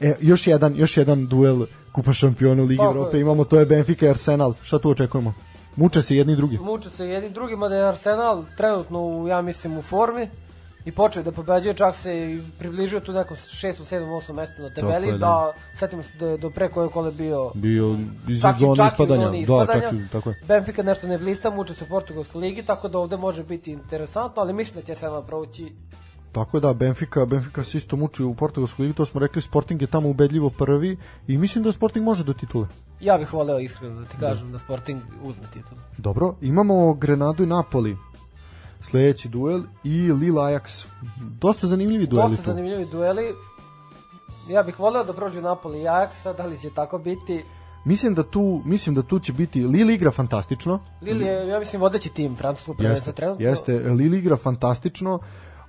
E, 0.00 0.14
još 0.20 0.46
jedan 0.46 0.76
još 0.76 0.96
jedan 0.96 1.26
duel 1.26 1.66
Kupa 1.92 2.12
šampiona 2.12 2.62
Ligi 2.62 2.82
Evrope 2.82 3.20
imamo, 3.20 3.44
to 3.44 3.58
je 3.58 3.66
Benfica 3.66 4.06
i 4.06 4.08
Arsenal. 4.08 4.54
Šta 4.62 4.78
tu 4.78 4.90
očekujemo? 4.90 5.34
Muče 5.76 6.02
se 6.02 6.16
jedni 6.16 6.36
drugi. 6.36 6.58
Muče 6.58 6.90
se 6.90 7.06
jedni 7.06 7.30
drugima 7.30 7.68
da 7.68 7.76
je 7.76 7.88
Arsenal 7.88 8.44
trenutno, 8.56 9.00
u, 9.00 9.28
ja 9.28 9.42
mislim, 9.42 9.78
u 9.78 9.82
formi 9.82 10.28
i 10.84 10.92
počeo 10.92 11.22
da 11.22 11.32
pobeđuje, 11.32 11.74
čak 11.74 11.96
se 11.96 12.14
i 12.14 12.40
približio 12.58 13.00
tu 13.00 13.12
nekom 13.12 13.36
6. 13.36 13.72
7. 13.90 14.04
8. 14.04 14.32
mestu 14.32 14.62
na 14.62 14.70
tabeli, 14.74 15.06
je, 15.06 15.12
da. 15.12 15.18
da, 15.18 15.52
setimo 15.78 16.02
se 16.02 16.08
da 16.18 16.26
je 16.26 16.38
do 16.38 16.50
pre 16.50 16.68
koje 16.68 16.88
kole 16.88 17.12
bio 17.12 17.50
Bio 17.54 17.98
iz 18.28 18.42
čak, 18.42 18.56
zone 18.58 18.76
čak 18.76 18.86
i 18.86 19.02
u 19.02 19.04
ispadanja. 19.04 19.30
Da, 19.30 19.36
ispadanja. 19.36 19.80
čak 19.80 19.92
i, 19.92 20.08
tako 20.12 20.30
je. 20.30 20.36
Benfica 20.48 20.82
nešto 20.82 21.06
ne 21.06 21.18
blista, 21.18 21.50
muče 21.50 21.74
se 21.74 21.84
u 21.84 21.88
Portugalskoj 21.88 22.40
ligi, 22.40 22.62
tako 22.62 22.88
da 22.88 22.98
ovde 22.98 23.16
može 23.16 23.44
biti 23.44 23.72
interesantno, 23.72 24.42
ali 24.42 24.52
mislim 24.52 24.80
da 24.80 24.86
će 24.86 24.92
Arsenal 24.92 25.22
proći 25.22 25.72
Tako 26.32 26.60
da, 26.60 26.72
Benfica, 26.72 27.26
Benfica 27.26 27.64
se 27.64 27.78
isto 27.78 27.96
muči 27.96 28.24
u 28.24 28.34
portugalskoj 28.34 28.82
ligi, 28.82 28.96
to 28.96 29.06
smo 29.06 29.20
rekli, 29.20 29.42
Sporting 29.42 29.82
je 29.82 29.86
tamo 29.86 30.08
ubedljivo 30.08 30.50
prvi 30.50 30.96
i 31.28 31.38
mislim 31.38 31.64
da 31.64 31.72
Sporting 31.72 32.04
može 32.04 32.24
do 32.24 32.32
titule. 32.32 32.68
Ja 33.00 33.18
bih 33.18 33.32
voleo 33.32 33.58
iskreno 33.58 34.00
da 34.00 34.06
ti 34.06 34.16
kažem 34.20 34.52
da 34.52 34.58
Sporting 34.58 35.02
uzme 35.22 35.42
titul. 35.52 35.78
Dobro, 35.98 36.34
imamo 36.40 36.94
Grenadu 36.94 37.42
i 37.42 37.46
Napoli. 37.46 37.96
Sledeći 38.80 39.28
duel 39.28 39.62
i 39.84 40.12
Lille 40.12 40.40
Ajax. 40.40 40.86
Dosta 41.40 41.66
zanimljivi 41.66 42.06
dueli 42.06 42.30
Dosta 42.30 42.44
tu. 42.44 42.50
zanimljivi 42.50 42.86
dueli. 42.92 43.34
Ja 44.48 44.62
bih 44.62 44.80
voleo 44.80 45.04
da 45.04 45.12
prođu 45.12 45.40
Napoli 45.40 45.80
i 45.80 45.84
Ajax, 45.84 46.36
da 46.36 46.46
li 46.46 46.58
će 46.58 46.70
tako 46.70 46.98
biti. 46.98 47.44
Mislim 47.84 48.14
da 48.14 48.22
tu, 48.22 48.62
mislim 48.64 48.94
da 48.94 49.02
tu 49.02 49.18
će 49.18 49.32
biti 49.32 49.66
Lille 49.66 49.94
igra 49.94 50.10
fantastično. 50.10 50.80
Lille 51.02 51.26
je, 51.26 51.48
ja 51.48 51.58
mislim, 51.58 51.82
vodeći 51.82 52.08
tim 52.08 52.36
francuskog 52.36 52.76
prvenstva 52.76 53.12
trenutno. 53.12 53.46
jeste, 53.46 53.72
Lille 53.78 54.18
igra 54.18 54.36
fantastično. 54.36 55.18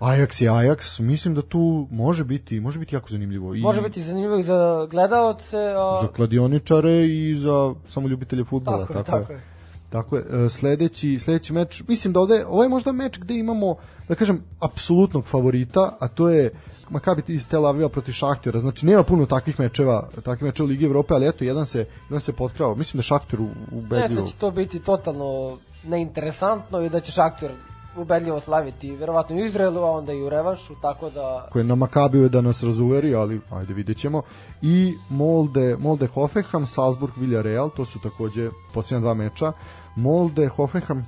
Ajax 0.03 0.41
je 0.43 0.49
Ajax, 0.49 0.99
mislim 1.01 1.35
da 1.35 1.41
tu 1.41 1.87
može 1.91 2.23
biti, 2.23 2.59
može 2.59 2.79
biti 2.79 2.95
jako 2.95 3.09
zanimljivo. 3.09 3.55
I 3.55 3.61
Može 3.61 3.81
biti 3.81 4.03
zanimljivo 4.03 4.37
i 4.37 4.43
za 4.43 4.87
gledaoce, 4.91 5.57
a... 5.57 5.99
za 6.01 6.07
kladioničare 6.07 7.05
i 7.05 7.35
za 7.35 7.73
samo 7.87 8.07
ljubitelje 8.07 8.43
fudbala, 8.43 8.85
tako, 8.85 8.93
tako, 8.93 9.11
tako 9.11 9.33
je. 9.33 9.35
je. 9.35 9.43
Tako 9.89 10.17
je, 10.17 10.45
e, 10.45 10.49
sledeći, 10.49 11.19
sledeći 11.19 11.53
meč, 11.53 11.83
mislim 11.87 12.13
da 12.13 12.19
ovde, 12.19 12.45
ovo 12.47 12.63
je 12.63 12.69
možda 12.69 12.91
meč 12.91 13.19
gde 13.19 13.35
imamo, 13.35 13.75
da 14.07 14.15
kažem, 14.15 14.43
apsolutnog 14.59 15.25
favorita, 15.25 15.97
a 15.99 16.07
to 16.07 16.29
je 16.29 16.51
Makabi 16.89 17.23
iz 17.27 17.47
Tel 17.47 17.65
Aviva 17.65 17.89
protiv 17.89 18.11
Šahtjera, 18.11 18.59
znači 18.59 18.85
nema 18.85 19.03
puno 19.03 19.25
takvih 19.25 19.59
mečeva, 19.59 20.09
takvih 20.23 20.43
mečeva 20.43 20.65
u 20.65 20.69
Ligi 20.69 20.85
Evrope, 20.85 21.13
ali 21.13 21.27
eto, 21.27 21.43
jedan 21.43 21.65
se, 21.65 21.85
jedan 22.09 22.21
se 22.21 22.33
potkrao, 22.33 22.75
mislim 22.75 22.97
da 22.97 23.01
Šahter 23.03 23.41
u, 23.41 23.45
Ne, 23.45 23.51
ubedljivo. 23.71 24.21
sad 24.21 24.27
će 24.27 24.35
to 24.37 24.51
biti 24.51 24.79
totalno 24.79 25.57
neinteresantno 25.83 26.81
i 26.81 26.89
da 26.89 26.99
će 26.99 27.11
Šaktor 27.11 27.51
ubedljivo 27.97 28.39
slaviti 28.39 28.95
verovatno 28.95 29.35
i 29.35 29.43
u 29.43 29.45
Izraelu, 29.45 29.81
a 29.83 29.91
onda 29.91 30.13
i 30.13 30.21
u 30.21 30.29
revanšu, 30.29 30.73
tako 30.81 31.09
da 31.09 31.47
koje 31.51 31.63
na 31.63 31.75
Makabiju 31.75 32.23
je 32.23 32.29
da 32.29 32.41
nas 32.41 32.63
razuveri, 32.63 33.15
ali 33.15 33.41
ajde 33.49 33.73
vidjet 33.73 33.97
ćemo. 33.97 34.21
I 34.61 34.93
Molde, 35.09 35.77
Molde 35.79 36.07
Hoffenheim, 36.07 36.65
Salzburg, 36.67 37.13
Villarreal, 37.17 37.69
to 37.69 37.85
su 37.85 37.99
takođe 37.99 38.49
posljednja 38.73 39.01
dva 39.01 39.13
meča. 39.13 39.51
Molde, 39.95 40.47
Hoffenheim, 40.47 41.05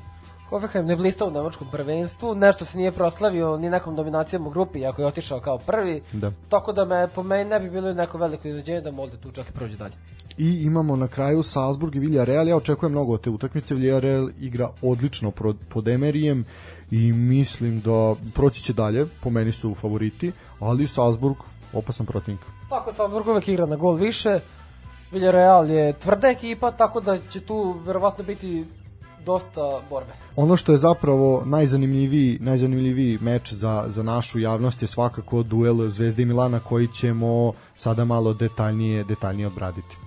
Hoffenheim 0.49 0.86
ne 0.86 0.95
blista 0.95 1.25
u 1.25 1.31
nemačkom 1.31 1.67
prvenstvu, 1.71 2.36
nešto 2.36 2.65
se 2.65 2.77
nije 2.77 2.91
proslavio 2.91 3.57
ni 3.57 3.69
nekom 3.69 3.95
dominacijom 3.95 4.47
u 4.47 4.49
grupi, 4.49 4.79
iako 4.79 5.01
je 5.01 5.07
otišao 5.07 5.39
kao 5.39 5.57
prvi, 5.57 6.01
Da. 6.13 6.31
tako 6.49 6.73
da 6.73 6.86
me, 6.86 7.07
po 7.15 7.23
meni 7.23 7.49
ne 7.49 7.59
bi 7.59 7.69
bilo 7.69 7.93
neko 7.93 8.17
veliko 8.17 8.47
iznenađenje 8.47 8.81
da 8.81 8.91
Molde 8.91 9.17
tu 9.17 9.31
čak 9.31 9.49
i 9.49 9.51
prođe 9.53 9.77
dalje. 9.77 9.93
I 10.38 10.63
imamo 10.63 10.95
na 10.95 11.07
kraju 11.07 11.43
Salzburg 11.43 11.95
i 11.95 11.99
Villarreal. 11.99 12.47
Ja 12.47 12.57
očekujem 12.57 12.91
mnogo 12.91 13.13
od 13.13 13.21
te 13.21 13.29
utakmice. 13.29 13.75
Villarreal 13.75 14.29
igra 14.39 14.69
odlično 14.81 15.31
pod 15.69 15.88
Emerijem 15.88 16.45
i 16.91 17.13
mislim 17.13 17.81
da 17.81 18.15
proći 18.33 18.63
će 18.63 18.73
dalje. 18.73 19.05
Po 19.23 19.29
meni 19.29 19.51
su 19.51 19.75
favoriti, 19.81 20.31
ali 20.59 20.88
Salzburg 20.88 21.36
opasan 21.73 22.05
protivnik. 22.05 22.41
Tako 22.69 22.93
Salzburg 22.93 23.27
uvek 23.27 23.47
igra 23.47 23.65
na 23.65 23.75
gol 23.75 23.95
više, 23.95 24.39
Villarreal 25.11 25.69
je 25.69 25.93
tvrda 25.93 26.27
ekipa, 26.27 26.71
tako 26.71 27.01
da 27.01 27.17
će 27.31 27.39
tu 27.39 27.75
verovatno 27.86 28.23
biti 28.23 28.65
dosta 29.25 29.61
borbe. 29.89 30.11
Ono 30.36 30.57
što 30.57 30.71
je 30.71 30.77
zapravo 30.77 31.43
najzanimljiviji, 31.45 32.38
najzanimljiviji 32.41 33.17
meč 33.21 33.53
za, 33.53 33.83
za 33.88 34.03
našu 34.03 34.39
javnost 34.39 34.81
je 34.81 34.88
svakako 34.88 35.43
duel 35.43 35.89
Zvezde 35.89 36.23
i 36.23 36.25
Milana 36.25 36.59
koji 36.59 36.88
ćemo 36.88 37.53
sada 37.75 38.05
malo 38.05 38.33
detaljnije, 38.33 39.03
detaljnije 39.03 39.47
obraditi. 39.47 40.05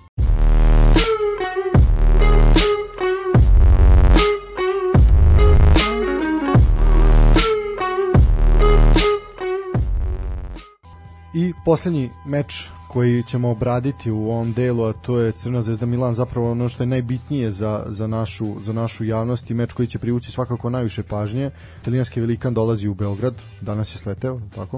I 11.39 11.53
poslednji 11.65 12.11
meč 12.27 12.69
koji 12.89 13.23
ćemo 13.23 13.51
obraditi 13.51 14.11
u 14.11 14.31
ovom 14.31 14.53
delu, 14.53 14.85
a 14.85 14.93
to 14.93 15.21
je 15.21 15.33
Crna 15.33 15.63
zvezda 15.63 15.87
Milan, 15.87 16.15
zapravo 16.15 16.51
ono 16.51 16.69
što 16.69 16.83
je 16.83 16.87
najbitnije 16.87 17.51
za, 17.51 17.85
za, 17.89 18.07
našu, 18.07 18.47
za 18.63 18.73
našu 18.73 19.05
javnost 19.05 19.51
i 19.51 19.55
meč 19.55 19.73
koji 19.73 19.89
će 19.89 19.99
privući 19.99 20.31
svakako 20.31 20.71
najviše 20.71 21.03
pažnje. 21.03 21.51
Italijanski 21.81 22.21
velikan 22.21 22.55
dolazi 22.55 22.89
u 22.89 22.95
Beograd, 22.95 23.35
danas 23.61 23.95
je 23.95 23.99
sleteo, 23.99 24.41
tako. 24.55 24.77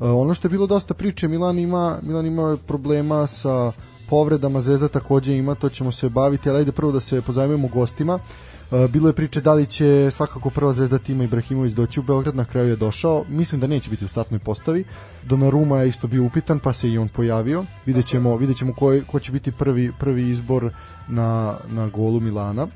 E, 0.00 0.04
ono 0.04 0.34
što 0.34 0.48
je 0.48 0.50
bilo 0.50 0.66
dosta 0.66 0.94
priče, 0.94 1.28
Milan 1.28 1.58
ima, 1.58 1.98
Milan 2.02 2.26
ima 2.26 2.56
problema 2.66 3.26
sa 3.26 3.72
povredama, 4.08 4.60
Zvezda 4.60 4.88
takođe 4.88 5.36
ima, 5.36 5.54
to 5.54 5.68
ćemo 5.68 5.92
se 5.92 6.08
baviti, 6.08 6.48
ali 6.48 6.58
ajde 6.58 6.72
prvo 6.72 6.92
da 6.92 7.00
se 7.00 7.22
pozajmimo 7.22 7.68
gostima. 7.68 8.18
Bilo 8.88 9.08
je 9.08 9.12
priče 9.12 9.40
da 9.40 9.54
li 9.54 9.66
će 9.66 10.10
svakako 10.10 10.50
prva 10.50 10.72
zvezda 10.72 10.98
tima 10.98 11.24
Ibrahimović 11.24 11.72
doći 11.72 12.00
u 12.00 12.02
Beograd, 12.02 12.36
na 12.36 12.44
kraju 12.44 12.68
je 12.68 12.76
došao. 12.76 13.24
Mislim 13.28 13.60
da 13.60 13.66
neće 13.66 13.90
biti 13.90 14.04
u 14.04 14.08
startnoj 14.08 14.38
postavi. 14.40 14.84
Donnarumma 15.22 15.80
je 15.80 15.88
isto 15.88 16.06
bio 16.06 16.24
upitan, 16.24 16.58
pa 16.58 16.72
se 16.72 16.88
i 16.90 16.98
on 16.98 17.08
pojavio. 17.08 17.64
Videćemo, 17.86 18.36
videćemo 18.36 18.74
ko, 18.74 18.92
je, 18.92 19.04
ko 19.04 19.18
će 19.20 19.32
biti 19.32 19.52
prvi, 19.52 19.92
prvi 19.98 20.30
izbor 20.30 20.72
na, 21.08 21.54
na 21.68 21.88
golu 21.88 22.20
Milana. 22.20 22.66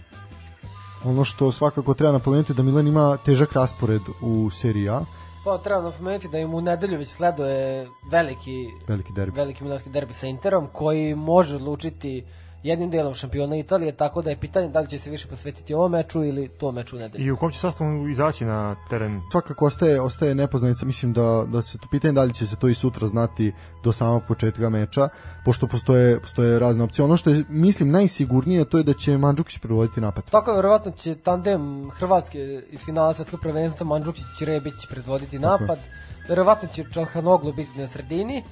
Ono 1.04 1.24
što 1.24 1.52
svakako 1.52 1.94
treba 1.94 2.12
napomenuti 2.12 2.54
da 2.54 2.62
Milan 2.62 2.86
ima 2.86 3.16
težak 3.16 3.52
raspored 3.52 4.02
u 4.22 4.50
seriji 4.50 4.88
A, 4.88 5.00
Pa 5.44 5.58
treba 5.58 5.82
napomenuti 5.82 6.28
da 6.28 6.38
im 6.38 6.54
u 6.54 6.60
nedelju 6.60 6.98
već 6.98 7.08
sleduje 7.08 7.88
veliki, 8.10 8.66
veliki 8.88 9.12
derbi. 9.12 9.36
veliki 9.36 9.64
milanski 9.64 9.90
derbi 9.90 10.14
sa 10.14 10.26
Interom, 10.26 10.68
koji 10.72 11.14
može 11.14 11.56
odlučiti 11.56 12.24
jednim 12.62 12.90
delom 12.90 13.14
šampiona 13.14 13.56
Italije, 13.56 13.96
tako 13.96 14.22
da 14.22 14.30
je 14.30 14.36
pitanje 14.36 14.68
da 14.68 14.80
li 14.80 14.88
će 14.88 14.98
se 14.98 15.10
više 15.10 15.28
posvetiti 15.28 15.74
ovom 15.74 15.92
meču 15.92 16.24
ili 16.24 16.48
tom 16.48 16.74
meču 16.74 16.96
u 16.96 16.98
nedelju. 16.98 17.26
I 17.26 17.30
u 17.30 17.36
kom 17.36 17.52
će 17.52 17.58
sastavu 17.58 18.08
izaći 18.08 18.44
na 18.44 18.76
teren? 18.90 19.20
svakako 19.32 19.66
ostaje, 19.66 20.00
ostaje 20.00 20.34
nepoznanica, 20.34 20.86
mislim 20.86 21.12
da, 21.12 21.44
da 21.52 21.62
se 21.62 21.78
to 21.78 21.88
pitanje 21.90 22.12
da 22.12 22.22
li 22.22 22.34
će 22.34 22.46
se 22.46 22.56
to 22.56 22.68
i 22.68 22.74
sutra 22.74 23.06
znati 23.06 23.52
do 23.84 23.92
samog 23.92 24.22
početka 24.28 24.68
meča, 24.68 25.08
pošto 25.44 25.66
postoje, 25.66 26.20
postoje 26.20 26.58
razne 26.58 26.84
opcije. 26.84 27.04
Ono 27.04 27.16
što 27.16 27.30
je, 27.30 27.44
mislim, 27.48 27.90
najsigurnije 27.90 28.64
to 28.64 28.78
je 28.78 28.84
da 28.84 28.92
će 28.92 29.18
Mandžukić 29.18 29.58
predvoditi 29.58 30.00
napad. 30.00 30.24
Tako 30.30 30.50
je, 30.50 30.56
verovatno 30.56 30.92
će 30.92 31.14
tandem 31.14 31.90
Hrvatske 31.90 32.62
iz 32.70 32.80
finala 32.80 33.14
svetskog 33.14 33.40
prvenstva 33.40 33.86
Mandžukić 33.86 34.40
i 34.40 34.44
Rebić 34.44 34.86
predvoditi 34.90 35.38
napad. 35.38 35.78
Verovatno 36.28 36.68
će 36.74 36.84
Čalhanoglu 36.92 37.52
biti 37.52 37.78
na 37.78 37.88
sredini. 37.88 38.42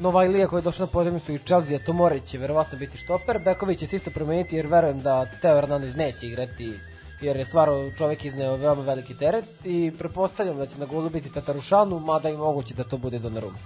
Nova 0.00 0.24
Ilija 0.24 0.48
koji 0.48 0.60
je 0.60 0.62
došao 0.62 0.86
na 0.86 0.92
pozornicu 0.92 1.32
i 1.32 1.38
Chelsea, 1.38 1.78
Tomorić 1.86 2.24
će 2.24 2.38
verovatno 2.38 2.78
biti 2.78 2.98
štoper. 2.98 3.38
Beković 3.44 3.78
će 3.78 3.86
se 3.86 3.96
isto 3.96 4.10
promeniti 4.10 4.56
jer 4.56 4.66
verujem 4.66 5.00
da 5.00 5.26
Teo 5.42 5.54
Hernandez 5.54 5.96
neće 5.96 6.26
igrati 6.26 6.72
jer 7.20 7.36
je 7.36 7.44
stvarno 7.44 7.90
čovek 7.98 8.24
izneo 8.24 8.56
veoma 8.56 8.82
veliki 8.82 9.14
teret 9.14 9.44
i 9.64 9.92
prepostavljam 9.98 10.56
da 10.56 10.66
će 10.66 10.78
na 10.78 10.86
golu 10.86 11.10
biti 11.10 11.32
Tatarušanu, 11.32 11.98
mada 11.98 12.30
i 12.30 12.36
moguće 12.36 12.74
da 12.74 12.84
to 12.84 12.98
bude 12.98 13.18
Donnarumma. 13.18 13.58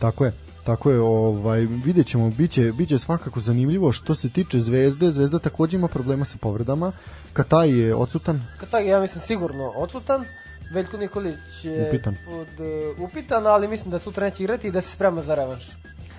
Tako 0.00 0.24
je. 0.24 0.32
Tako 0.64 0.90
je, 0.90 1.00
ovaj, 1.00 1.60
vidjet 1.60 2.06
ćemo, 2.06 2.30
biće, 2.30 2.72
biće 2.72 2.98
svakako 2.98 3.40
zanimljivo 3.40 3.92
što 3.92 4.14
se 4.14 4.30
tiče 4.30 4.58
Zvezde. 4.58 5.10
Zvezda 5.10 5.38
takođe 5.38 5.76
ima 5.76 5.88
problema 5.88 6.24
sa 6.24 6.38
povredama. 6.40 6.92
Kataj 7.32 7.70
je 7.70 7.94
odsutan, 7.94 8.42
Kataj 8.60 8.84
je, 8.84 8.88
ja 8.88 9.00
mislim, 9.00 9.20
sigurno 9.20 9.72
odsutan. 9.76 10.24
Veljko 10.72 10.96
Nikolić 10.96 11.36
je 11.62 11.88
Upitan. 11.88 12.16
Pod, 12.24 12.48
uh, 12.98 13.10
upitan, 13.10 13.46
ali 13.46 13.68
mislim 13.68 13.90
da 13.90 13.98
sutra 13.98 14.24
neće 14.24 14.42
igrati 14.42 14.68
i 14.68 14.70
da 14.70 14.80
se 14.80 14.92
sprema 14.92 15.22
za 15.22 15.34
revanš. 15.34 15.62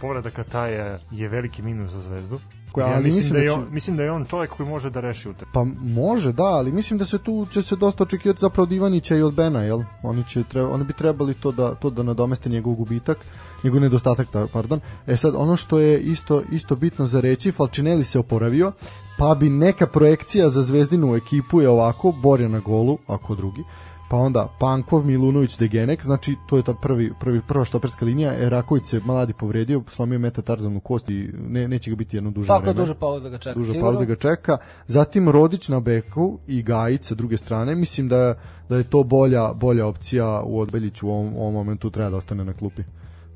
Povreda 0.01 0.29
Kataja 0.29 0.97
je 1.11 1.27
veliki 1.27 1.61
minus 1.61 1.91
za 1.91 2.01
zvezdu. 2.01 2.39
koja, 2.71 2.87
Ja 2.87 2.93
ali 2.93 3.03
mislim, 3.03 3.19
mislim, 3.19 3.33
da 3.33 3.39
je 3.39 3.49
će... 3.49 3.53
on, 3.53 3.67
mislim 3.71 3.97
da 3.97 4.03
je 4.03 4.11
on 4.11 4.25
čovjek 4.25 4.51
koji 4.51 4.69
može 4.69 4.89
da 4.89 4.99
reši 4.99 5.29
utakmicu. 5.29 5.53
Pa 5.53 5.63
može, 6.01 6.31
da, 6.33 6.43
ali 6.43 6.71
mislim 6.71 6.99
da 6.99 7.05
se 7.05 7.17
tu 7.17 7.47
će 7.51 7.61
se 7.61 7.75
dosta 7.75 8.03
očekivati 8.03 8.41
zapravo 8.41 8.63
od 8.63 8.71
Ivanića 8.71 9.15
i 9.15 9.21
od 9.21 9.33
Bena, 9.33 9.61
jel? 9.61 9.81
Oni 10.03 10.23
će 10.23 10.43
treba, 10.43 10.69
oni 10.69 10.83
bi 10.83 10.93
trebali 10.93 11.33
to 11.33 11.51
da 11.51 11.75
to 11.75 11.89
da 11.89 12.03
nadomeste 12.03 12.49
njegov 12.49 12.73
gubitak, 12.73 13.17
njegov 13.63 13.81
nedostatak, 13.81 14.27
da, 14.33 14.47
pardon. 14.53 14.79
E 15.07 15.17
sad 15.17 15.33
ono 15.35 15.55
što 15.55 15.79
je 15.79 15.99
isto 15.99 16.41
isto 16.51 16.75
bitno 16.75 17.05
za 17.05 17.19
reći, 17.21 17.51
Falcinelli 17.51 18.03
se 18.03 18.19
oporavio, 18.19 18.71
pa 19.17 19.35
bi 19.35 19.49
neka 19.49 19.87
projekcija 19.87 20.49
za 20.49 20.63
Zvezdinu 20.63 21.15
ekipu 21.15 21.61
je 21.61 21.69
ovako, 21.69 22.11
Borja 22.11 22.47
na 22.47 22.59
golu, 22.59 22.97
ako 23.07 23.35
drugi, 23.35 23.63
pa 24.09 24.17
onda 24.17 24.47
Pankov, 24.59 25.05
Milunović, 25.05 25.57
Degenek, 25.57 26.03
znači 26.03 26.35
to 26.49 26.57
je 26.57 26.63
ta 26.63 26.73
prvi, 26.73 27.13
prvi, 27.19 27.41
prva 27.47 27.65
štoperska 27.65 28.05
linija, 28.05 28.33
Eraković 28.45 28.85
se 28.85 29.01
mladi 29.05 29.33
povredio, 29.33 29.83
slomio 29.87 30.19
metatarzalnu 30.19 30.79
kost 30.79 31.09
i 31.09 31.29
ne, 31.49 31.67
neće 31.67 31.89
ga 31.89 31.95
biti 31.95 32.17
jedno 32.17 32.31
duže 32.31 32.47
Tako 32.47 32.61
vreme 32.61 32.79
duža 32.79 32.93
pauza 32.93 33.29
ga 33.29 33.37
čeka. 33.37 33.53
duža 33.59 33.71
sigurno. 33.71 33.91
pauza 33.91 34.05
ga 34.05 34.15
čeka. 34.15 34.57
Zatim 34.87 35.29
Rodić 35.29 35.69
na 35.69 35.79
beku 35.79 36.39
i 36.47 36.63
Gajić 36.63 37.03
sa 37.03 37.15
druge 37.15 37.37
strane. 37.37 37.75
Mislim 37.75 38.07
da 38.07 38.35
da 38.69 38.77
je 38.77 38.83
to 38.83 39.03
bolja 39.03 39.53
bolja 39.53 39.87
opcija 39.87 40.41
u 40.45 40.59
Odbeljiću 40.59 41.07
u 41.07 41.11
ovom, 41.11 41.37
ovom 41.37 41.53
momentu 41.53 41.89
treba 41.89 42.09
da 42.09 42.17
ostane 42.17 42.45
na 42.45 42.53
klupi. 42.53 42.83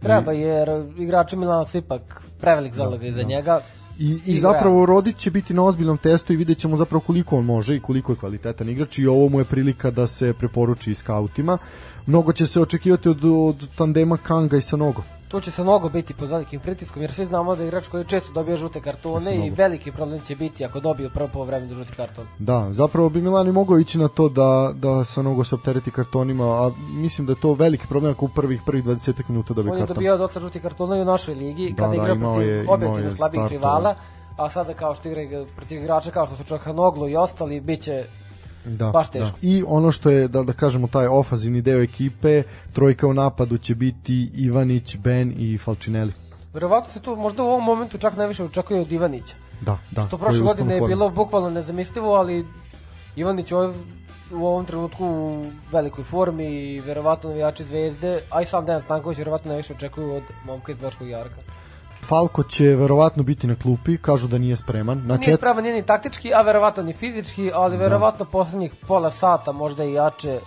Treba, 0.01 0.31
jer 0.31 0.69
igrači 0.97 1.35
Milana 1.35 1.65
su 1.65 1.77
ipak 1.77 2.23
prevelik 2.41 2.73
zalogaj 2.73 3.11
za 3.11 3.23
njega. 3.23 3.59
I, 4.01 4.19
i 4.25 4.37
zapravo 4.37 4.85
Rodić 4.85 5.15
će 5.15 5.31
biti 5.31 5.53
na 5.53 5.63
ozbiljnom 5.63 5.97
testu 5.97 6.33
i 6.33 6.35
vidjet 6.35 6.57
ćemo 6.57 6.77
zapravo 6.77 6.99
koliko 6.99 7.37
on 7.37 7.45
može 7.45 7.75
i 7.75 7.79
koliko 7.79 8.11
je 8.11 8.15
kvalitetan 8.15 8.69
igrač 8.69 8.99
i 8.99 9.07
ovo 9.07 9.29
mu 9.29 9.39
je 9.39 9.45
prilika 9.45 9.91
da 9.91 10.07
se 10.07 10.33
preporuči 10.33 10.91
i 10.91 10.95
skautima. 10.95 11.57
Mnogo 12.05 12.33
će 12.33 12.47
se 12.47 12.61
očekivati 12.61 13.09
od, 13.09 13.25
od 13.25 13.67
tandema 13.75 14.17
Kanga 14.17 14.57
i 14.57 14.61
Sanogo. 14.61 15.03
Tu 15.31 15.41
će 15.41 15.51
se 15.51 15.63
mnogo 15.63 15.89
biti 15.89 16.13
pod 16.13 16.29
velikim 16.29 16.59
pritiskom, 16.59 17.01
jer 17.01 17.13
svi 17.13 17.25
znamo 17.25 17.55
da 17.55 17.63
je 17.63 17.67
igrač 17.67 17.87
koji 17.87 18.05
često 18.05 18.31
dobija 18.33 18.57
žute 18.57 18.81
kartone 18.81 19.35
i 19.35 19.37
mnogo. 19.37 19.55
veliki 19.55 19.91
problem 19.91 20.19
će 20.19 20.35
biti 20.35 20.65
ako 20.65 20.79
dobije 20.79 21.09
prvo 21.09 21.27
po 21.33 21.43
vremenu 21.43 21.75
žuti 21.75 21.91
karton. 21.95 22.25
Da, 22.39 22.67
zapravo 22.71 23.09
bi 23.09 23.21
Milani 23.21 23.51
mogao 23.51 23.79
ići 23.79 23.99
na 23.99 24.07
to 24.07 24.29
da, 24.29 24.71
da 24.75 25.03
Sanogo 25.05 25.43
se 25.43 25.55
optereti 25.55 25.91
kartonima, 25.91 26.43
a 26.43 26.71
mislim 26.93 27.27
da 27.27 27.33
je 27.33 27.39
to 27.41 27.53
veliki 27.53 27.87
problem 27.87 28.11
ako 28.11 28.25
u 28.25 28.29
prvih, 28.29 28.61
prvih 28.65 28.83
20 28.85 29.23
minuta 29.27 29.53
dobije 29.53 29.71
On 29.71 29.77
je 29.77 29.81
karton. 29.81 29.95
dobijao 29.95 30.17
dosta 30.17 30.39
žutih 30.39 30.61
kartona 30.61 30.97
i 30.97 31.01
u 31.01 31.05
našoj 31.05 31.35
ligi, 31.35 31.69
Da, 31.69 31.75
kada 31.83 31.89
da, 31.89 31.95
igra 31.95 32.15
protiv 32.15 32.69
objektivno 32.71 33.09
je 33.09 33.15
slabih 33.15 33.41
rivala, 33.49 33.95
a 34.37 34.49
sada 34.49 34.73
kao 34.73 34.95
što 34.95 35.09
igra 35.09 35.45
protiv 35.55 35.81
igrača 35.81 36.11
kao 36.11 36.25
što 36.25 36.35
su 36.35 36.43
Čohanoglu 36.43 37.09
i 37.09 37.15
ostali, 37.15 37.61
bit 37.61 37.81
će 37.81 38.05
Da, 38.65 38.91
Baš 38.91 39.11
teško. 39.11 39.37
Da. 39.41 39.47
I 39.47 39.63
ono 39.67 39.91
što 39.91 40.09
je, 40.09 40.27
da, 40.27 40.43
da 40.43 40.53
kažemo, 40.53 40.87
taj 40.87 41.07
ofazivni 41.07 41.61
deo 41.61 41.81
ekipe, 41.81 42.43
trojka 42.73 43.07
u 43.07 43.13
napadu 43.13 43.57
će 43.57 43.75
biti 43.75 44.29
Ivanić, 44.33 44.97
Ben 44.97 45.33
i 45.37 45.57
Falcinelli. 45.57 46.13
Verovatno 46.53 46.93
se 46.93 46.99
tu 46.99 47.15
možda 47.15 47.43
u 47.43 47.47
ovom 47.47 47.63
momentu 47.63 47.97
čak 47.97 48.17
najviše 48.17 48.43
očekuje 48.43 48.81
od 48.81 48.91
Ivanića. 48.91 49.35
Da, 49.61 49.77
da. 49.91 50.01
To 50.01 50.17
koji 50.17 50.19
prošle 50.19 50.41
godine 50.41 50.75
je 50.75 50.81
bilo 50.81 51.09
bukvalno 51.09 51.49
nezamislivo, 51.49 52.13
ali 52.13 52.45
Ivanić 53.15 53.51
ovaj, 53.51 53.73
u 54.31 54.45
ovom 54.45 54.65
trenutku 54.65 55.05
u 55.05 55.45
velikoj 55.71 56.03
formi 56.03 56.45
i 56.45 56.79
verovatno 56.79 57.29
navijači 57.29 57.65
Zvezde, 57.65 58.21
a 58.29 58.41
i 58.41 58.45
sam 58.45 58.65
Dejan 58.65 58.81
Stanković 58.81 59.17
verovatno 59.17 59.49
najviše 59.49 59.73
očekuju 59.73 60.13
od 60.13 60.23
momka 60.45 60.71
iz 60.71 60.77
Bačkog 60.77 61.09
Jarka. 61.09 61.35
Falko 62.01 62.43
će 62.43 62.65
verovatno 62.65 63.23
biti 63.23 63.47
na 63.47 63.55
klupi, 63.55 63.97
kažu 63.97 64.27
da 64.27 64.37
nije 64.37 64.55
spreman. 64.55 64.97
Na 64.97 65.15
Nije 65.15 65.23
čet... 65.23 65.39
spravan, 65.39 65.63
nije 65.63 65.75
ni 65.75 65.85
taktički, 65.85 66.33
a 66.33 66.41
verovatno 66.41 66.83
ni 66.83 66.93
fizički, 66.93 67.51
ali 67.53 67.77
verovatno 67.77 68.25
poslednjih 68.25 68.75
pola 68.87 69.11
sata, 69.11 69.51
možda 69.51 69.83
i 69.83 69.93
jače, 69.93 70.39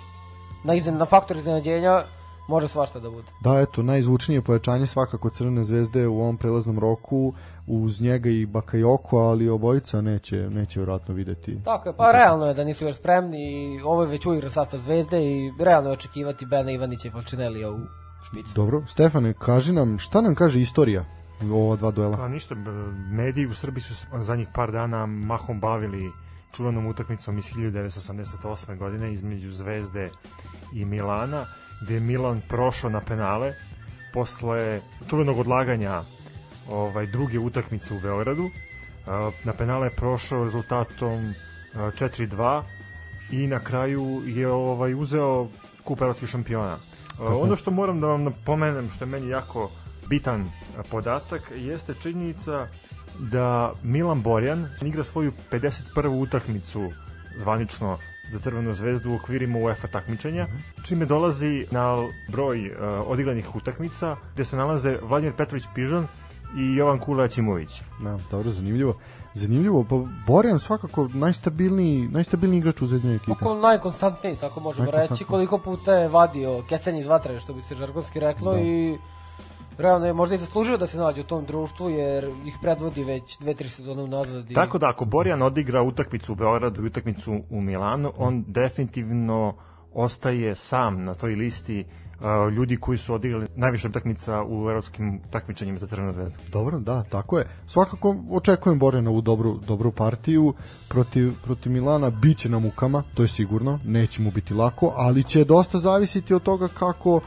na, 0.64 0.74
izden, 0.74 0.96
na 0.96 1.04
faktor 1.04 1.36
iznenađenja, 1.36 2.02
može 2.48 2.68
svašta 2.68 3.00
da 3.00 3.10
bude. 3.10 3.28
Da, 3.40 3.60
eto, 3.60 3.82
najzvučnije 3.82 4.42
pojačanje 4.42 4.86
svakako 4.86 5.30
Crvene 5.30 5.64
zvezde 5.64 6.06
u 6.06 6.20
ovom 6.20 6.36
prelaznom 6.36 6.78
roku, 6.78 7.32
uz 7.66 8.02
njega 8.02 8.28
i 8.28 8.46
Bakayoko, 8.46 9.28
ali 9.30 9.48
obojica 9.48 10.00
neće, 10.00 10.36
neće 10.36 10.80
verovatno 10.80 11.14
videti. 11.14 11.58
Tako 11.64 11.88
je, 11.88 11.96
pa 11.96 12.12
realno 12.12 12.46
je 12.46 12.54
da 12.54 12.64
nisu 12.64 12.84
još 12.84 12.96
spremni 12.96 13.38
i 13.38 13.80
ovo 13.80 14.02
je 14.02 14.08
već 14.08 14.26
uigra 14.26 14.50
sastav 14.50 14.80
Zvezde 14.80 15.24
i 15.24 15.52
realno 15.60 15.90
je 15.90 15.94
očekivati 15.94 16.46
Bena 16.46 16.70
Ivanića 16.70 17.08
i 17.08 17.10
Falcinellija 17.10 17.70
u 17.70 17.78
špicu. 18.26 18.54
Dobro, 18.54 18.82
Stefane, 18.86 19.34
kaži 19.38 19.72
nam, 19.72 19.98
šta 19.98 20.20
nam 20.20 20.34
kaže 20.34 20.60
istorija 20.60 21.04
ova 21.52 21.76
dva 21.76 21.90
duela? 21.90 22.16
Pa 22.16 22.28
ništa, 22.28 22.54
mediji 23.10 23.46
u 23.46 23.54
Srbiji 23.54 23.82
su 23.82 24.06
zadnjih 24.20 24.48
par 24.54 24.72
dana 24.72 25.06
mahom 25.06 25.60
bavili 25.60 26.10
čuvenom 26.52 26.86
utakmicom 26.86 27.38
iz 27.38 27.44
1988. 27.44 28.78
godine 28.78 29.12
između 29.12 29.50
Zvezde 29.50 30.10
i 30.72 30.84
Milana, 30.84 31.44
gde 31.82 31.94
je 31.94 32.00
Milan 32.00 32.42
prošao 32.48 32.90
na 32.90 33.00
penale 33.00 33.54
posle 34.12 34.80
čuvenog 35.10 35.38
odlaganja 35.38 36.02
ovaj 36.70 37.06
druge 37.06 37.38
utakmice 37.38 37.94
u 37.94 38.00
Beogradu. 38.00 38.50
A, 39.06 39.30
Na 39.44 39.52
penale 39.52 39.86
je 39.86 39.96
prošao 39.96 40.44
rezultatom 40.44 41.34
a, 41.74 41.78
4-2 41.78 42.62
i 43.30 43.46
na 43.46 43.60
kraju 43.60 44.22
je 44.26 44.48
ovaj 44.48 44.94
uzeo 44.94 45.48
kup 45.84 46.00
evropskih 46.00 46.28
šampiona. 46.28 46.76
A, 47.20 47.36
Ono 47.36 47.56
što 47.56 47.70
moram 47.70 48.00
da 48.00 48.06
vam 48.06 48.24
napomenem, 48.24 48.90
što 48.90 49.04
je 49.04 49.08
meni 49.08 49.28
jako 49.28 49.70
bitan 50.08 50.50
podatak, 50.90 51.52
jeste 51.56 51.94
činjenica 52.02 52.66
da 53.18 53.72
Milan 53.82 54.22
Borjan 54.22 54.68
igra 54.82 55.04
svoju 55.04 55.32
51. 55.50 56.22
utakmicu 56.22 56.90
zvanično 57.38 57.98
za 58.32 58.38
Crvenu 58.38 58.74
zvezdu 58.74 59.12
u 59.12 59.14
okvirima 59.14 59.58
UEFA 59.58 59.88
takmičenja, 59.88 60.46
čime 60.86 61.06
dolazi 61.06 61.66
na 61.70 61.96
broj 62.32 62.70
uh, 62.70 62.76
odigranih 63.06 63.56
utakmica 63.56 64.16
gde 64.34 64.44
se 64.44 64.56
nalaze 64.56 64.98
Vladimir 65.02 65.34
Petrović 65.36 65.64
Pižon 65.74 66.06
i 66.58 66.74
Jovan 66.76 66.98
Kula 66.98 67.28
Ćimović. 67.28 67.82
Da, 68.02 68.18
dobro, 68.30 68.50
zanimljivo. 68.50 68.96
Zanimljivo, 69.34 69.84
pa 69.90 69.96
Borjan 70.26 70.58
svakako 70.58 71.08
najstabilniji, 71.14 72.08
najstabilniji 72.08 72.58
igrač 72.58 72.82
u 72.82 72.86
zvezdnoj 72.86 73.14
ekipi. 73.14 73.32
Oko 73.32 73.54
najkonstantniji, 73.54 74.36
tako 74.36 74.60
možemo 74.60 74.90
reći, 74.90 75.24
koliko 75.24 75.58
puta 75.58 75.94
je 75.94 76.08
vadio 76.08 76.62
kestenje 76.68 77.00
iz 77.00 77.06
vatre, 77.06 77.40
što 77.40 77.54
bi 77.54 77.62
se 77.62 77.74
žargonski 77.74 78.20
reklo, 78.20 78.52
Da. 78.52 78.60
i 78.60 78.98
realno 79.78 80.06
je 80.06 80.12
možda 80.12 80.34
i 80.34 80.38
zaslužio 80.38 80.76
da 80.76 80.86
se 80.86 80.98
nađe 80.98 81.20
u 81.20 81.24
tom 81.24 81.44
društvu, 81.44 81.90
jer 81.90 82.30
ih 82.46 82.56
predvodi 82.62 83.04
već 83.04 83.38
dve, 83.38 83.54
tri 83.54 83.68
sezone 83.68 84.02
unazad. 84.02 84.50
I... 84.50 84.54
Tako 84.54 84.78
da 84.78 84.88
ako 84.88 85.04
Borjan 85.04 85.42
odigra 85.42 85.82
utakmicu 85.82 86.32
u 86.32 86.36
Beogradu 86.36 86.82
i 86.82 86.86
utakmicu 86.86 87.40
u 87.50 87.60
Milanu, 87.60 88.12
on 88.16 88.44
definitivno 88.46 89.54
ostaje 89.94 90.56
sam 90.56 91.04
na 91.04 91.14
toj 91.14 91.34
listi 91.34 91.84
uh, 91.84 92.52
ljudi 92.52 92.76
koji 92.76 92.98
su 92.98 93.14
odigrali 93.14 93.46
najviše 93.56 93.88
utakmica 93.88 94.42
u 94.42 94.70
evropskim 94.70 95.20
takmičenjima 95.30 95.78
za 95.78 95.86
Crvenu 95.86 96.12
zvezdu. 96.12 96.38
Dobro, 96.52 96.78
da, 96.78 97.02
tako 97.02 97.38
je. 97.38 97.46
Svakako 97.66 98.16
očekujem 98.30 98.78
Borjana 98.78 99.10
u 99.10 99.20
dobru, 99.20 99.58
dobru 99.66 99.92
partiju 99.92 100.54
protiv, 100.88 101.32
protiv 101.44 101.72
Milana. 101.72 102.10
Biće 102.10 102.48
na 102.48 102.58
mukama, 102.58 103.02
to 103.14 103.22
je 103.22 103.28
sigurno, 103.28 103.78
neće 103.84 104.22
mu 104.22 104.30
biti 104.30 104.54
lako, 104.54 104.92
ali 104.96 105.22
će 105.22 105.44
dosta 105.44 105.78
zavisiti 105.78 106.34
od 106.34 106.42
toga 106.42 106.68
kako 106.68 107.20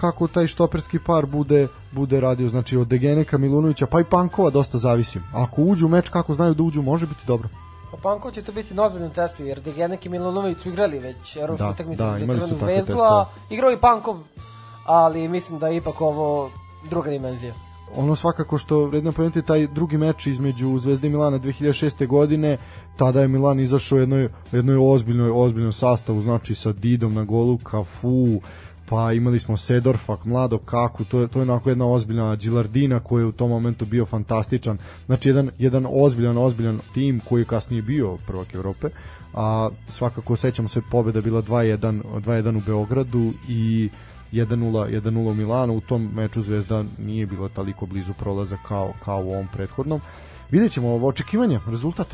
kako 0.00 0.26
taj 0.26 0.46
štoperski 0.46 0.98
par 0.98 1.26
bude 1.26 1.68
bude 1.92 2.20
radio, 2.20 2.48
znači 2.48 2.76
od 2.76 2.86
Degeneka, 2.86 3.38
Milunovića, 3.38 3.86
pa 3.86 4.00
i 4.00 4.04
Pankova 4.04 4.50
dosta 4.50 4.78
zavisi. 4.78 5.20
Ako 5.34 5.62
uđu 5.62 5.86
u 5.86 5.90
meč 5.90 6.08
kako 6.08 6.34
znaju 6.34 6.54
da 6.54 6.62
uđu, 6.62 6.82
može 6.82 7.06
biti 7.06 7.26
dobro. 7.26 7.48
Pa 7.90 7.96
Panko 7.98 8.30
će 8.30 8.42
to 8.42 8.52
biti 8.52 8.74
na 8.74 8.84
ozbiljnom 8.84 9.10
testu, 9.10 9.44
jer 9.44 9.60
Degenek 9.60 10.06
i 10.06 10.08
Milanović 10.08 10.58
su 10.58 10.68
igrali 10.68 10.98
već 10.98 11.36
evropsku 11.36 11.58
Da, 11.58 11.70
utakmicu 11.70 12.02
da, 12.02 12.18
imali 12.18 12.40
su 12.40 12.48
takve 12.50 12.76
testove. 12.76 13.24
igrao 13.50 13.72
i 13.72 13.76
Pankov, 13.76 14.16
ali 14.86 15.28
mislim 15.28 15.58
da 15.58 15.68
je 15.68 15.76
ipak 15.76 16.00
ovo 16.00 16.50
druga 16.84 17.10
dimenzija. 17.10 17.54
ono 17.96 18.16
svakako 18.16 18.58
što 18.58 18.84
vredno 18.86 19.12
pomenuti 19.12 19.42
taj 19.42 19.66
drugi 19.66 19.96
meč 19.96 20.26
između 20.26 20.78
Zvezde 20.78 21.06
i 21.06 21.10
Milana 21.10 21.38
2006. 21.38 22.06
godine 22.06 22.58
tada 22.96 23.20
je 23.20 23.28
Milan 23.28 23.60
izašao 23.60 23.96
u 23.96 24.00
jednoj, 24.00 24.28
jednoj 24.52 24.76
ozbiljnoj, 24.84 25.30
ozbiljnom 25.34 25.72
sastavu 25.72 26.22
znači 26.22 26.54
sa 26.54 26.72
Didom 26.72 27.14
na 27.14 27.24
golu, 27.24 27.58
Cafu 27.70 28.40
pa 28.90 29.12
imali 29.12 29.38
smo 29.38 29.56
Sedorfa, 29.56 30.16
mlado 30.24 30.58
Kaku, 30.58 31.04
to 31.04 31.20
je, 31.20 31.28
to 31.28 31.38
je 31.38 31.42
onako 31.42 31.68
jedna 31.68 31.92
ozbiljna 31.92 32.36
Gilardina 32.36 33.00
koji 33.00 33.22
je 33.22 33.26
u 33.26 33.32
tom 33.32 33.50
momentu 33.50 33.84
bio 33.84 34.06
fantastičan. 34.06 34.78
Znači 35.06 35.28
jedan, 35.28 35.50
jedan 35.58 35.86
ozbiljan, 35.90 36.38
ozbiljan 36.38 36.80
tim 36.94 37.20
koji 37.28 37.40
je 37.40 37.44
kasnije 37.44 37.82
bio 37.82 38.16
prvak 38.26 38.54
Evrope, 38.54 38.88
a 39.34 39.70
svakako 39.88 40.36
sećamo 40.36 40.68
se 40.68 40.82
pobjeda 40.90 41.20
bila 41.20 41.42
2-1 41.42 42.02
2-1 42.02 42.56
u 42.56 42.60
Beogradu 42.66 43.32
i 43.48 43.90
1-0 44.32 45.00
1-0 45.00 45.30
u 45.30 45.34
Milanu, 45.34 45.76
u 45.76 45.80
tom 45.80 46.10
meču 46.14 46.42
Zvezda 46.42 46.84
nije 46.98 47.26
bila 47.26 47.48
toliko 47.48 47.86
blizu 47.86 48.12
prolaza 48.12 48.58
kao, 48.68 48.92
kao 49.04 49.24
u 49.24 49.32
ovom 49.32 49.48
prethodnom. 49.52 50.00
Vidjet 50.50 50.72
ćemo 50.72 50.88
ovo 50.88 51.08
očekivanje, 51.08 51.60
rezultat. 51.66 52.06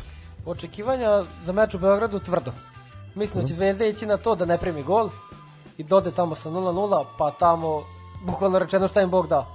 Očekivanja 0.45 1.23
za 1.45 1.51
meč 1.51 1.73
u 1.73 1.79
Beogradu 1.79 2.19
tvrdo. 2.19 2.51
Mislim 3.15 3.41
da 3.41 3.47
će 3.47 3.53
Zvezda 3.53 3.85
ići 3.85 4.05
na 4.05 4.17
to 4.17 4.35
da 4.35 4.45
ne 4.45 4.57
primi 4.57 4.83
gol 4.83 5.09
i 5.77 5.83
dode 5.83 6.11
tamo 6.11 6.35
sa 6.35 6.49
0-0, 6.49 7.05
pa 7.17 7.31
tamo, 7.31 7.81
bukvalno 8.25 8.59
rečeno 8.59 8.87
šta 8.87 9.01
im 9.01 9.09
Bog 9.09 9.27
da. 9.27 9.45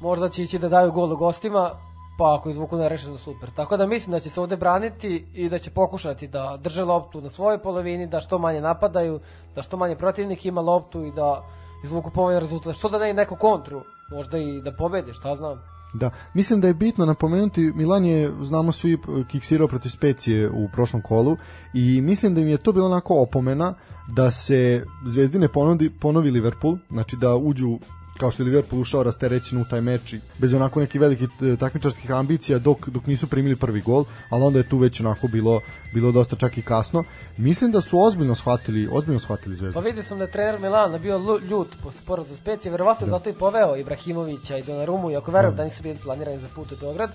Možda 0.00 0.28
će 0.28 0.42
ići 0.42 0.58
da 0.58 0.68
daju 0.68 0.92
gol 0.92 1.12
u 1.12 1.16
gostima, 1.16 1.70
pa 2.18 2.34
ako 2.34 2.50
izvuku 2.50 2.76
nerešeno 2.76 3.18
super. 3.18 3.50
Tako 3.50 3.76
da 3.76 3.86
mislim 3.86 4.12
da 4.12 4.20
će 4.20 4.30
se 4.30 4.40
ovde 4.40 4.56
braniti 4.56 5.26
i 5.34 5.48
da 5.48 5.58
će 5.58 5.70
pokušati 5.70 6.28
da 6.28 6.58
drže 6.60 6.84
loptu 6.84 7.20
na 7.20 7.30
svojoj 7.30 7.62
polovini, 7.62 8.06
da 8.06 8.20
što 8.20 8.38
manje 8.38 8.60
napadaju, 8.60 9.20
da 9.54 9.62
što 9.62 9.76
manje 9.76 9.96
protivnik 9.96 10.46
ima 10.46 10.60
loptu 10.60 11.04
i 11.04 11.12
da 11.12 11.42
izvuku 11.84 12.10
povoljan 12.10 12.40
rezultat. 12.40 12.76
Što 12.76 12.88
da 12.88 12.98
ne 12.98 13.10
i 13.10 13.14
neku 13.14 13.36
kontru, 13.36 13.82
možda 14.10 14.38
i 14.38 14.60
da 14.62 14.72
pobede, 14.72 15.12
šta 15.12 15.36
znam. 15.36 15.71
Da, 15.94 16.10
mislim 16.34 16.60
da 16.60 16.68
je 16.68 16.74
bitno 16.74 17.06
napomenuti, 17.06 17.72
Milan 17.74 18.04
je, 18.04 18.32
znamo 18.42 18.72
svi, 18.72 18.98
kiksirao 19.30 19.68
protiv 19.68 19.90
Specije 19.90 20.50
u 20.50 20.68
prošlom 20.72 21.02
kolu 21.02 21.36
i 21.74 22.00
mislim 22.00 22.34
da 22.34 22.40
im 22.40 22.48
je 22.48 22.58
to 22.58 22.72
bilo 22.72 22.86
onako 22.86 23.22
opomena 23.22 23.74
da 24.08 24.30
se 24.30 24.84
Zvezdine 25.06 25.48
ponovi, 25.48 25.90
ponovi 25.90 26.30
Liverpool, 26.30 26.76
znači 26.90 27.16
da 27.16 27.36
uđu 27.36 27.78
kao 28.22 28.30
što 28.30 28.42
je 28.42 28.44
Liverpool 28.44 28.82
ušao 28.82 29.02
rasterećen 29.02 29.60
u 29.60 29.64
taj 29.64 29.80
meč 29.80 30.12
i 30.12 30.20
bez 30.38 30.54
onako 30.54 30.80
nekih 30.80 31.00
velikih 31.00 31.28
e, 31.42 31.56
takmičarskih 31.56 32.10
ambicija 32.10 32.58
dok, 32.58 32.88
dok 32.88 33.06
nisu 33.06 33.26
primili 33.26 33.56
prvi 33.56 33.80
gol, 33.80 34.04
ali 34.30 34.44
onda 34.44 34.58
je 34.58 34.68
tu 34.68 34.78
već 34.78 35.00
onako 35.00 35.28
bilo, 35.28 35.60
bilo 35.94 36.12
dosta 36.12 36.36
čak 36.36 36.58
i 36.58 36.62
kasno. 36.62 37.04
Mislim 37.36 37.72
da 37.72 37.80
su 37.80 37.98
ozbiljno 38.02 38.34
shvatili, 38.34 38.88
ozbiljno 38.92 39.18
shvatili 39.20 39.54
Zvezdu. 39.54 39.74
Pa 39.74 39.80
vidio 39.80 40.02
sam 40.02 40.18
da 40.18 40.24
je 40.24 40.30
trener 40.30 40.60
Milana 40.60 40.98
bio 40.98 41.40
ljut 41.50 41.68
posle 41.82 42.00
poraza 42.06 42.36
Specije, 42.36 42.72
verovatno 42.72 43.06
da. 43.06 43.10
zato 43.10 43.30
i 43.30 43.34
poveo 43.34 43.76
Ibrahimovića 43.76 44.58
i 44.58 44.62
Donarumu, 44.62 45.10
iako 45.10 45.30
verujem 45.30 45.56
da. 45.56 45.62
da 45.62 45.68
nisu 45.68 45.82
bili 45.82 45.98
planirani 46.02 46.40
za 46.40 46.48
put 46.54 46.72
u 46.72 46.76
Beograd 46.80 47.10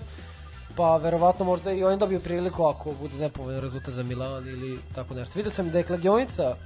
pa 0.76 0.96
verovatno 0.96 1.44
možda 1.44 1.72
i 1.72 1.84
oni 1.84 1.98
dobiju 1.98 2.20
priliku 2.20 2.64
ako 2.64 2.92
bude 3.00 3.16
nepovoljan 3.16 3.60
rezultat 3.60 3.94
za 3.94 4.02
Milan 4.02 4.48
ili 4.48 4.78
tako 4.94 5.14
nešto. 5.14 5.32
Vidio 5.38 5.52
sam 5.52 5.70
da 5.70 5.78
je 5.78 5.84
kladionica 5.84 6.56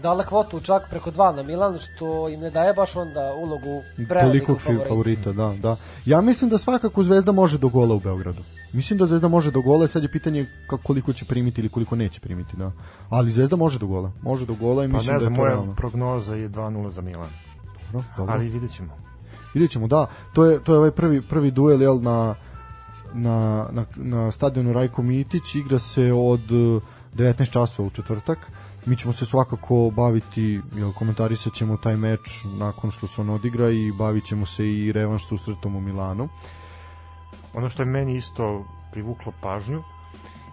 dala 0.00 0.24
kvotu 0.24 0.60
čak 0.60 0.90
preko 0.90 1.10
2 1.10 1.36
na 1.36 1.42
Milan, 1.42 1.78
što 1.78 2.28
im 2.28 2.40
ne 2.40 2.50
daje 2.50 2.74
baš 2.74 2.96
onda 2.96 3.34
ulogu 3.38 3.82
prevelikog 4.08 4.60
favorita. 4.60 4.88
favorita. 4.88 5.32
Da, 5.32 5.56
da. 5.62 5.76
Ja 6.04 6.20
mislim 6.20 6.50
da 6.50 6.58
svakako 6.58 7.02
Zvezda 7.02 7.32
može 7.32 7.58
do 7.58 7.68
gola 7.68 7.94
u 7.94 8.00
Beogradu. 8.00 8.42
Mislim 8.72 8.98
da 8.98 9.06
Zvezda 9.06 9.28
može 9.28 9.50
do 9.50 9.60
gola, 9.62 9.86
sad 9.86 10.02
je 10.02 10.12
pitanje 10.12 10.46
koliko 10.82 11.12
će 11.12 11.24
primiti 11.24 11.60
ili 11.60 11.68
koliko 11.68 11.96
neće 11.96 12.20
primiti, 12.20 12.56
da. 12.56 12.72
Ali 13.08 13.30
Zvezda 13.30 13.56
može 13.56 13.78
do 13.78 13.86
gola. 13.86 14.12
Može 14.22 14.46
do 14.46 14.54
gola 14.54 14.84
i 14.84 14.88
pa 14.88 14.92
mislim 14.92 15.14
ne 15.14 15.20
znam, 15.20 15.34
da 15.34 15.34
je 15.34 15.36
to 15.36 15.42
moja 15.42 15.54
realno. 15.54 15.74
prognoza 15.74 16.34
je 16.34 16.48
2:0 16.48 16.90
za 16.90 17.00
Milan. 17.00 17.30
Dobro, 17.92 18.08
dobro. 18.16 18.34
Ali 18.34 18.48
videćemo. 18.48 18.96
Videćemo, 19.54 19.86
da. 19.86 20.06
To 20.32 20.44
je 20.44 20.64
to 20.64 20.72
je 20.72 20.78
ovaj 20.78 20.90
prvi 20.90 21.22
prvi 21.22 21.50
duel 21.50 21.82
jel 21.82 22.02
na 22.02 22.34
na, 23.14 23.68
na, 23.72 23.84
na 23.96 24.30
stadionu 24.30 24.72
Rajko 24.72 25.02
Mitić 25.02 25.54
igra 25.54 25.78
se 25.78 26.12
od 26.12 26.40
19 27.16 27.50
časova 27.50 27.86
u 27.86 27.90
četvrtak 27.90 28.38
mi 28.86 28.96
ćemo 28.96 29.12
se 29.12 29.26
svakako 29.26 29.90
baviti, 29.96 30.60
jel, 30.74 30.92
komentarisat 30.92 31.52
ćemo 31.52 31.76
taj 31.76 31.96
meč 31.96 32.44
nakon 32.58 32.90
što 32.90 33.06
se 33.06 33.20
on 33.20 33.30
odigra 33.30 33.70
i 33.70 33.92
bavit 33.98 34.24
ćemo 34.24 34.46
se 34.46 34.66
i 34.66 34.92
revanš 34.92 35.28
susretom 35.28 35.76
u 35.76 35.80
Milanu. 35.80 36.28
Ono 37.54 37.70
što 37.70 37.82
je 37.82 37.86
meni 37.86 38.16
isto 38.16 38.64
privuklo 38.92 39.32
pažnju 39.42 39.82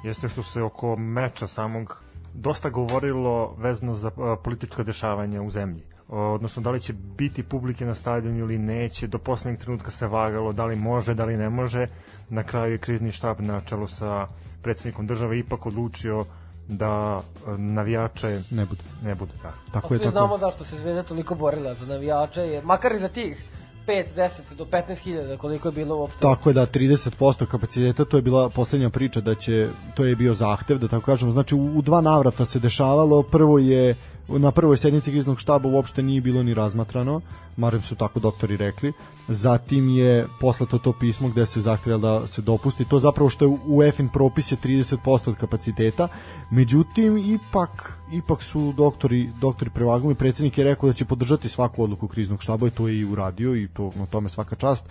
jeste 0.04 0.30
što 0.30 0.44
se 0.44 0.62
oko 0.62 0.96
meča 0.96 1.48
samog 1.48 2.04
dosta 2.34 2.70
govorilo 2.70 3.56
vezano 3.58 3.96
za 3.96 4.12
politička 4.44 4.84
dešavanja 4.84 5.42
u 5.42 5.52
zemlji 5.52 5.84
odnosno 6.08 6.62
da 6.62 6.72
li 6.72 6.80
će 6.80 6.94
biti 6.94 7.44
publike 7.44 7.86
na 7.86 7.94
stadionu 7.94 8.40
ili 8.40 8.58
neće, 8.58 9.08
do 9.08 9.18
poslednjeg 9.18 9.60
trenutka 9.60 9.92
se 9.92 10.08
vagalo 10.08 10.52
da 10.52 10.66
li 10.66 10.76
može, 10.76 11.14
da 11.14 11.26
li 11.26 11.38
ne 11.38 11.50
može. 11.50 11.88
Na 12.30 12.44
kraju 12.44 12.72
je 12.72 12.78
krizni 12.78 13.12
štab 13.12 13.42
na 13.42 13.62
čelu 13.62 13.88
sa 13.88 14.28
predsednikom 14.62 15.08
države 15.08 15.40
ipak 15.40 15.66
odlučio 15.66 16.26
da 16.68 17.22
e, 17.48 17.58
navijače 17.58 18.42
ne 18.52 18.66
bude. 18.66 18.84
Ne 19.04 19.16
bude, 19.16 19.32
da. 19.44 19.54
Tako 19.72 19.94
je, 19.94 20.00
tako. 20.00 20.12
znamo 20.12 20.38
zašto 20.38 20.66
se 20.66 20.76
Zvezda 20.76 21.04
toliko 21.04 21.36
borila 21.36 21.76
za 21.76 21.86
navijače, 21.86 22.42
jer 22.42 22.66
makar 22.66 22.92
i 22.96 23.00
za 23.00 23.08
tih 23.08 23.44
5, 23.88 24.06
10 24.16 24.56
do 24.58 24.66
15 24.66 24.96
hiljada 24.96 25.38
koliko 25.38 25.68
je 25.68 25.72
bilo 25.72 25.96
uopšte. 25.96 26.20
Tako 26.20 26.50
je 26.50 26.54
da 26.54 26.68
30% 26.68 27.46
kapaciteta 27.46 28.06
to 28.06 28.18
je 28.18 28.22
bila 28.22 28.50
poslednja 28.50 28.90
priča 28.90 29.22
da 29.22 29.36
će 29.36 29.70
to 29.96 30.06
je 30.06 30.16
bio 30.16 30.34
zahtev 30.34 30.78
da 30.78 30.88
tako 30.88 31.06
kažemo 31.06 31.32
znači 31.32 31.56
u, 31.56 31.78
u 31.78 31.82
dva 31.82 32.02
navrata 32.02 32.46
se 32.46 32.60
dešavalo 32.60 33.24
prvo 33.24 33.60
je 33.60 33.96
na 34.28 34.52
prvoj 34.52 34.78
sednici 34.78 35.12
kriznog 35.12 35.40
štaba 35.40 35.70
uopšte 35.70 36.04
nije 36.04 36.22
bilo 36.22 36.44
ni 36.44 36.54
razmatrano, 36.54 37.22
marem 37.58 37.82
su 37.82 37.96
tako 37.96 38.20
doktori 38.20 38.58
rekli. 38.58 38.94
Zatim 39.28 39.90
je 39.90 40.28
poslato 40.40 40.78
to 40.78 40.94
pismo 40.94 41.30
gde 41.30 41.46
se 41.46 41.62
zahteva 41.62 41.98
da 41.98 42.28
se 42.28 42.42
dopusti. 42.42 42.86
To 42.86 43.00
zapravo 43.00 43.30
što 43.30 43.46
je 43.46 43.58
u 43.68 43.84
EFIN 43.84 44.10
propis 44.10 44.52
je 44.52 44.58
30% 44.58 45.30
od 45.30 45.36
kapaciteta. 45.36 46.08
Međutim, 46.52 47.18
ipak, 47.18 48.00
ipak 48.14 48.44
su 48.44 48.74
doktori, 48.78 49.30
doktori 49.42 49.72
prevagnuli. 49.72 50.16
Predsednik 50.16 50.58
je 50.58 50.64
rekao 50.64 50.90
da 50.90 50.94
će 50.94 51.06
podržati 51.06 51.50
svaku 51.50 51.84
odluku 51.84 52.08
kriznog 52.08 52.44
štaba 52.44 52.68
i 52.68 52.72
to 52.72 52.88
je 52.88 53.00
i 53.00 53.06
uradio 53.06 53.56
i 53.56 53.68
to 53.68 53.92
na 53.96 54.06
tome 54.06 54.30
svaka 54.30 54.56
čast. 54.56 54.86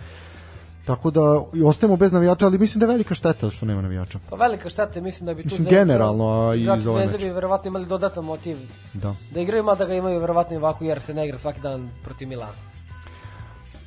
Tako 0.87 1.11
da 1.11 1.21
i 1.53 1.63
ostajemo 1.63 1.95
bez 1.95 2.11
navijača, 2.11 2.45
ali 2.45 2.57
mislim 2.57 2.79
da 2.79 2.85
je 2.85 2.91
velika 2.91 3.15
šteta 3.15 3.49
što 3.49 3.65
nema 3.65 3.81
navijača. 3.81 4.19
Pa 4.29 4.35
velika 4.35 4.69
šteta, 4.69 5.01
mislim 5.01 5.25
da 5.25 5.33
bi 5.33 5.43
tu 5.43 5.47
mislim, 5.49 5.67
generalno, 5.69 6.49
a 6.49 6.55
i 6.55 6.65
za 6.79 6.91
ovaj 6.91 7.07
meč. 7.07 7.21
bi 7.21 7.29
verovatno 7.29 7.67
imali 7.67 7.85
dodatan 7.85 8.23
motiv 8.23 8.57
da, 8.93 9.15
da 9.33 9.39
igraju, 9.39 9.63
mada 9.63 9.85
ga 9.85 9.93
imaju 9.93 10.19
verovatno 10.19 10.53
i 10.53 10.57
ovako 10.57 10.83
jer 10.83 11.01
se 11.01 11.13
ne 11.13 11.25
igra 11.25 11.37
svaki 11.37 11.61
dan 11.61 11.89
protiv 12.03 12.27
Milana. 12.27 12.53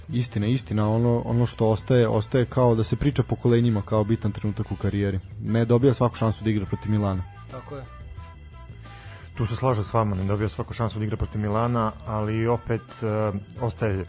Istina, 0.09 0.47
istina, 0.47 0.91
ono, 0.91 1.23
ono 1.25 1.47
što 1.47 1.69
ostaje, 1.69 2.09
ostaje 2.09 2.45
kao 2.45 2.75
da 2.75 2.83
se 2.83 2.97
priča 2.97 3.23
pokolenjima 3.23 3.83
kao 3.83 4.05
bitan 4.05 4.33
trenutak 4.33 4.73
u 4.73 4.77
karijeri. 4.77 5.21
Ne 5.43 5.65
dobija 5.65 5.95
svaku 5.95 6.15
šansu 6.15 6.45
da 6.45 6.51
igra 6.51 6.67
protiv 6.67 6.91
Milana. 6.91 7.23
Tako 7.51 7.77
je. 7.77 7.83
Tu 9.37 9.47
se 9.47 9.57
slažem 9.57 9.85
s 9.85 9.93
vama, 9.93 10.17
ne 10.17 10.25
dobija 10.25 10.49
svaku 10.49 10.75
šansu 10.75 10.99
da 10.99 11.05
igra 11.05 11.17
protiv 11.17 11.41
Milana, 11.41 11.93
ali 12.07 12.47
opet 12.47 12.83
uh, 12.83 13.63
ostaje 13.63 14.05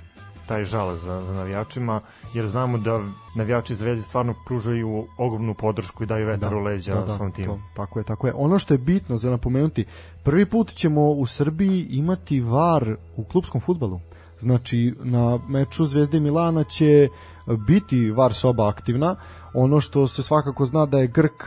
taj 0.51 0.63
žal 0.63 0.95
za, 0.95 1.23
za 1.23 1.33
navijačima, 1.33 2.01
jer 2.33 2.47
znamo 2.47 2.77
da 2.77 2.99
navijači 3.35 3.75
Zvezde 3.75 4.03
stvarno 4.03 4.35
pružaju 4.45 5.07
ogromnu 5.17 5.53
podršku 5.53 6.03
i 6.03 6.07
daju 6.07 6.27
vetar 6.27 6.49
da, 6.49 6.55
u 6.55 6.59
leđa 6.59 6.95
da, 6.95 7.01
da, 7.01 7.17
svom 7.17 7.31
timu. 7.31 7.53
To, 7.53 7.59
tako 7.75 7.99
je, 7.99 8.03
tako 8.05 8.27
je. 8.27 8.33
Ono 8.35 8.59
što 8.59 8.73
je 8.73 8.77
bitno 8.77 9.17
za 9.17 9.31
napomenuti, 9.31 9.85
prvi 10.23 10.45
put 10.45 10.73
ćemo 10.73 11.01
u 11.01 11.25
Srbiji 11.25 11.87
imati 11.89 12.41
VAR 12.41 12.95
u 13.15 13.23
klubskom 13.23 13.61
futbalu. 13.61 13.99
Znači, 14.39 14.95
na 15.03 15.39
meču 15.47 15.85
Zvezde 15.85 16.17
i 16.17 16.21
Milana 16.21 16.63
će 16.63 17.07
biti 17.67 18.11
VAR 18.11 18.33
soba 18.33 18.69
aktivna. 18.69 19.15
Ono 19.53 19.79
što 19.79 20.07
se 20.07 20.23
svakako 20.23 20.65
zna 20.65 20.85
da 20.85 20.99
je 20.99 21.07
Grk 21.07 21.43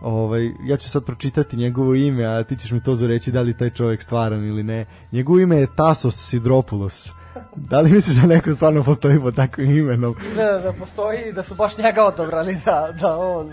ovaj, 0.00 0.50
ja 0.64 0.76
ću 0.76 0.90
sad 0.90 1.04
pročitati 1.04 1.56
njegovo 1.56 1.94
ime, 1.94 2.24
a 2.24 2.44
ti 2.44 2.56
ćeš 2.56 2.70
mi 2.70 2.82
to 2.82 2.96
reći 3.00 3.32
da 3.32 3.40
li 3.40 3.56
taj 3.56 3.70
čovjek 3.70 4.02
stvaran 4.02 4.44
ili 4.44 4.62
ne. 4.62 4.86
Njegovo 5.12 5.38
ime 5.38 5.56
je 5.56 5.74
Tasos 5.76 6.28
Sidropoulos 6.28 7.17
Da 7.56 7.80
li 7.80 7.90
misliš 7.90 8.16
da 8.16 8.26
neko 8.26 8.52
stvarno 8.52 8.82
postoji 8.82 9.20
pod 9.20 9.36
takvim 9.36 9.78
imenom? 9.78 10.16
Da, 10.36 10.58
da 10.58 10.72
postoji 10.72 11.28
i 11.28 11.32
da 11.32 11.42
su 11.42 11.54
baš 11.54 11.78
njega 11.78 12.04
odabrali 12.04 12.56
da, 12.64 12.94
da 13.00 13.16
on 13.16 13.52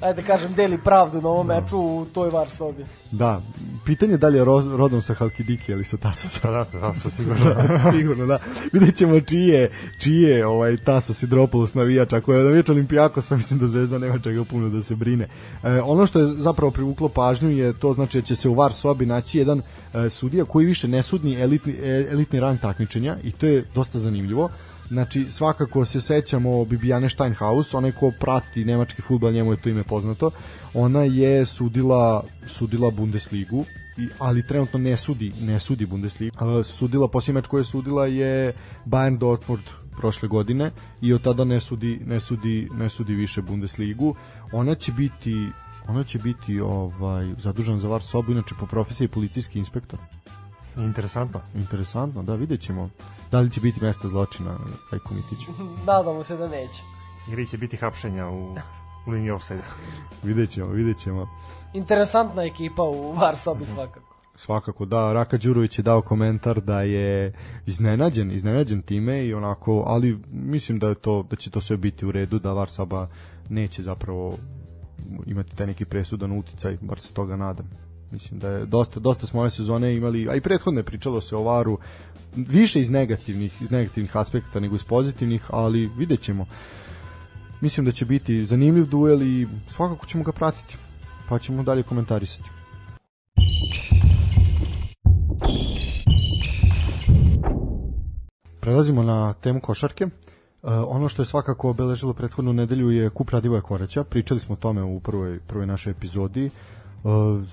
ajde 0.00 0.22
da 0.22 0.26
kažem, 0.26 0.54
deli 0.54 0.78
pravdu 0.78 1.20
na 1.20 1.28
ovom 1.28 1.46
da. 1.46 1.60
meču 1.60 1.78
u 1.78 2.06
toj 2.12 2.30
var 2.30 2.50
sobi. 2.50 2.84
Da, 3.10 3.42
pitanje 3.84 4.16
da 4.16 4.28
li 4.28 4.38
je 4.38 4.44
rodom 4.76 5.02
sa 5.02 5.14
Halkidiki 5.14 5.72
ili 5.72 5.84
sa 5.84 5.96
Tasosa. 5.96 6.40
Pa 6.42 6.50
da, 6.50 6.64
sa 6.64 6.80
Tasosa, 6.80 7.10
sigurno. 7.10 7.44
da, 7.44 7.92
sigurno, 7.96 8.26
da. 8.26 8.38
Vidjet 8.72 8.96
ćemo 8.96 9.20
čije, 9.20 9.70
čije 10.00 10.46
ovaj, 10.46 10.76
Tasos 10.76 11.18
Sidropoulos 11.18 11.74
navijač. 11.74 12.12
Ako 12.12 12.32
je 12.32 12.44
navijač 12.44 12.68
Olimpijakosa, 12.68 13.36
mislim 13.36 13.60
da 13.60 13.68
Zvezda 13.68 13.98
nema 13.98 14.18
čega 14.18 14.44
puno 14.44 14.68
da 14.68 14.82
se 14.82 14.96
brine. 14.96 15.28
E, 15.62 15.80
ono 15.80 16.06
što 16.06 16.20
je 16.20 16.26
zapravo 16.26 16.70
privuklo 16.70 17.08
pažnju 17.08 17.50
je 17.50 17.72
to 17.72 17.94
znači 17.94 18.18
da 18.18 18.26
će 18.26 18.34
se 18.34 18.48
u 18.48 18.54
var 18.54 18.72
sobi 18.72 19.06
naći 19.06 19.38
jedan 19.38 19.62
e, 19.94 20.10
sudija 20.10 20.44
koji 20.44 20.66
više 20.66 20.88
ne 20.88 21.02
sudni 21.02 21.40
elitni, 21.40 21.72
e, 21.72 22.08
elitni 22.10 22.40
rang 22.40 22.60
takmičenja 22.60 23.16
i 23.22 23.32
to 23.32 23.46
je 23.46 23.64
dosta 23.74 23.98
zanimljivo 23.98 24.50
Znači, 24.88 25.24
svakako 25.30 25.84
se 25.84 26.00
sećamo 26.00 26.64
Bibiane 26.64 27.10
Steinhaus, 27.10 27.74
onaj 27.74 27.92
ko 27.92 28.12
prati 28.20 28.64
nemački 28.64 29.02
futbol, 29.02 29.32
njemu 29.32 29.52
je 29.52 29.62
to 29.62 29.68
ime 29.68 29.84
poznato. 29.84 30.30
Ona 30.74 31.02
je 31.02 31.46
sudila, 31.46 32.24
sudila 32.46 32.90
Bundesligu, 32.90 33.64
i, 33.98 34.08
ali 34.18 34.46
trenutno 34.46 34.78
ne 34.78 34.96
sudi, 34.96 35.32
ne 35.40 35.60
sudi 35.60 35.86
Bundesligu. 35.86 36.36
Sudila, 36.64 37.08
poslije 37.08 37.34
meč 37.34 37.46
koje 37.46 37.60
je 37.60 37.64
sudila 37.64 38.06
je 38.06 38.56
Bayern 38.86 39.18
Dortmund 39.18 39.62
prošle 39.96 40.28
godine 40.28 40.70
i 41.00 41.12
od 41.12 41.22
tada 41.22 41.44
ne 41.44 41.60
sudi, 41.60 42.00
ne 42.06 42.20
sudi, 42.20 42.68
ne 42.72 42.88
sudi 42.88 43.14
više 43.14 43.42
Bundesligu. 43.42 44.14
Ona 44.52 44.74
će 44.74 44.92
biti 44.92 45.34
ona 45.88 46.04
će 46.04 46.18
biti 46.18 46.60
ovaj 46.60 47.34
zadužena 47.38 47.78
za 47.78 47.88
var 47.88 48.02
sobu, 48.02 48.32
inače 48.32 48.54
po 48.60 48.66
profesiji 48.66 49.08
policijski 49.08 49.58
inspektor. 49.58 49.98
Interesantno. 50.76 51.40
Interesantno, 51.54 52.22
da, 52.22 52.34
vidjet 52.34 52.60
ćemo 52.60 52.90
da 53.30 53.40
li 53.40 53.50
će 53.50 53.60
biti 53.60 53.84
mesta 53.84 54.08
zločina 54.08 54.58
Rajko 54.90 55.14
Mitiću. 55.14 55.50
Nadamo 55.86 56.24
se 56.24 56.36
da 56.36 56.48
neće. 56.48 56.82
Ili 57.28 57.46
će 57.46 57.58
biti 57.58 57.76
hapšenja 57.76 58.28
u, 58.28 58.54
u 59.06 59.10
liniji 59.10 59.30
offside. 59.30 59.62
vidjet 60.22 60.50
ćemo, 60.50 60.68
vidjet 60.68 60.98
ćemo. 60.98 61.28
Interesantna 61.72 62.42
ekipa 62.44 62.82
u 62.82 63.12
Varsobi 63.12 63.66
svakako. 63.66 64.14
Svakako, 64.36 64.84
da, 64.84 65.12
Raka 65.12 65.36
Đurović 65.36 65.78
je 65.78 65.82
dao 65.82 66.02
komentar 66.02 66.60
da 66.60 66.82
je 66.82 67.32
iznenađen, 67.66 68.30
iznenađen 68.30 68.82
time 68.82 69.26
i 69.26 69.34
onako, 69.34 69.84
ali 69.86 70.18
mislim 70.32 70.78
da 70.78 70.88
je 70.88 70.94
to 70.94 71.22
da 71.30 71.36
će 71.36 71.50
to 71.50 71.60
sve 71.60 71.76
biti 71.76 72.06
u 72.06 72.12
redu, 72.12 72.38
da 72.38 72.52
Varsaba 72.52 73.08
neće 73.48 73.82
zapravo 73.82 74.34
imati 75.26 75.56
taj 75.56 75.66
neki 75.66 75.84
presudan 75.84 76.38
uticaj, 76.38 76.78
bar 76.80 77.00
se 77.00 77.14
toga 77.14 77.36
nadam. 77.36 77.70
Mislim 78.14 78.40
da 78.40 78.48
je 78.48 78.66
dosta 78.66 79.00
dosta 79.00 79.26
smo 79.26 79.40
ove 79.40 79.50
sezone 79.50 79.94
imali, 79.94 80.28
a 80.30 80.34
i 80.34 80.40
prethodne 80.40 80.82
pričalo 80.82 81.20
se 81.20 81.36
o 81.36 81.42
Varu 81.42 81.78
više 82.36 82.80
iz 82.80 82.90
negativnih 82.90 83.62
iz 83.62 83.70
negativnih 83.70 84.16
aspekta 84.16 84.60
nego 84.60 84.76
iz 84.76 84.84
pozitivnih, 84.84 85.46
ali 85.50 85.90
videćemo. 85.96 86.46
Mislim 87.60 87.86
da 87.86 87.92
će 87.92 88.04
biti 88.04 88.44
zanimljiv 88.44 88.86
duel 88.86 89.22
i 89.22 89.48
svakako 89.68 90.06
ćemo 90.06 90.24
ga 90.24 90.32
pratiti. 90.32 90.76
Pa 91.28 91.38
ćemo 91.38 91.62
dalje 91.62 91.82
komentarisati. 91.82 92.50
Prelazimo 98.60 99.02
na 99.02 99.32
temu 99.32 99.60
košarke. 99.60 100.06
ono 100.86 101.08
što 101.08 101.22
je 101.22 101.26
svakako 101.26 101.70
obeležilo 101.70 102.14
prethodnu 102.14 102.52
nedelju 102.52 102.90
je 102.90 103.10
kup 103.10 103.30
Radivoja 103.30 103.60
Koreća. 103.60 104.04
Pričali 104.04 104.40
smo 104.40 104.52
o 104.52 104.58
tome 104.58 104.82
u 104.82 105.00
prvoj, 105.00 105.40
prvoj 105.46 105.66
našoj 105.66 105.90
epizodi. 105.90 106.46
Uh, 106.46 106.52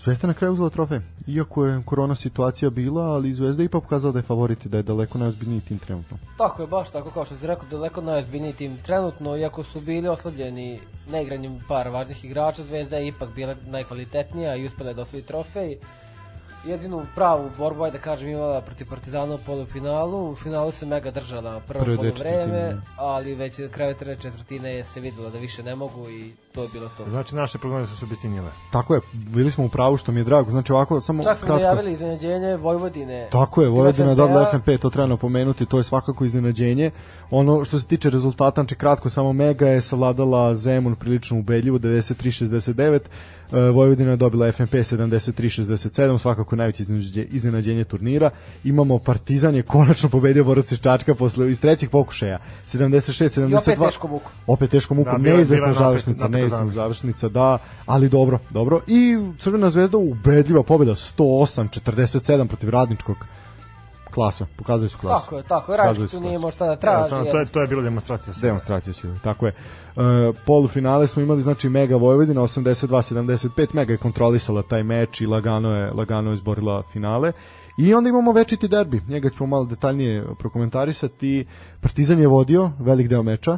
Zvezda 0.03 0.27
na 0.27 0.33
kraju 0.33 0.53
uzela 0.53 0.69
trofej. 0.69 0.99
Iako 1.27 1.65
je 1.65 1.81
korona 1.85 2.15
situacija 2.15 2.69
bila, 2.69 3.03
ali 3.03 3.33
Zvezda 3.33 3.63
je 3.63 3.65
ipak 3.65 3.83
pokazala 3.83 4.13
da 4.13 4.19
je 4.19 4.23
favorit 4.23 4.67
da 4.67 4.77
je 4.77 4.83
daleko 4.83 5.17
najozbiljniji 5.17 5.61
tim 5.61 5.79
trenutno. 5.79 6.17
Tako 6.37 6.61
je, 6.61 6.67
baš 6.67 6.89
tako 6.89 7.09
kao 7.09 7.25
što 7.25 7.37
si 7.37 7.47
rekao, 7.47 7.69
daleko 7.69 8.01
najozbiljniji 8.01 8.53
tim 8.53 8.77
trenutno, 8.77 9.37
iako 9.37 9.63
su 9.63 9.79
bili 9.79 10.07
oslabljeni 10.07 10.79
neigranjem 11.11 11.59
par 11.67 11.87
važnih 11.87 12.25
igrača, 12.25 12.63
Zvezda 12.63 12.97
je 12.97 13.07
ipak 13.07 13.29
bila 13.35 13.55
najkvalitetnija 13.67 14.55
i 14.55 14.65
uspela 14.65 14.93
da 14.93 15.01
osvoji 15.01 15.23
trofej 15.23 15.77
jedinu 16.65 17.05
pravu 17.15 17.49
borbu, 17.57 17.91
da 17.91 17.97
kažem, 17.97 18.29
imala 18.29 18.61
protiv 18.61 18.87
Partizana 18.89 19.35
u 19.35 19.39
polufinalu. 19.45 20.31
U 20.31 20.35
finalu 20.35 20.71
se 20.71 20.85
mega 20.85 21.11
držala 21.11 21.61
prvo 21.67 21.85
polovreme, 21.85 22.81
ali 22.97 23.35
već 23.35 23.55
kraju 23.71 23.95
treće 23.95 24.21
četvrtine 24.21 24.73
je 24.73 24.83
se 24.83 24.99
videlo 24.99 25.29
da 25.29 25.39
više 25.39 25.63
ne 25.63 25.75
mogu 25.75 26.09
i 26.09 26.33
to 26.51 26.63
je 26.63 26.69
bilo 26.73 26.89
to. 26.97 27.09
Znači 27.09 27.35
naše 27.35 27.57
prognoze 27.57 27.91
su 27.91 27.97
se 27.97 28.05
obistinile. 28.05 28.51
Tako 28.71 28.95
je, 28.95 29.01
bili 29.13 29.51
smo 29.51 29.65
u 29.65 29.69
pravu 29.69 29.97
što 29.97 30.11
mi 30.11 30.19
je 30.19 30.23
drago. 30.23 30.51
Znači 30.51 30.71
ovako 30.73 31.01
samo 31.01 31.23
Čak 31.23 31.37
smo 31.37 31.47
kratko. 31.47 31.63
najavili 31.63 31.93
iznenađenje 31.93 32.55
Vojvodine. 32.55 33.27
Tako 33.31 33.61
je, 33.61 33.69
Vojvodina 33.69 34.09
je 34.09 34.15
dobila 34.15 34.49
FNP, 34.51 34.81
to 34.81 34.89
treba 34.89 35.07
napomenuti, 35.07 35.65
to 35.65 35.77
je 35.77 35.83
svakako 35.83 36.25
iznenađenje. 36.25 36.91
Ono 37.29 37.65
što 37.65 37.79
se 37.79 37.87
tiče 37.87 38.09
rezultata, 38.09 38.61
znači 38.61 38.75
kratko 38.75 39.09
samo 39.09 39.33
Mega 39.33 39.67
je 39.67 39.81
savladala 39.81 40.55
Zemun 40.55 40.95
prilično 40.95 41.39
ubedljivo 41.39 41.79
93-69. 41.79 42.99
E, 43.51 43.69
Vojvodina 43.69 44.11
je 44.11 44.17
dobila 44.17 44.51
FNP 44.51 44.73
73-67, 44.73 46.17
svakako 46.17 46.55
najveće 46.55 46.83
iznenađenje 47.31 47.83
turnira. 47.83 48.29
Imamo 48.63 48.99
Partizan 48.99 49.55
je 49.55 49.63
konačno 49.63 50.09
pobedio 50.09 50.43
Borac 50.43 50.71
iz 50.71 50.79
Čačka 50.81 51.15
posle 51.15 51.51
iz 51.51 51.61
trećeg 51.61 51.89
pokušaja 51.89 52.39
76-72. 52.73 53.51
I 53.51 53.55
opet 53.55 53.79
teško 53.79 54.07
muku. 54.07 54.31
Opet 54.47 54.71
teško 54.71 54.93
muku, 54.93 55.11
da, 55.11 55.17
neizvesna 55.17 55.73
završnica, 55.73 56.27
neizvesna 56.41 56.67
završnica, 56.67 57.29
da, 57.29 57.57
ali 57.85 58.09
dobro, 58.09 58.39
dobro. 58.49 58.81
I 58.87 59.17
Crvena 59.39 59.69
zvezda 59.69 59.97
ubedljiva 59.97 60.63
pobeda 60.63 60.91
108-47 60.91 62.47
protiv 62.47 62.69
Radničkog 62.69 63.17
klasa, 64.11 64.45
pokazali 64.55 64.89
su 64.89 64.97
klasu. 64.97 65.25
Tako 65.25 65.37
je, 65.37 65.43
tako 65.43 65.71
je, 65.71 65.77
Radnički 65.77 66.17
tu 66.17 66.21
nije 66.21 66.39
možda 66.39 66.65
da 66.65 66.75
traži. 66.75 67.15
Ja, 67.15 67.31
to, 67.31 67.39
je, 67.39 67.45
to 67.45 67.61
je 67.61 67.67
bilo 67.67 67.81
demonstracija 67.81 68.33
sile. 68.33 68.47
Demonstracija 68.47 68.93
sile, 68.93 69.13
tako 69.23 69.45
je. 69.45 69.53
Uh, 69.95 70.03
polufinale 70.45 71.07
smo 71.07 71.21
imali 71.21 71.41
znači 71.41 71.69
Mega 71.69 71.95
Vojvodina 71.95 72.41
82-75, 72.41 73.67
Mega 73.73 73.93
je 73.93 73.97
kontrolisala 73.97 74.61
taj 74.61 74.83
meč 74.83 75.21
i 75.21 75.25
lagano 75.25 75.75
je, 75.75 75.91
lagano 75.91 76.29
je 76.29 76.33
izborila 76.33 76.83
finale. 76.93 77.31
I 77.77 77.93
onda 77.93 78.09
imamo 78.09 78.31
večiti 78.31 78.67
derbi, 78.67 79.01
njega 79.07 79.29
ćemo 79.29 79.47
malo 79.47 79.65
detaljnije 79.65 80.25
prokomentarisati. 80.39 81.45
Partizan 81.81 82.19
je 82.19 82.27
vodio 82.27 82.71
velik 82.79 83.07
deo 83.07 83.23
meča 83.23 83.57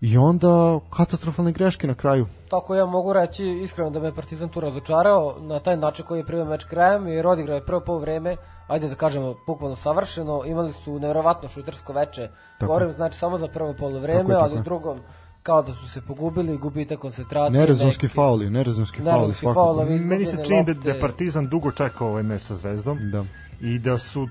i 0.00 0.18
onda 0.18 0.80
katastrofalne 0.96 1.52
greške 1.52 1.86
na 1.86 1.94
kraju. 1.94 2.26
Tako 2.48 2.74
ja 2.74 2.86
mogu 2.86 3.12
reći 3.12 3.44
iskreno 3.44 3.90
da 3.90 4.00
me 4.00 4.14
Partizan 4.14 4.48
tu 4.48 4.60
razočarao 4.60 5.36
na 5.40 5.60
taj 5.60 5.76
način 5.76 6.04
koji 6.06 6.18
je 6.18 6.26
prvi 6.26 6.44
meč 6.44 6.64
krajem 6.64 7.08
jer 7.08 7.26
odigrao 7.26 7.54
je 7.54 7.66
prvo 7.66 7.98
vreme, 7.98 8.36
ajde 8.68 8.88
da 8.88 8.94
kažemo 8.94 9.34
bukvalno 9.46 9.76
savršeno, 9.76 10.42
imali 10.46 10.72
su 10.72 10.98
neverovatno 10.98 11.48
šutersko 11.48 11.92
veče, 11.92 12.28
govorim 12.60 12.92
znači 12.92 13.18
samo 13.18 13.38
za 13.38 13.48
prvo 13.48 13.74
polovreme, 13.78 14.34
ali 14.34 14.58
u 14.58 14.62
drugom 14.62 15.00
kao 15.42 15.62
da 15.62 15.74
su 15.74 15.88
se 15.88 16.00
pogubili, 16.00 16.56
gubite 16.56 16.96
koncentracije. 16.96 17.60
Nerezonski 17.60 18.06
neki, 18.06 18.14
fauli, 18.14 18.50
nerezonski 18.50 19.02
fauli 19.02 19.34
svakako. 19.34 19.84
Meni 19.84 20.26
se 20.26 20.44
čini 20.44 20.64
da, 20.64 20.74
da 20.74 21.00
Partizan 21.00 21.48
dugo 21.48 21.70
čekao 21.72 22.08
ovaj 22.08 22.22
meč 22.22 22.42
sa 22.42 22.56
Zvezdom 22.56 22.98
da. 23.12 23.24
i 23.60 23.78
da 23.78 23.98
su 23.98 24.28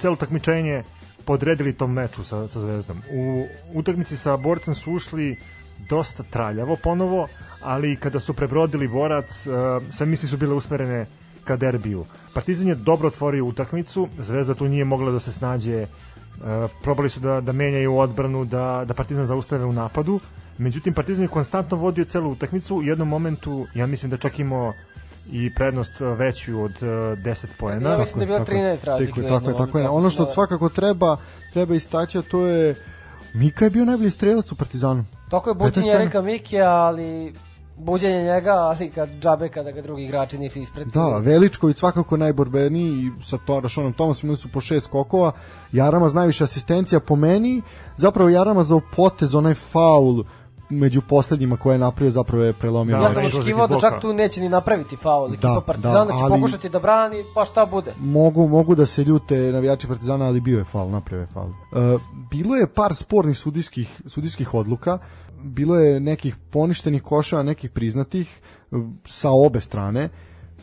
celo 0.00 0.16
takmičenje 0.16 0.82
podredili 1.28 1.76
tom 1.76 1.92
meču 1.92 2.24
sa, 2.24 2.48
sa 2.48 2.60
Zvezdom. 2.60 3.02
U 3.12 3.44
utakmici 3.76 4.16
sa 4.16 4.36
Borcem 4.36 4.74
su 4.74 4.92
ušli 4.92 5.36
dosta 5.88 6.22
traljavo 6.22 6.76
ponovo, 6.82 7.28
ali 7.62 7.96
kada 7.96 8.20
su 8.20 8.34
prebrodili 8.34 8.88
Borac, 8.88 9.46
uh, 9.46 9.54
sve 9.92 10.06
misli 10.06 10.28
su 10.28 10.36
bile 10.36 10.54
usmerene 10.54 11.06
ka 11.44 11.56
derbiju. 11.56 12.06
Partizan 12.34 12.68
je 12.68 12.74
dobro 12.74 13.08
otvorio 13.08 13.44
utakmicu, 13.44 14.08
Zvezda 14.18 14.54
tu 14.54 14.68
nije 14.68 14.84
mogla 14.84 15.12
da 15.12 15.20
se 15.20 15.32
snađe 15.32 15.86
Uh, 16.38 16.70
probali 16.82 17.10
su 17.10 17.20
da, 17.20 17.40
da 17.40 17.52
menjaju 17.52 17.96
odbranu, 17.98 18.44
da, 18.44 18.84
da 18.86 18.94
Partizan 18.94 19.26
zaustave 19.26 19.64
u 19.64 19.72
napadu. 19.72 20.20
Međutim, 20.58 20.94
Partizan 20.94 21.24
je 21.24 21.28
konstantno 21.28 21.76
vodio 21.76 22.04
celu 22.04 22.30
utakmicu. 22.30 22.76
U 22.76 22.82
jednom 22.82 23.08
momentu, 23.08 23.66
ja 23.74 23.86
mislim 23.86 24.10
da 24.10 24.16
čak 24.16 24.38
imao 24.38 24.72
i 25.32 25.54
prednost 25.54 25.92
veću 26.00 26.62
od 26.62 26.70
uh, 26.70 26.88
10 26.88 27.46
poena. 27.58 27.90
Ja 27.90 27.98
mislim 27.98 28.18
da 28.18 28.22
je 28.22 28.26
bilo 28.26 28.60
13 28.60 28.84
razlike. 28.84 29.22
Tako, 29.22 29.46
tako, 29.46 29.58
tako 29.58 29.78
je. 29.78 29.88
Ono 29.88 30.10
što 30.10 30.26
svakako 30.26 30.68
treba, 30.68 31.16
treba 31.52 31.74
istaći, 31.74 32.18
a 32.18 32.22
to 32.22 32.46
je 32.46 32.74
Mika 33.34 33.64
je 33.64 33.70
bio 33.70 33.84
najbolji 33.84 34.10
strelac 34.10 34.52
u 34.52 34.56
Partizanu. 34.56 35.04
Tako 35.30 35.50
je 35.50 35.54
buđenje 35.54 35.90
Erika 35.90 36.22
Mikija, 36.22 36.70
ali 36.70 37.34
buđenje 37.76 38.22
njega, 38.22 38.50
ali 38.50 38.90
kad 38.90 39.08
džabe 39.20 39.48
kada 39.48 39.70
ga 39.70 39.82
drugi 39.82 40.04
igrači 40.04 40.38
nisu 40.38 40.58
ispred. 40.58 40.88
Da, 40.88 41.18
Veličković 41.18 41.76
svakako 41.76 42.16
najborbeniji 42.16 43.10
sa 43.22 43.38
Torašonom 43.46 43.92
Tomasom 43.92 44.26
imali 44.26 44.36
su 44.36 44.48
po 44.52 44.60
šest 44.60 44.86
skokova, 44.86 45.32
Jarama 45.72 46.08
najviše 46.08 46.44
asistencija 46.44 47.00
po 47.00 47.16
meni, 47.16 47.62
zapravo 47.96 48.30
Jarama 48.30 48.62
za 48.62 48.80
potez 48.96 49.34
onaj 49.34 49.54
faul 49.54 50.24
među 50.70 51.00
poslednjima 51.00 51.56
koje 51.56 51.74
je 51.74 51.78
napravio 51.78 52.10
zapravo 52.10 52.44
je 52.44 52.52
prelomio. 52.52 52.98
Da, 52.98 53.02
ja 53.02 53.14
sam 53.14 53.24
očekivao 53.24 53.66
da 53.66 53.80
čak 53.80 54.00
tu 54.00 54.12
neće 54.12 54.40
ni 54.40 54.48
napraviti 54.48 54.96
faul. 54.96 55.32
Ekipa 55.32 55.54
da, 55.54 55.60
Partizana 55.60 56.04
da, 56.04 56.12
će 56.12 56.28
pokušati 56.28 56.68
da 56.68 56.78
brani, 56.78 57.24
pa 57.34 57.44
šta 57.44 57.66
bude. 57.66 57.94
Mogu, 57.98 58.48
mogu 58.48 58.74
da 58.74 58.86
se 58.86 59.04
ljute 59.04 59.36
navijači 59.52 59.86
Partizana, 59.86 60.24
ali 60.24 60.40
bio 60.40 60.58
je 60.58 60.64
faul, 60.64 60.90
napravio 60.90 61.22
je 61.22 61.26
faul. 61.26 61.48
Uh, 61.48 62.00
bilo 62.30 62.56
je 62.56 62.66
par 62.66 62.94
spornih 62.94 63.38
sudijskih, 63.38 64.00
sudijskih 64.06 64.54
odluka, 64.54 64.98
bilo 65.42 65.78
je 65.78 66.00
nekih 66.00 66.36
poništenih 66.50 67.02
koševa, 67.02 67.42
nekih 67.42 67.70
priznatih 67.70 68.40
sa 69.06 69.30
obe 69.30 69.60
strane 69.60 70.08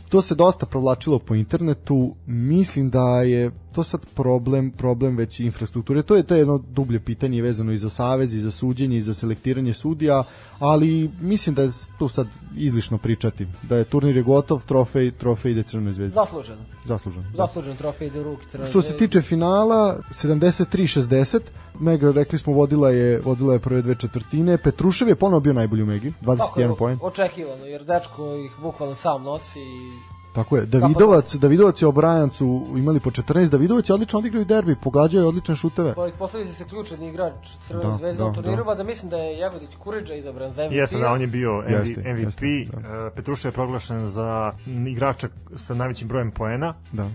to 0.09 0.21
se 0.21 0.35
dosta 0.35 0.65
provlačilo 0.65 1.19
po 1.19 1.35
internetu, 1.35 2.15
mislim 2.25 2.89
da 2.89 3.21
je 3.21 3.51
to 3.75 3.83
sad 3.83 4.05
problem, 4.15 4.71
problem 4.71 5.17
već 5.17 5.39
infrastrukture. 5.39 6.01
To 6.01 6.15
je 6.15 6.23
to 6.23 6.35
je 6.35 6.39
jedno 6.39 6.57
dublje 6.57 6.99
pitanje 6.99 7.41
vezano 7.41 7.71
i 7.71 7.77
za 7.77 7.89
savez 7.89 8.33
i 8.33 8.39
za 8.39 8.51
suđenje 8.51 8.97
i 8.97 9.01
za 9.01 9.13
selektiranje 9.13 9.73
sudija, 9.73 10.23
ali 10.59 11.11
mislim 11.21 11.55
da 11.55 11.61
je 11.61 11.69
to 11.99 12.09
sad 12.09 12.27
izlišno 12.55 12.97
pričati. 12.97 13.47
Da 13.63 13.77
je 13.77 13.83
turnir 13.83 14.17
je 14.17 14.23
gotov, 14.23 14.65
trofej, 14.65 15.11
trofej 15.11 15.51
ide 15.51 15.63
Crvenoj 15.63 15.93
zvezdi. 15.93 16.15
Zasluženo. 16.15 16.61
Zasluženo. 16.85 17.23
Da. 17.23 17.37
Zaslužen 17.37 17.77
trofej 17.77 18.07
ide 18.07 18.19
u 18.19 18.23
ruki 18.23 18.45
Crvenoj 18.51 18.69
Što 18.69 18.81
se 18.81 18.97
tiče 18.97 19.21
finala 19.21 19.99
73-60, 20.11 21.39
Mega 21.79 22.11
rekli 22.11 22.39
smo 22.39 22.53
vodila 22.53 22.89
je 22.89 23.19
vodila 23.19 23.53
je 23.53 23.59
prve 23.59 23.81
dve 23.81 23.95
četvrtine. 23.95 24.57
Petrušev 24.57 25.07
je 25.07 25.15
ponovo 25.15 25.39
bio 25.39 25.53
najbolji 25.53 25.83
u 25.83 25.85
Megi, 25.85 26.13
21 26.21 26.77
poen. 26.77 26.99
Očekivano, 27.01 27.65
jer 27.65 27.83
dečko 27.83 28.35
ih 28.35 28.51
bukvalno 28.61 28.95
sam 28.95 29.23
nosi 29.23 29.59
i 29.59 30.14
Tako 30.35 30.57
je, 30.57 30.65
Davidovac, 30.65 31.35
Davidovac 31.35 31.81
i 31.81 31.85
Obrajan 31.85 32.31
su 32.31 32.65
imali 32.75 32.99
po 32.99 33.11
14, 33.11 33.49
Davidovac 33.49 33.89
je 33.89 33.93
odlično 33.93 34.19
odigrao 34.19 34.41
i 34.41 34.45
derbi, 34.45 34.75
pogađao 34.75 35.21
je 35.21 35.27
odlične 35.27 35.55
šuteve. 35.55 35.93
Pa 35.93 36.07
postavili 36.19 36.51
se 36.51 36.65
ključan 36.65 37.03
igrač 37.03 37.33
Crvene 37.67 37.89
da, 37.89 37.97
zvezde 37.97 38.23
da, 38.23 38.25
u 38.25 38.33
turniru, 38.33 38.63
da. 38.63 38.75
da 38.75 38.83
mislim 38.83 39.09
da 39.09 39.17
je 39.17 39.37
Jagodić 39.37 39.69
Kuriđa 39.79 40.13
izabran 40.13 40.51
za 40.51 40.65
MVP. 40.65 40.73
Jeste, 40.73 40.97
da, 40.97 41.11
on 41.11 41.21
je 41.21 41.27
bio 41.27 41.51
jeste, 41.69 42.13
MVP. 42.13 42.19
Jeste, 42.19 42.45
da. 42.71 43.07
E, 43.07 43.09
Petruša 43.15 43.47
je 43.47 43.51
proglašen 43.51 44.07
za 44.07 44.51
igrača 44.87 45.27
sa 45.55 45.73
najvećim 45.73 46.07
brojem 46.07 46.31
poena. 46.31 46.73
Da. 46.91 47.07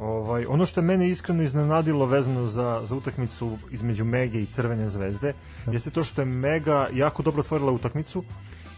Ovaj, 0.00 0.46
ono 0.46 0.66
što 0.66 0.80
je 0.80 0.84
mene 0.84 1.08
iskreno 1.08 1.42
iznenadilo 1.42 2.06
vezano 2.06 2.46
za, 2.46 2.80
za 2.84 2.94
utakmicu 2.94 3.58
između 3.70 4.04
Mege 4.04 4.42
i 4.42 4.46
Crvene 4.46 4.90
zvezde, 4.90 5.32
da. 5.66 5.72
jeste 5.72 5.90
to 5.90 6.04
što 6.04 6.20
je 6.20 6.26
Mega 6.26 6.88
jako 6.92 7.22
dobro 7.22 7.40
otvorila 7.40 7.72
utakmicu, 7.72 8.24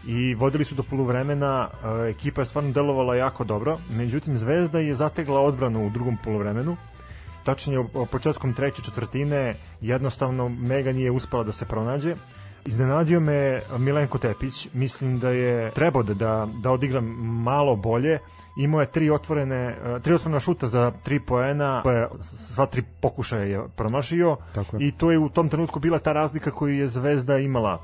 i 0.07 0.35
vodili 0.35 0.65
su 0.65 0.75
do 0.75 0.83
poluvremena, 0.83 1.69
ekipa 2.09 2.41
je 2.41 2.45
stvarno 2.45 2.71
delovala 2.71 3.15
jako 3.15 3.43
dobro, 3.43 3.79
međutim 3.89 4.37
Zvezda 4.37 4.79
je 4.79 4.93
zategla 4.93 5.41
odbranu 5.41 5.87
u 5.87 5.89
drugom 5.89 6.17
poluvremenu, 6.23 6.77
tačnije 7.43 7.85
početkom 8.11 8.53
treće 8.53 8.81
četvrtine 8.81 9.55
jednostavno 9.81 10.49
Mega 10.49 10.91
nije 10.91 11.11
uspela 11.11 11.43
da 11.43 11.51
se 11.51 11.65
pronađe. 11.65 12.15
Iznenadio 12.65 13.19
me 13.19 13.61
Milenko 13.77 14.17
Tepić, 14.17 14.67
mislim 14.73 15.19
da 15.19 15.29
je 15.29 15.71
trebao 15.71 16.03
da, 16.03 16.13
da, 16.13 16.47
da 16.61 16.71
odigra 16.71 17.01
malo 17.21 17.75
bolje, 17.75 18.19
imao 18.57 18.81
je 18.81 18.91
tri 18.91 19.09
otvorene 19.09 19.77
tri 20.01 20.13
otvorena 20.13 20.39
šuta 20.39 20.67
za 20.67 20.91
tri 21.03 21.19
poena, 21.19 21.83
sva 22.21 22.65
tri 22.65 22.83
pokušaja 23.01 23.43
je 23.43 23.61
promašio. 23.75 24.37
Tako 24.53 24.77
je. 24.77 24.87
i 24.87 24.91
to 24.91 25.11
je 25.11 25.17
u 25.17 25.29
tom 25.29 25.49
trenutku 25.49 25.79
bila 25.79 25.99
ta 25.99 26.13
razlika 26.13 26.51
koju 26.51 26.75
je 26.75 26.87
Zvezda 26.87 27.37
imala 27.37 27.81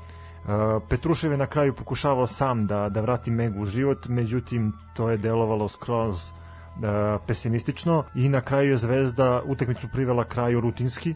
Petrušev 0.88 1.32
je 1.32 1.38
na 1.38 1.46
kraju 1.46 1.74
pokušavao 1.74 2.26
sam 2.26 2.66
da, 2.66 2.88
da 2.88 3.00
vrati 3.00 3.30
Megu 3.30 3.60
u 3.60 3.66
život, 3.66 4.08
međutim 4.08 4.72
to 4.94 5.10
je 5.10 5.16
delovalo 5.16 5.68
skroz 5.68 6.30
pesimistično 7.26 8.04
i 8.14 8.28
na 8.28 8.40
kraju 8.40 8.70
je 8.70 8.76
Zvezda 8.76 9.42
utakmicu 9.44 9.88
privela 9.92 10.24
kraju 10.24 10.60
rutinski. 10.60 11.14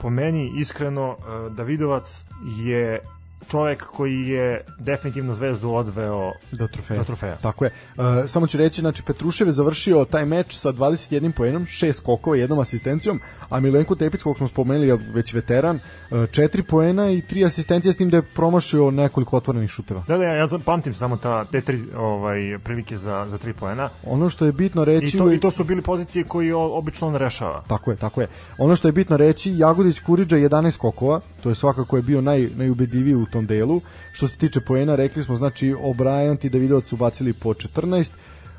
Po 0.00 0.10
meni, 0.10 0.52
iskreno, 0.56 1.16
Davidovac 1.50 2.24
je 2.56 3.00
čovek 3.48 3.84
koji 3.84 4.28
je 4.28 4.64
definitivno 4.78 5.34
zvezdu 5.34 5.70
odveo 5.70 6.32
do 6.52 6.66
trofeja. 6.66 6.98
Do 6.98 7.04
trofeja. 7.04 7.36
Tako 7.36 7.64
je. 7.64 7.70
Uh, 7.96 8.04
samo 8.26 8.46
ću 8.46 8.58
reći, 8.58 8.80
znači 8.80 9.02
Petrušev 9.02 9.48
je 9.48 9.52
završio 9.52 10.04
taj 10.04 10.24
meč 10.24 10.54
sa 10.54 10.72
21 10.72 11.32
poenom, 11.32 11.64
6 11.64 11.92
skokova 11.92 12.36
i 12.36 12.40
jednom 12.40 12.58
asistencijom, 12.58 13.20
a 13.48 13.60
Milenko 13.60 13.94
Tepić, 13.94 14.22
kog 14.22 14.36
smo 14.36 14.48
spomenuli, 14.48 14.98
već 15.14 15.32
veteran, 15.32 15.76
uh, 15.76 16.18
4 16.18 16.62
poena 16.62 17.10
i 17.10 17.22
3 17.22 17.46
asistencije 17.46 17.92
s 17.92 17.96
tim 17.96 18.10
da 18.10 18.16
je 18.16 18.22
promašio 18.22 18.90
nekoliko 18.90 19.36
otvorenih 19.36 19.70
šuteva. 19.70 20.04
Da, 20.08 20.18
da, 20.18 20.24
ja, 20.24 20.34
ja 20.34 20.48
pamtim 20.64 20.94
samo 20.94 21.16
ta, 21.16 21.44
te 21.44 21.60
tri 21.60 21.84
ovaj, 21.96 22.58
prilike 22.64 22.96
za, 22.96 23.26
za 23.28 23.38
3 23.38 23.52
poena. 23.52 23.88
Ono 24.04 24.30
što 24.30 24.44
je 24.44 24.52
bitno 24.52 24.84
reći... 24.84 25.16
I 25.16 25.20
to, 25.20 25.32
I 25.32 25.40
to 25.40 25.50
su 25.50 25.64
bili 25.64 25.82
pozicije 25.82 26.24
koji 26.24 26.52
obično 26.52 27.08
on 27.08 27.16
rešava. 27.16 27.62
Tako 27.68 27.90
je, 27.90 27.96
tako 27.96 28.20
je. 28.20 28.28
Ono 28.58 28.76
što 28.76 28.88
je 28.88 28.92
bitno 28.92 29.16
reći, 29.16 29.54
Jagodić 29.56 30.00
Kuriđa 30.00 30.36
11 30.36 30.70
skokova, 30.70 31.20
to 31.42 31.48
je 31.48 31.54
svakako 31.54 31.96
je 31.96 32.02
bio 32.02 32.20
naj, 32.20 32.48
najubedljiviji 32.56 33.14
u 33.14 33.25
tom 33.26 33.46
delu. 33.46 33.80
Što 34.12 34.28
se 34.28 34.36
tiče 34.36 34.60
poena, 34.60 34.94
rekli 34.94 35.22
smo, 35.22 35.36
znači, 35.36 35.74
O'Brien 35.74 36.46
i 36.46 36.48
Davidovac 36.48 36.86
su 36.86 36.96
bacili 36.96 37.32
po 37.32 37.54
14, 37.54 38.12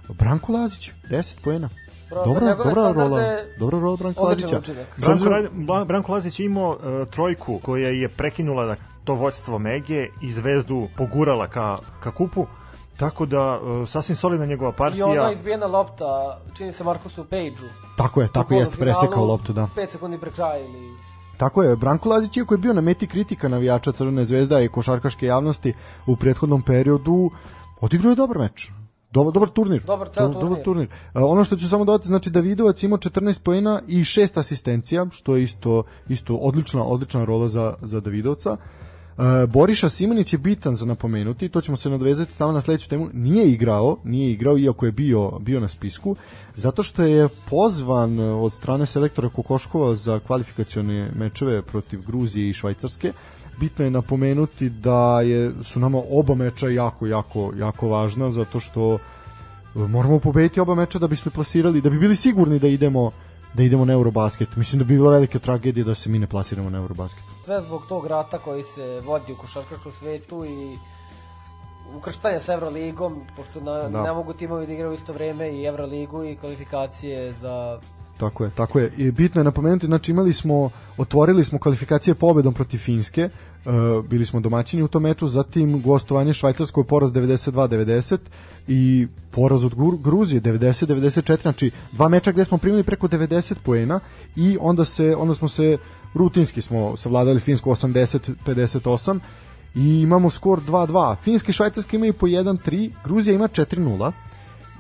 Branko 0.10 0.52
Lazić, 0.52 0.92
10 1.10 1.36
poena. 1.44 1.70
Dobra, 2.10 2.56
dobra 2.56 2.92
rola, 2.92 3.22
dobra 3.60 3.80
rola 3.80 3.98
Branko 3.98 4.24
Lazića. 4.24 4.62
Branko, 4.98 5.86
Branko 5.86 6.12
Lazić 6.12 6.40
je 6.40 6.46
imao 6.46 6.70
uh, 6.70 7.10
trojku 7.10 7.60
koja 7.64 7.90
je 7.90 8.10
prekinula 8.10 8.66
da 8.66 8.76
to 9.04 9.14
voćstvo 9.14 9.60
Mege 9.60 10.08
i 10.22 10.32
zvezdu 10.32 10.88
pogurala 10.98 11.48
ka, 11.48 11.76
ka 12.00 12.12
kupu. 12.12 12.46
Tako 12.98 13.26
da, 13.26 13.60
uh, 13.60 13.90
sasvim 13.90 14.16
solidna 14.16 14.46
njegova 14.46 14.72
partija. 14.72 15.06
I 15.06 15.18
ona 15.18 15.32
izbijena 15.32 15.66
lopta, 15.66 16.40
čini 16.58 16.74
se 16.74 16.84
Markusu 16.84 17.26
Pejđu. 17.26 17.66
Tako 17.98 18.22
je, 18.22 18.28
tako 18.34 18.54
jeste 18.54 18.78
presekao 18.78 19.26
loptu, 19.26 19.54
da. 19.54 19.68
5 19.76 19.88
sekundi 19.90 20.18
pre 20.18 20.32
kraja 20.32 20.60
ili 20.60 20.97
Tako 21.38 21.64
je, 21.64 21.76
Branko 21.76 22.10
Lazić 22.10 22.38
iako 22.38 22.54
je 22.54 22.58
bio 22.58 22.74
na 22.74 22.82
meti 22.82 23.08
kritika 23.08 23.48
navijača 23.48 23.92
Crvene 23.92 24.26
zvezda 24.26 24.62
i 24.62 24.68
košarkaške 24.68 25.26
javnosti 25.26 25.74
u 26.08 26.16
prethodnom 26.16 26.62
periodu, 26.62 27.32
odigrao 27.82 28.10
je 28.10 28.16
dobar 28.16 28.38
meč. 28.38 28.72
Dobar, 29.12 29.34
dobar 29.34 29.50
turnir. 29.50 29.84
Dobar, 29.84 30.08
dobar, 30.08 30.34
turnir. 30.34 30.50
dobar 30.50 30.64
turnir. 30.64 30.88
Uh, 30.88 31.22
ono 31.26 31.44
što 31.44 31.56
ću 31.56 31.70
samo 31.70 31.86
dodati, 31.86 32.08
znači 32.08 32.30
Davidovac 32.30 32.84
imao 32.84 32.98
14 32.98 33.44
poena 33.44 33.82
i 33.88 34.00
6 34.00 34.40
asistencija, 34.40 35.06
što 35.12 35.36
je 35.36 35.44
isto 35.44 35.84
isto 36.10 36.36
odlična 36.36 36.84
odlična 36.84 37.26
rola 37.26 37.48
za 37.48 37.74
za 37.82 38.00
Davidovca. 38.00 38.52
Uh, 38.52 38.87
Boriša 39.48 39.90
Simanić 39.90 40.34
je 40.34 40.40
bitan 40.40 40.76
za 40.76 40.86
napomenuti, 40.86 41.50
to 41.50 41.62
ćemo 41.62 41.78
se 41.78 41.90
nadvezati 41.90 42.38
tamo 42.38 42.52
na 42.52 42.62
sledeću 42.62 42.90
temu. 42.90 43.10
Nije 43.14 43.52
igrao, 43.52 43.98
nije 44.04 44.32
igrao 44.32 44.58
iako 44.58 44.86
je 44.86 44.92
bio 44.92 45.32
bio 45.40 45.60
na 45.60 45.68
spisku, 45.68 46.16
zato 46.56 46.84
što 46.84 47.04
je 47.04 47.30
pozvan 47.50 48.20
od 48.20 48.54
strane 48.54 48.86
selektora 48.86 49.30
Kokoškova 49.30 49.96
za 49.96 50.20
kvalifikacione 50.20 51.12
mečeve 51.16 51.62
protiv 51.62 52.02
Gruzije 52.08 52.50
i 52.50 52.54
Švajcarske. 52.54 53.14
Bitno 53.60 53.86
je 53.86 53.92
napomenuti 53.92 54.70
da 54.70 55.22
je 55.22 55.52
su 55.64 55.80
nama 55.80 56.02
oba 56.12 56.36
meča 56.36 56.70
jako 56.70 57.08
jako 57.08 57.52
jako 57.56 57.88
važna 57.88 58.32
zato 58.32 58.60
što 58.60 58.98
moramo 59.76 60.20
pobediti 60.20 60.60
oba 60.60 60.76
meča 60.76 61.00
da 61.00 61.08
bismo 61.08 61.32
plasirali, 61.32 61.82
da 61.82 61.90
bi 61.90 62.00
bili 62.00 62.16
sigurni 62.16 62.60
da 62.60 62.68
idemo 62.68 63.12
da 63.54 63.64
idemo 63.64 63.86
na 63.86 63.94
Eurobasket. 63.94 64.56
Mislim 64.56 64.80
da 64.80 64.86
bi 64.86 64.94
bila 64.94 65.12
velika 65.12 65.40
tragedija 65.40 65.86
da 65.86 65.96
se 65.96 66.10
mi 66.10 66.20
ne 66.20 66.28
plasiramo 66.28 66.70
na 66.70 66.78
Eurobasket. 66.78 67.24
Sve 67.46 67.62
zbog 67.62 67.82
tog 67.90 68.08
rata 68.08 68.38
koji 68.38 68.64
se 68.64 69.02
vodi 69.06 69.34
u 69.34 69.36
košarkaškom 69.36 69.92
svetu 69.92 70.46
i 70.46 70.78
ukrštanja 71.98 72.40
sa 72.40 72.54
Evroligom, 72.54 73.22
pošto 73.36 73.62
na, 73.62 73.90
da. 73.90 74.04
ne 74.04 74.14
mogu 74.14 74.34
timovi 74.34 74.68
da 74.68 74.74
igraju 74.74 74.94
isto 74.94 75.14
vreme 75.14 75.50
i 75.50 75.64
Evroligu 75.64 76.24
i 76.24 76.36
kvalifikacije 76.36 77.34
za 77.42 77.80
Tako 78.18 78.44
je, 78.44 78.50
tako 78.50 78.80
je. 78.80 78.92
I 78.98 79.12
bitno 79.12 79.42
je 79.42 79.46
napomenuti, 79.46 79.86
znači 79.86 80.12
imali 80.12 80.34
smo, 80.34 80.70
otvorili 80.98 81.44
smo 81.44 81.60
kvalifikacije 81.60 82.16
pobedom 82.16 82.54
protiv 82.54 82.78
Finske, 82.78 83.30
bili 84.10 84.26
smo 84.26 84.40
domaćini 84.40 84.84
u 84.84 84.88
tom 84.88 85.04
meču, 85.04 85.28
zatim 85.28 85.82
gostovanje 85.82 86.34
Švajcarskoj 86.34 86.84
poraz 86.84 87.14
92-90 87.14 88.18
i 88.68 89.08
poraz 89.32 89.64
od 89.64 89.74
Gruzije 90.04 90.42
90-94, 90.42 91.42
znači 91.42 91.72
dva 91.92 92.10
meča 92.10 92.32
gde 92.32 92.46
smo 92.46 92.58
primili 92.58 92.84
preko 92.84 93.08
90 93.08 93.56
poena 93.64 94.00
i 94.36 94.58
onda 94.62 94.86
se 94.86 95.16
onda 95.18 95.34
smo 95.34 95.48
se 95.48 95.78
rutinski 96.14 96.62
smo 96.62 96.98
savladali 96.98 97.40
Finsku 97.40 97.70
80-58 97.70 99.20
i 99.76 100.02
imamo 100.02 100.30
skor 100.30 100.62
2-2. 100.62 101.16
Finski 101.24 101.52
i 101.52 101.54
Švajcarski 101.54 101.96
imaju 101.96 102.14
po 102.14 102.28
1-3, 102.28 102.92
Gruzija 103.04 103.36
ima 103.36 103.48
4-0 103.48 104.12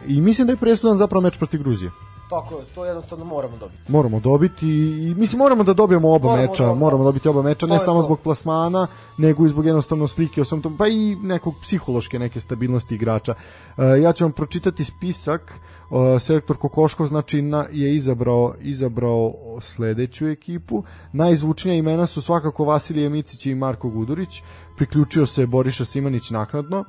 i 0.07 0.21
mislim 0.21 0.47
da 0.47 0.53
je 0.53 0.57
presudan 0.57 0.97
zapravo 0.97 1.21
meč 1.21 1.37
protiv 1.37 1.63
Gruzije. 1.63 1.91
Tako 2.29 2.55
je, 2.55 2.65
to 2.75 2.85
jednostavno 2.85 3.25
moramo 3.25 3.57
dobiti. 3.57 3.91
Moramo 3.91 4.19
dobiti 4.19 4.67
i 4.67 5.13
mislim 5.17 5.39
moramo 5.39 5.63
da 5.63 5.73
dobijemo 5.73 6.13
oba 6.13 6.29
moramo 6.29 6.47
meča, 6.47 6.65
da, 6.65 6.73
moramo 6.73 7.03
dobiti 7.03 7.27
oba 7.27 7.41
meča, 7.41 7.65
ne 7.65 7.79
samo 7.79 7.97
to. 7.97 8.03
zbog 8.03 8.19
plasmana, 8.19 8.87
nego 9.17 9.45
i 9.45 9.49
zbog 9.49 9.65
jednostavno 9.65 10.07
slike, 10.07 10.41
osim 10.41 10.61
tom, 10.61 10.77
pa 10.77 10.87
i 10.87 11.15
nekog 11.15 11.53
psihološke 11.61 12.19
neke 12.19 12.39
stabilnosti 12.39 12.95
igrača. 12.95 13.33
Uh, 13.77 13.83
ja 14.01 14.13
ću 14.13 14.23
vam 14.23 14.31
pročitati 14.31 14.85
spisak 14.85 15.53
uh, 15.89 16.21
selektor 16.21 16.57
Kokoškov 16.57 17.07
znači 17.07 17.41
na, 17.41 17.65
je 17.71 17.95
izabrao 17.95 18.53
izabrao 18.59 19.33
sledeću 19.61 20.27
ekipu. 20.27 20.83
Najzvučnija 21.13 21.75
imena 21.75 22.05
su 22.05 22.21
svakako 22.21 22.63
Vasilije 22.63 23.09
Micić 23.09 23.45
i 23.45 23.55
Marko 23.55 23.89
Gudurić. 23.89 24.41
Priključio 24.77 25.25
se 25.25 25.45
Boriša 25.45 25.85
Simanić 25.85 26.29
naknadno 26.29 26.85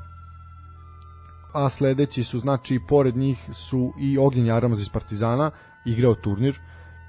a 1.52 1.68
sledeći 1.68 2.24
su, 2.24 2.38
znači, 2.38 2.80
pored 2.88 3.16
njih 3.16 3.38
su 3.52 3.92
i 3.98 4.18
Ognjen 4.18 4.46
Jaramaz 4.46 4.80
iz 4.80 4.88
Partizana, 4.88 5.50
igrao 5.84 6.14
turnir, 6.14 6.60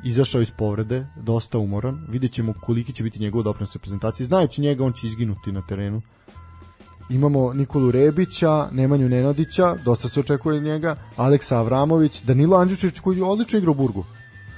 izašao 0.03 0.41
iz 0.41 0.51
povrede, 0.51 1.07
dosta 1.15 1.57
umoran, 1.57 2.05
vidjet 2.09 2.31
ćemo 2.31 2.53
koliki 2.61 2.93
će 2.93 3.03
biti 3.03 3.19
njegov 3.19 3.43
doprinos 3.43 3.75
reprezentaciji, 3.75 4.25
znajući 4.25 4.61
njega 4.61 4.85
on 4.85 4.93
će 4.93 5.07
izginuti 5.07 5.51
na 5.51 5.61
terenu. 5.61 6.01
Imamo 7.09 7.53
Nikolu 7.53 7.91
Rebića, 7.91 8.67
Nemanju 8.71 9.09
Nenadića, 9.09 9.75
dosta 9.85 10.07
se 10.07 10.19
očekuje 10.19 10.57
od 10.57 10.63
njega, 10.63 10.95
Aleksa 11.15 11.57
Avramović, 11.57 12.21
Danilo 12.21 12.57
Andjušić 12.57 12.99
koji 12.99 13.17
je 13.17 13.23
odlično 13.23 13.59
igrao 13.59 13.71
u 13.71 13.75
Burgu. 13.75 14.05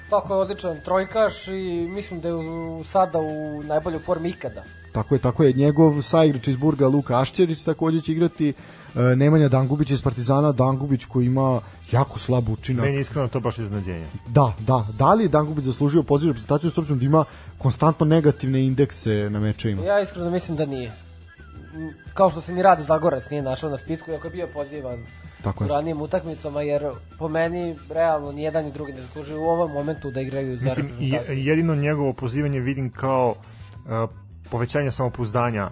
Tako 0.09 0.33
je 0.33 0.39
odličan 0.39 0.77
trojkaš 0.85 1.47
i 1.47 1.87
mislim 1.89 2.21
da 2.21 2.27
je 2.27 2.33
u, 2.33 2.83
sada 2.83 3.19
u 3.19 3.63
najboljoj 3.63 3.99
formi 3.99 4.29
ikada. 4.29 4.63
Tako 4.91 5.15
je, 5.15 5.19
tako 5.19 5.43
je. 5.43 5.53
Njegov 5.53 6.01
saigrač 6.01 6.47
iz 6.47 6.57
Burga 6.57 6.87
Luka 6.87 7.21
Ašćerić 7.21 7.63
takođe 7.63 8.01
će 8.01 8.11
igrati 8.11 8.53
Nemanja 8.95 9.47
Dangubić 9.49 9.91
iz 9.91 10.01
Partizana, 10.01 10.51
Dangubić 10.51 11.05
koji 11.05 11.25
ima 11.25 11.61
jako 11.91 12.19
slab 12.19 12.49
učinak. 12.49 12.85
Meni 12.85 12.99
iskreno 12.99 13.27
to 13.27 13.39
baš 13.39 13.57
iznenađenje. 13.57 14.07
Da, 14.27 14.53
da. 14.59 14.87
Da 14.97 15.13
li 15.13 15.23
je 15.23 15.29
Dangubić 15.29 15.65
zaslužio 15.65 16.03
poziv 16.03 16.27
reprezentaciju 16.27 16.69
s 16.69 16.77
obzirom 16.77 16.99
da 16.99 17.05
ima 17.05 17.25
konstantno 17.57 18.05
negativne 18.05 18.65
indekse 18.65 19.29
na 19.29 19.39
mečevima? 19.39 19.83
Ja 19.83 20.01
iskreno 20.01 20.29
mislim 20.29 20.57
da 20.57 20.65
nije. 20.65 20.91
Kao 22.13 22.29
što 22.29 22.41
se 22.41 22.53
ni 22.53 22.61
Rade 22.61 22.83
Zagorac 22.83 23.29
nije 23.29 23.41
našao 23.41 23.69
na 23.69 23.77
spisku, 23.77 24.11
iako 24.11 24.27
je 24.27 24.31
bio 24.31 24.47
pozivan 24.53 24.99
Tako 25.43 25.63
je. 25.63 25.65
u 25.65 25.69
ranijim 25.69 26.01
utakmicama, 26.01 26.61
jer 26.61 26.83
po 27.19 27.27
meni 27.27 27.75
realno 27.89 28.31
ni 28.31 28.43
jedan 28.43 28.65
ni 28.65 28.71
drugi 28.71 28.93
ne 28.93 29.01
zaslužuju 29.01 29.41
u 29.41 29.45
ovom 29.49 29.71
momentu 29.71 30.11
da 30.11 30.21
igraju 30.21 30.57
za 30.57 30.63
Mislim, 30.63 30.89
jedino 31.29 31.75
njegovo 31.75 32.13
pozivanje 32.13 32.59
vidim 32.59 32.89
kao 32.89 33.35
uh, 33.35 34.09
povećanje 34.49 34.91
samopouzdanja 34.91 35.69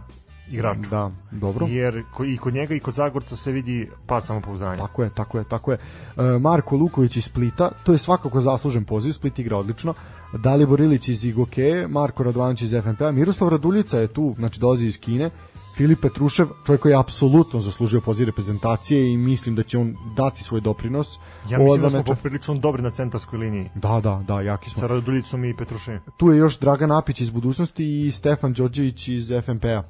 igraču. 0.50 0.90
Da, 0.90 1.12
dobro. 1.32 1.68
Jer 1.70 2.04
i 2.26 2.38
kod 2.38 2.54
njega 2.54 2.76
i 2.76 2.80
kod 2.80 2.94
Zagorca 2.94 3.36
se 3.36 3.52
vidi 3.52 3.90
pad 4.06 4.26
samopouzdanja. 4.26 4.78
Tako 4.78 5.04
je, 5.04 5.10
tako 5.16 5.38
je, 5.38 5.44
tako 5.44 5.72
je. 5.72 5.78
E, 5.78 6.40
Marko 6.40 6.76
Luković 6.76 7.18
iz 7.18 7.26
Splita, 7.26 7.72
to 7.84 7.92
je 7.92 7.98
svakako 7.98 8.42
zaslužen 8.42 8.84
poziv, 8.84 9.12
Split 9.12 9.40
igra 9.40 9.58
odlično. 9.58 9.94
Dalibor 10.34 10.82
Ilić 10.82 11.08
iz 11.08 11.26
Igoke, 11.26 11.88
Marko 11.90 12.24
Radovanović 12.24 12.62
iz 12.62 12.72
FNP-a, 12.84 13.12
Miroslav 13.12 13.50
Raduljica 13.50 14.00
je 14.00 14.08
tu, 14.08 14.34
znači 14.38 14.60
dolazi 14.60 14.88
iz 14.88 15.00
Kine. 15.00 15.30
Filip 15.76 16.02
Petrušev, 16.02 16.48
čovjek 16.66 16.82
koji 16.82 16.92
je 16.92 17.00
apsolutno 17.00 17.60
zaslužio 17.60 18.02
poziv 18.02 18.26
reprezentacije 18.26 19.14
i 19.14 19.18
mislim 19.18 19.56
da 19.56 19.64
će 19.64 19.78
on 19.78 19.96
dati 20.16 20.44
svoj 20.44 20.62
doprinos. 20.62 21.20
Ja 21.50 21.60
mislim 21.60 21.82
da 21.82 21.90
smo 21.90 22.00
meča. 22.00 22.14
poprilično 22.14 22.56
dobri 22.56 22.82
na 22.82 22.92
centarskoj 22.92 23.40
liniji. 23.40 23.70
Da, 23.76 24.02
da, 24.04 24.24
da, 24.28 24.42
jaki 24.42 24.70
smo. 24.70 24.80
Sa 24.80 24.88
Raduljicom 24.88 25.46
i 25.46 25.56
Petruševim. 25.58 26.00
Tu 26.18 26.32
je 26.32 26.38
još 26.38 26.60
Dragan 26.60 26.92
Apić 26.92 27.22
iz 27.22 27.30
budućnosti 27.30 28.08
i 28.08 28.12
Stefan 28.12 28.54
Đorđević 28.54 29.08
iz 29.08 29.32
FNP-a. 29.46 29.84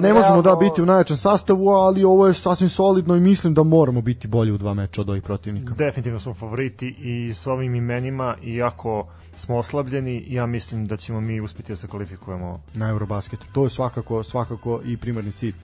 Ne 0.00 0.14
možemo 0.14 0.42
da 0.42 0.56
biti 0.56 0.82
u 0.82 0.86
najjačem 0.86 1.16
sastavu, 1.16 1.68
ali 1.68 2.04
ovo 2.04 2.26
je 2.26 2.34
sasvim 2.34 2.68
solidno 2.68 3.16
i 3.16 3.20
mislim 3.20 3.54
da 3.54 3.62
moramo 3.62 4.00
biti 4.00 4.28
bolji 4.28 4.52
u 4.52 4.58
dva 4.58 4.74
meča 4.74 5.00
od 5.00 5.10
ovih 5.10 5.22
protivnika. 5.22 5.74
Definitivno 5.74 6.20
smo 6.20 6.34
favoriti 6.34 6.96
i 6.98 7.34
s 7.34 7.46
ovim 7.46 7.74
imenima, 7.74 8.36
iako 8.42 9.04
smo 9.36 9.56
oslabljeni, 9.56 10.24
ja 10.28 10.46
mislim 10.46 10.86
da 10.86 10.96
ćemo 10.96 11.20
mi 11.20 11.40
uspeti 11.40 11.72
da 11.72 11.76
se 11.76 11.88
kvalifikujemo 11.88 12.62
na 12.74 12.88
Eurobasketu. 12.88 13.46
To 13.52 13.64
je 13.64 13.70
svakako, 13.70 14.22
svakako 14.22 14.80
i 14.84 14.96
primarni 14.96 15.32
cilj. 15.32 15.54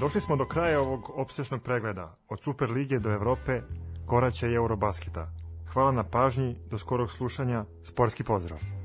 Došli 0.00 0.20
smo 0.20 0.36
do 0.36 0.44
kraja 0.44 0.80
ovog 0.80 1.10
opsešnog 1.14 1.62
pregleda. 1.62 2.16
Od 2.28 2.42
Super 2.42 2.70
Lige 2.70 2.98
do 2.98 3.12
Evrope, 3.12 3.60
koraća 4.06 4.48
i 4.48 4.54
Eurobasketa. 4.54 5.30
Hvala 5.68 5.92
na 5.92 6.04
pažnji, 6.04 6.56
do 6.70 6.78
skorog 6.78 7.10
slušanja, 7.10 7.64
sportski 7.84 8.24
pozdrav! 8.24 8.75